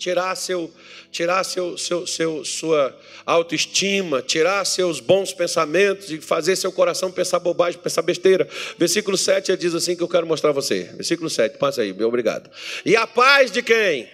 tirar 0.00 0.34
seu, 0.34 0.72
tirar 1.12 1.44
seu, 1.44 1.76
seu, 1.76 2.06
seu, 2.06 2.42
sua 2.42 2.98
autoestima, 3.26 4.22
tirar 4.22 4.64
seus 4.64 4.98
bons 4.98 5.34
pensamentos 5.34 6.10
e 6.10 6.18
fazer 6.22 6.56
seu 6.56 6.72
coração 6.72 7.12
pensar 7.12 7.38
bobagem, 7.38 7.78
pensar 7.78 8.00
besteira. 8.00 8.48
Versículo 8.78 9.18
7 9.18 9.52
ele 9.52 9.58
diz 9.58 9.74
assim 9.74 9.94
que 9.94 10.02
eu 10.02 10.08
quero 10.08 10.26
mostrar 10.26 10.50
a 10.50 10.54
você. 10.54 10.84
Versículo 10.94 11.28
7, 11.28 11.58
passa 11.58 11.82
aí, 11.82 11.92
meu 11.92 12.08
obrigado. 12.08 12.50
E 12.84 12.96
a 12.96 13.06
paz 13.06 13.50
de 13.50 13.62
quem? 13.62 14.08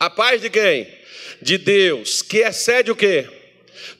A 0.00 0.10
paz 0.10 0.42
de 0.42 0.50
quem? 0.50 0.88
De 1.40 1.56
Deus, 1.56 2.20
que 2.20 2.38
excede 2.38 2.90
o 2.90 2.96
quê? 2.96 3.28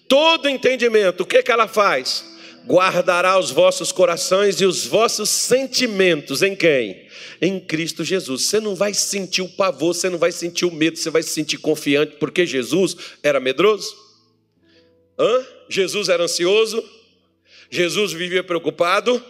Todo 0.09 0.49
entendimento. 0.49 1.23
O 1.23 1.27
que, 1.27 1.45
que 1.45 1.53
ela 1.53 1.69
faz? 1.69 2.28
Guardará 2.69 3.39
os 3.39 3.51
vossos 3.51 3.91
corações 3.91 4.61
e 4.61 4.67
os 4.67 4.85
vossos 4.85 5.31
sentimentos 5.31 6.43
em 6.43 6.55
quem? 6.55 7.09
em 7.41 7.61
Cristo 7.61 8.05
Jesus. 8.05 8.43
Você 8.43 8.61
não 8.61 8.75
vai 8.75 8.95
sentir 8.95 9.43
o 9.43 9.49
pavor, 9.49 9.95
você 9.95 10.09
não 10.09 10.19
vai 10.19 10.33
sentir 10.33 10.65
o 10.65 10.71
medo, 10.71 10.99
você 10.99 11.11
vai 11.11 11.23
se 11.23 11.31
sentir 11.31 11.59
confiante, 11.59 12.17
porque 12.17 12.47
Jesus 12.47 12.97
era 13.23 13.41
medroso? 13.41 13.97
Hã? 15.19 15.47
Jesus 15.69 16.09
era 16.09 16.25
ansioso? 16.25 16.83
Jesus 17.71 18.13
vivia 18.13 18.43
preocupado? 18.43 19.23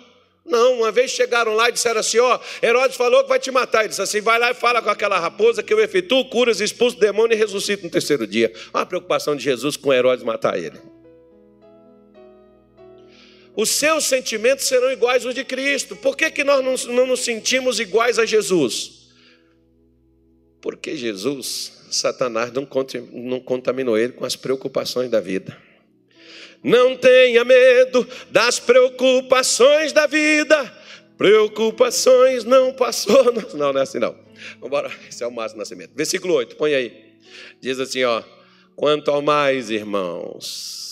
Não, 0.44 0.78
uma 0.78 0.90
vez 0.90 1.10
chegaram 1.10 1.54
lá 1.54 1.68
e 1.68 1.72
disseram 1.72 2.00
assim: 2.00 2.18
Ó, 2.18 2.38
Herodes 2.62 2.96
falou 2.96 3.22
que 3.22 3.28
vai 3.28 3.38
te 3.38 3.50
matar. 3.50 3.80
Ele 3.80 3.88
disse 3.88 4.00
assim: 4.00 4.20
vai 4.20 4.38
lá 4.38 4.50
e 4.50 4.54
fala 4.54 4.80
com 4.80 4.88
aquela 4.88 5.18
raposa 5.18 5.62
que 5.62 5.72
eu 5.72 5.80
efetuo 5.80 6.24
curas, 6.26 6.60
expulso 6.60 6.96
o 6.96 7.00
demônio 7.00 7.34
e 7.34 7.38
ressuscito 7.38 7.84
no 7.84 7.90
terceiro 7.90 8.26
dia. 8.26 8.50
Olha 8.72 8.82
a 8.82 8.86
preocupação 8.86 9.36
de 9.36 9.44
Jesus 9.44 9.76
com 9.76 9.92
Herodes 9.92 10.24
matar 10.24 10.58
ele. 10.58 10.78
Os 13.58 13.70
seus 13.70 14.04
sentimentos 14.04 14.66
serão 14.66 14.88
iguais 14.88 15.26
aos 15.26 15.34
de 15.34 15.42
Cristo. 15.42 15.96
Por 15.96 16.16
que, 16.16 16.30
que 16.30 16.44
nós 16.44 16.64
não, 16.64 16.94
não 16.94 17.06
nos 17.08 17.24
sentimos 17.24 17.80
iguais 17.80 18.16
a 18.16 18.24
Jesus? 18.24 19.08
Porque 20.60 20.96
Jesus, 20.96 21.72
Satanás, 21.90 22.52
não, 22.52 22.68
não 23.10 23.40
contaminou 23.40 23.98
ele 23.98 24.12
com 24.12 24.24
as 24.24 24.36
preocupações 24.36 25.10
da 25.10 25.18
vida. 25.18 25.60
Não 26.62 26.96
tenha 26.96 27.44
medo 27.44 28.06
das 28.30 28.60
preocupações 28.60 29.92
da 29.92 30.06
vida. 30.06 30.72
Preocupações 31.16 32.44
não 32.44 32.72
passou. 32.72 33.24
Não, 33.54 33.72
não 33.72 33.80
é 33.80 33.82
assim 33.82 33.98
não. 33.98 34.12
Vamos 34.12 34.66
embora. 34.66 34.92
Esse 35.08 35.24
é 35.24 35.26
o 35.26 35.32
Márcio 35.32 35.58
Nascimento. 35.58 35.90
Versículo 35.96 36.34
8, 36.34 36.54
põe 36.54 36.74
aí. 36.74 37.16
Diz 37.60 37.80
assim, 37.80 38.04
ó. 38.04 38.22
Quanto 38.76 39.10
ao 39.10 39.20
mais, 39.20 39.68
irmãos. 39.68 40.87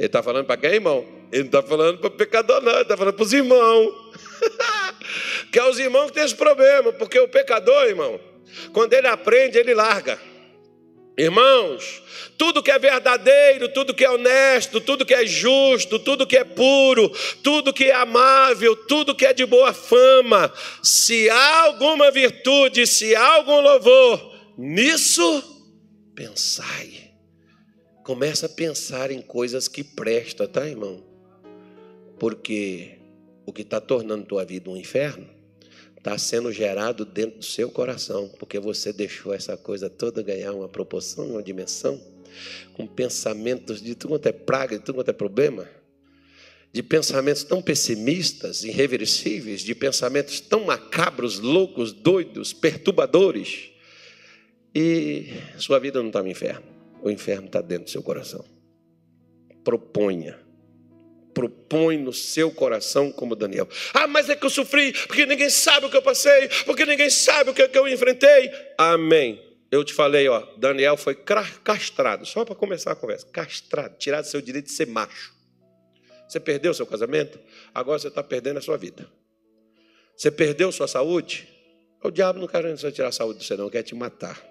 Ele 0.00 0.06
está 0.06 0.22
falando 0.22 0.46
para 0.46 0.56
quem, 0.56 0.70
irmão? 0.70 1.04
Ele 1.30 1.42
não 1.42 1.46
está 1.48 1.62
falando 1.62 1.98
para 1.98 2.08
o 2.08 2.10
pecador, 2.12 2.62
não. 2.62 2.72
Ele 2.72 2.80
está 2.80 2.96
falando 2.96 3.12
para 3.12 3.22
os 3.22 3.34
irmãos. 3.34 3.94
que 5.52 5.58
é 5.58 5.68
os 5.68 5.78
irmãos 5.78 6.06
que 6.06 6.14
têm 6.14 6.24
esse 6.24 6.34
problema. 6.34 6.90
Porque 6.94 7.20
o 7.20 7.28
pecador, 7.28 7.84
irmão, 7.84 8.18
quando 8.72 8.94
ele 8.94 9.06
aprende, 9.06 9.58
ele 9.58 9.74
larga. 9.74 10.18
Irmãos, 11.18 12.02
tudo 12.38 12.62
que 12.62 12.70
é 12.70 12.78
verdadeiro, 12.78 13.68
tudo 13.74 13.92
que 13.92 14.02
é 14.02 14.10
honesto, 14.10 14.80
tudo 14.80 15.04
que 15.04 15.12
é 15.12 15.26
justo, 15.26 15.98
tudo 15.98 16.26
que 16.26 16.38
é 16.38 16.44
puro, 16.44 17.12
tudo 17.42 17.70
que 17.70 17.84
é 17.84 17.94
amável, 17.94 18.74
tudo 18.74 19.14
que 19.14 19.26
é 19.26 19.34
de 19.34 19.44
boa 19.44 19.74
fama, 19.74 20.50
se 20.82 21.28
há 21.28 21.64
alguma 21.64 22.10
virtude, 22.10 22.86
se 22.86 23.14
há 23.14 23.34
algum 23.34 23.60
louvor, 23.60 24.34
nisso 24.56 25.44
pensai. 26.14 27.09
Começa 28.10 28.46
a 28.46 28.48
pensar 28.48 29.12
em 29.12 29.22
coisas 29.22 29.68
que 29.68 29.84
prestam, 29.84 30.44
tá, 30.48 30.68
irmão? 30.68 31.00
Porque 32.18 32.98
o 33.46 33.52
que 33.52 33.62
está 33.62 33.80
tornando 33.80 34.24
tua 34.26 34.44
vida 34.44 34.68
um 34.68 34.76
inferno 34.76 35.28
está 35.96 36.18
sendo 36.18 36.52
gerado 36.52 37.04
dentro 37.04 37.38
do 37.38 37.44
seu 37.44 37.70
coração, 37.70 38.28
porque 38.36 38.58
você 38.58 38.92
deixou 38.92 39.32
essa 39.32 39.56
coisa 39.56 39.88
toda 39.88 40.24
ganhar 40.24 40.50
uma 40.50 40.68
proporção, 40.68 41.28
uma 41.28 41.40
dimensão, 41.40 42.02
com 42.72 42.84
pensamentos 42.84 43.80
de 43.80 43.94
tudo 43.94 44.10
quanto 44.10 44.26
é 44.26 44.32
praga, 44.32 44.76
de 44.76 44.84
tudo 44.84 44.96
quanto 44.96 45.10
é 45.10 45.12
problema, 45.12 45.68
de 46.72 46.82
pensamentos 46.82 47.44
tão 47.44 47.62
pessimistas, 47.62 48.64
irreversíveis, 48.64 49.60
de 49.60 49.72
pensamentos 49.72 50.40
tão 50.40 50.64
macabros, 50.64 51.38
loucos, 51.38 51.92
doidos, 51.92 52.52
perturbadores, 52.52 53.70
e 54.74 55.28
sua 55.58 55.78
vida 55.78 56.00
não 56.00 56.08
está 56.08 56.20
no 56.20 56.28
inferno, 56.28 56.69
o 57.02 57.10
inferno 57.10 57.46
está 57.46 57.60
dentro 57.60 57.84
do 57.84 57.90
seu 57.90 58.02
coração. 58.02 58.44
Proponha 59.64 60.38
propõe 61.32 61.96
no 61.96 62.12
seu 62.12 62.50
coração 62.50 63.10
como 63.10 63.34
Daniel. 63.34 63.68
Ah, 63.94 64.06
mas 64.06 64.28
é 64.28 64.36
que 64.36 64.44
eu 64.44 64.50
sofri, 64.50 64.92
porque 65.06 65.24
ninguém 65.24 65.48
sabe 65.48 65.86
o 65.86 65.90
que 65.90 65.96
eu 65.96 66.02
passei, 66.02 66.48
porque 66.66 66.84
ninguém 66.84 67.08
sabe 67.08 67.50
o 67.50 67.54
que 67.54 67.62
eu 67.72 67.88
enfrentei. 67.88 68.50
Amém. 68.76 69.40
Eu 69.70 69.84
te 69.84 69.94
falei, 69.94 70.28
ó, 70.28 70.44
Daniel 70.58 70.96
foi 70.96 71.14
castrado, 71.14 72.26
só 72.26 72.44
para 72.44 72.54
começar 72.54 72.90
a 72.92 72.96
conversa, 72.96 73.26
castrado, 73.28 73.96
tirado 73.96 74.24
seu 74.24 74.40
direito 74.40 74.66
de 74.66 74.72
ser 74.72 74.86
macho. 74.86 75.32
Você 76.28 76.40
perdeu 76.40 76.74
seu 76.74 76.86
casamento, 76.86 77.38
agora 77.72 77.98
você 77.98 78.08
está 78.08 78.22
perdendo 78.22 78.58
a 78.58 78.60
sua 78.60 78.76
vida. 78.76 79.06
Você 80.16 80.30
perdeu 80.30 80.72
sua 80.72 80.88
saúde, 80.88 81.48
o 82.02 82.10
diabo 82.10 82.40
não 82.40 82.48
quer 82.48 82.74
tirar 82.92 83.08
a 83.08 83.12
saúde 83.12 83.38
do 83.38 83.44
você, 83.44 83.56
não, 83.56 83.70
quer 83.70 83.82
te 83.82 83.94
matar. 83.94 84.49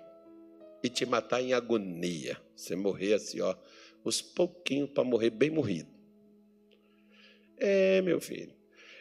E 0.83 0.89
te 0.89 1.05
matar 1.05 1.41
em 1.41 1.53
agonia. 1.53 2.37
Você 2.55 2.75
morrer 2.75 3.13
assim, 3.13 3.41
ó, 3.41 3.55
os 4.03 4.21
pouquinhos 4.21 4.89
para 4.91 5.03
morrer 5.03 5.29
bem 5.29 5.49
morrido. 5.49 5.89
É, 7.57 8.01
meu 8.01 8.21
filho. 8.21 8.53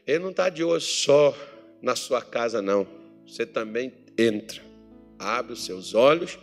Ele 0.06 0.18
não 0.20 0.30
está 0.30 0.48
de 0.48 0.64
hoje 0.64 0.86
só 0.86 1.36
na 1.80 1.94
sua 1.94 2.22
casa, 2.22 2.60
não. 2.60 2.86
Você 3.26 3.46
também 3.46 3.92
entra, 4.16 4.60
abre 5.18 5.52
os 5.52 5.64
seus 5.64 5.94
olhos 5.94 6.38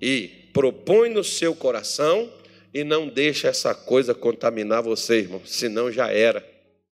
e 0.00 0.28
propõe 0.52 1.10
no 1.10 1.22
seu 1.22 1.54
coração 1.54 2.32
e 2.74 2.82
não 2.82 3.06
deixa 3.06 3.48
essa 3.48 3.74
coisa 3.74 4.14
contaminar 4.14 4.82
você, 4.82 5.18
irmão. 5.18 5.42
Senão 5.44 5.92
já 5.92 6.10
era. 6.10 6.51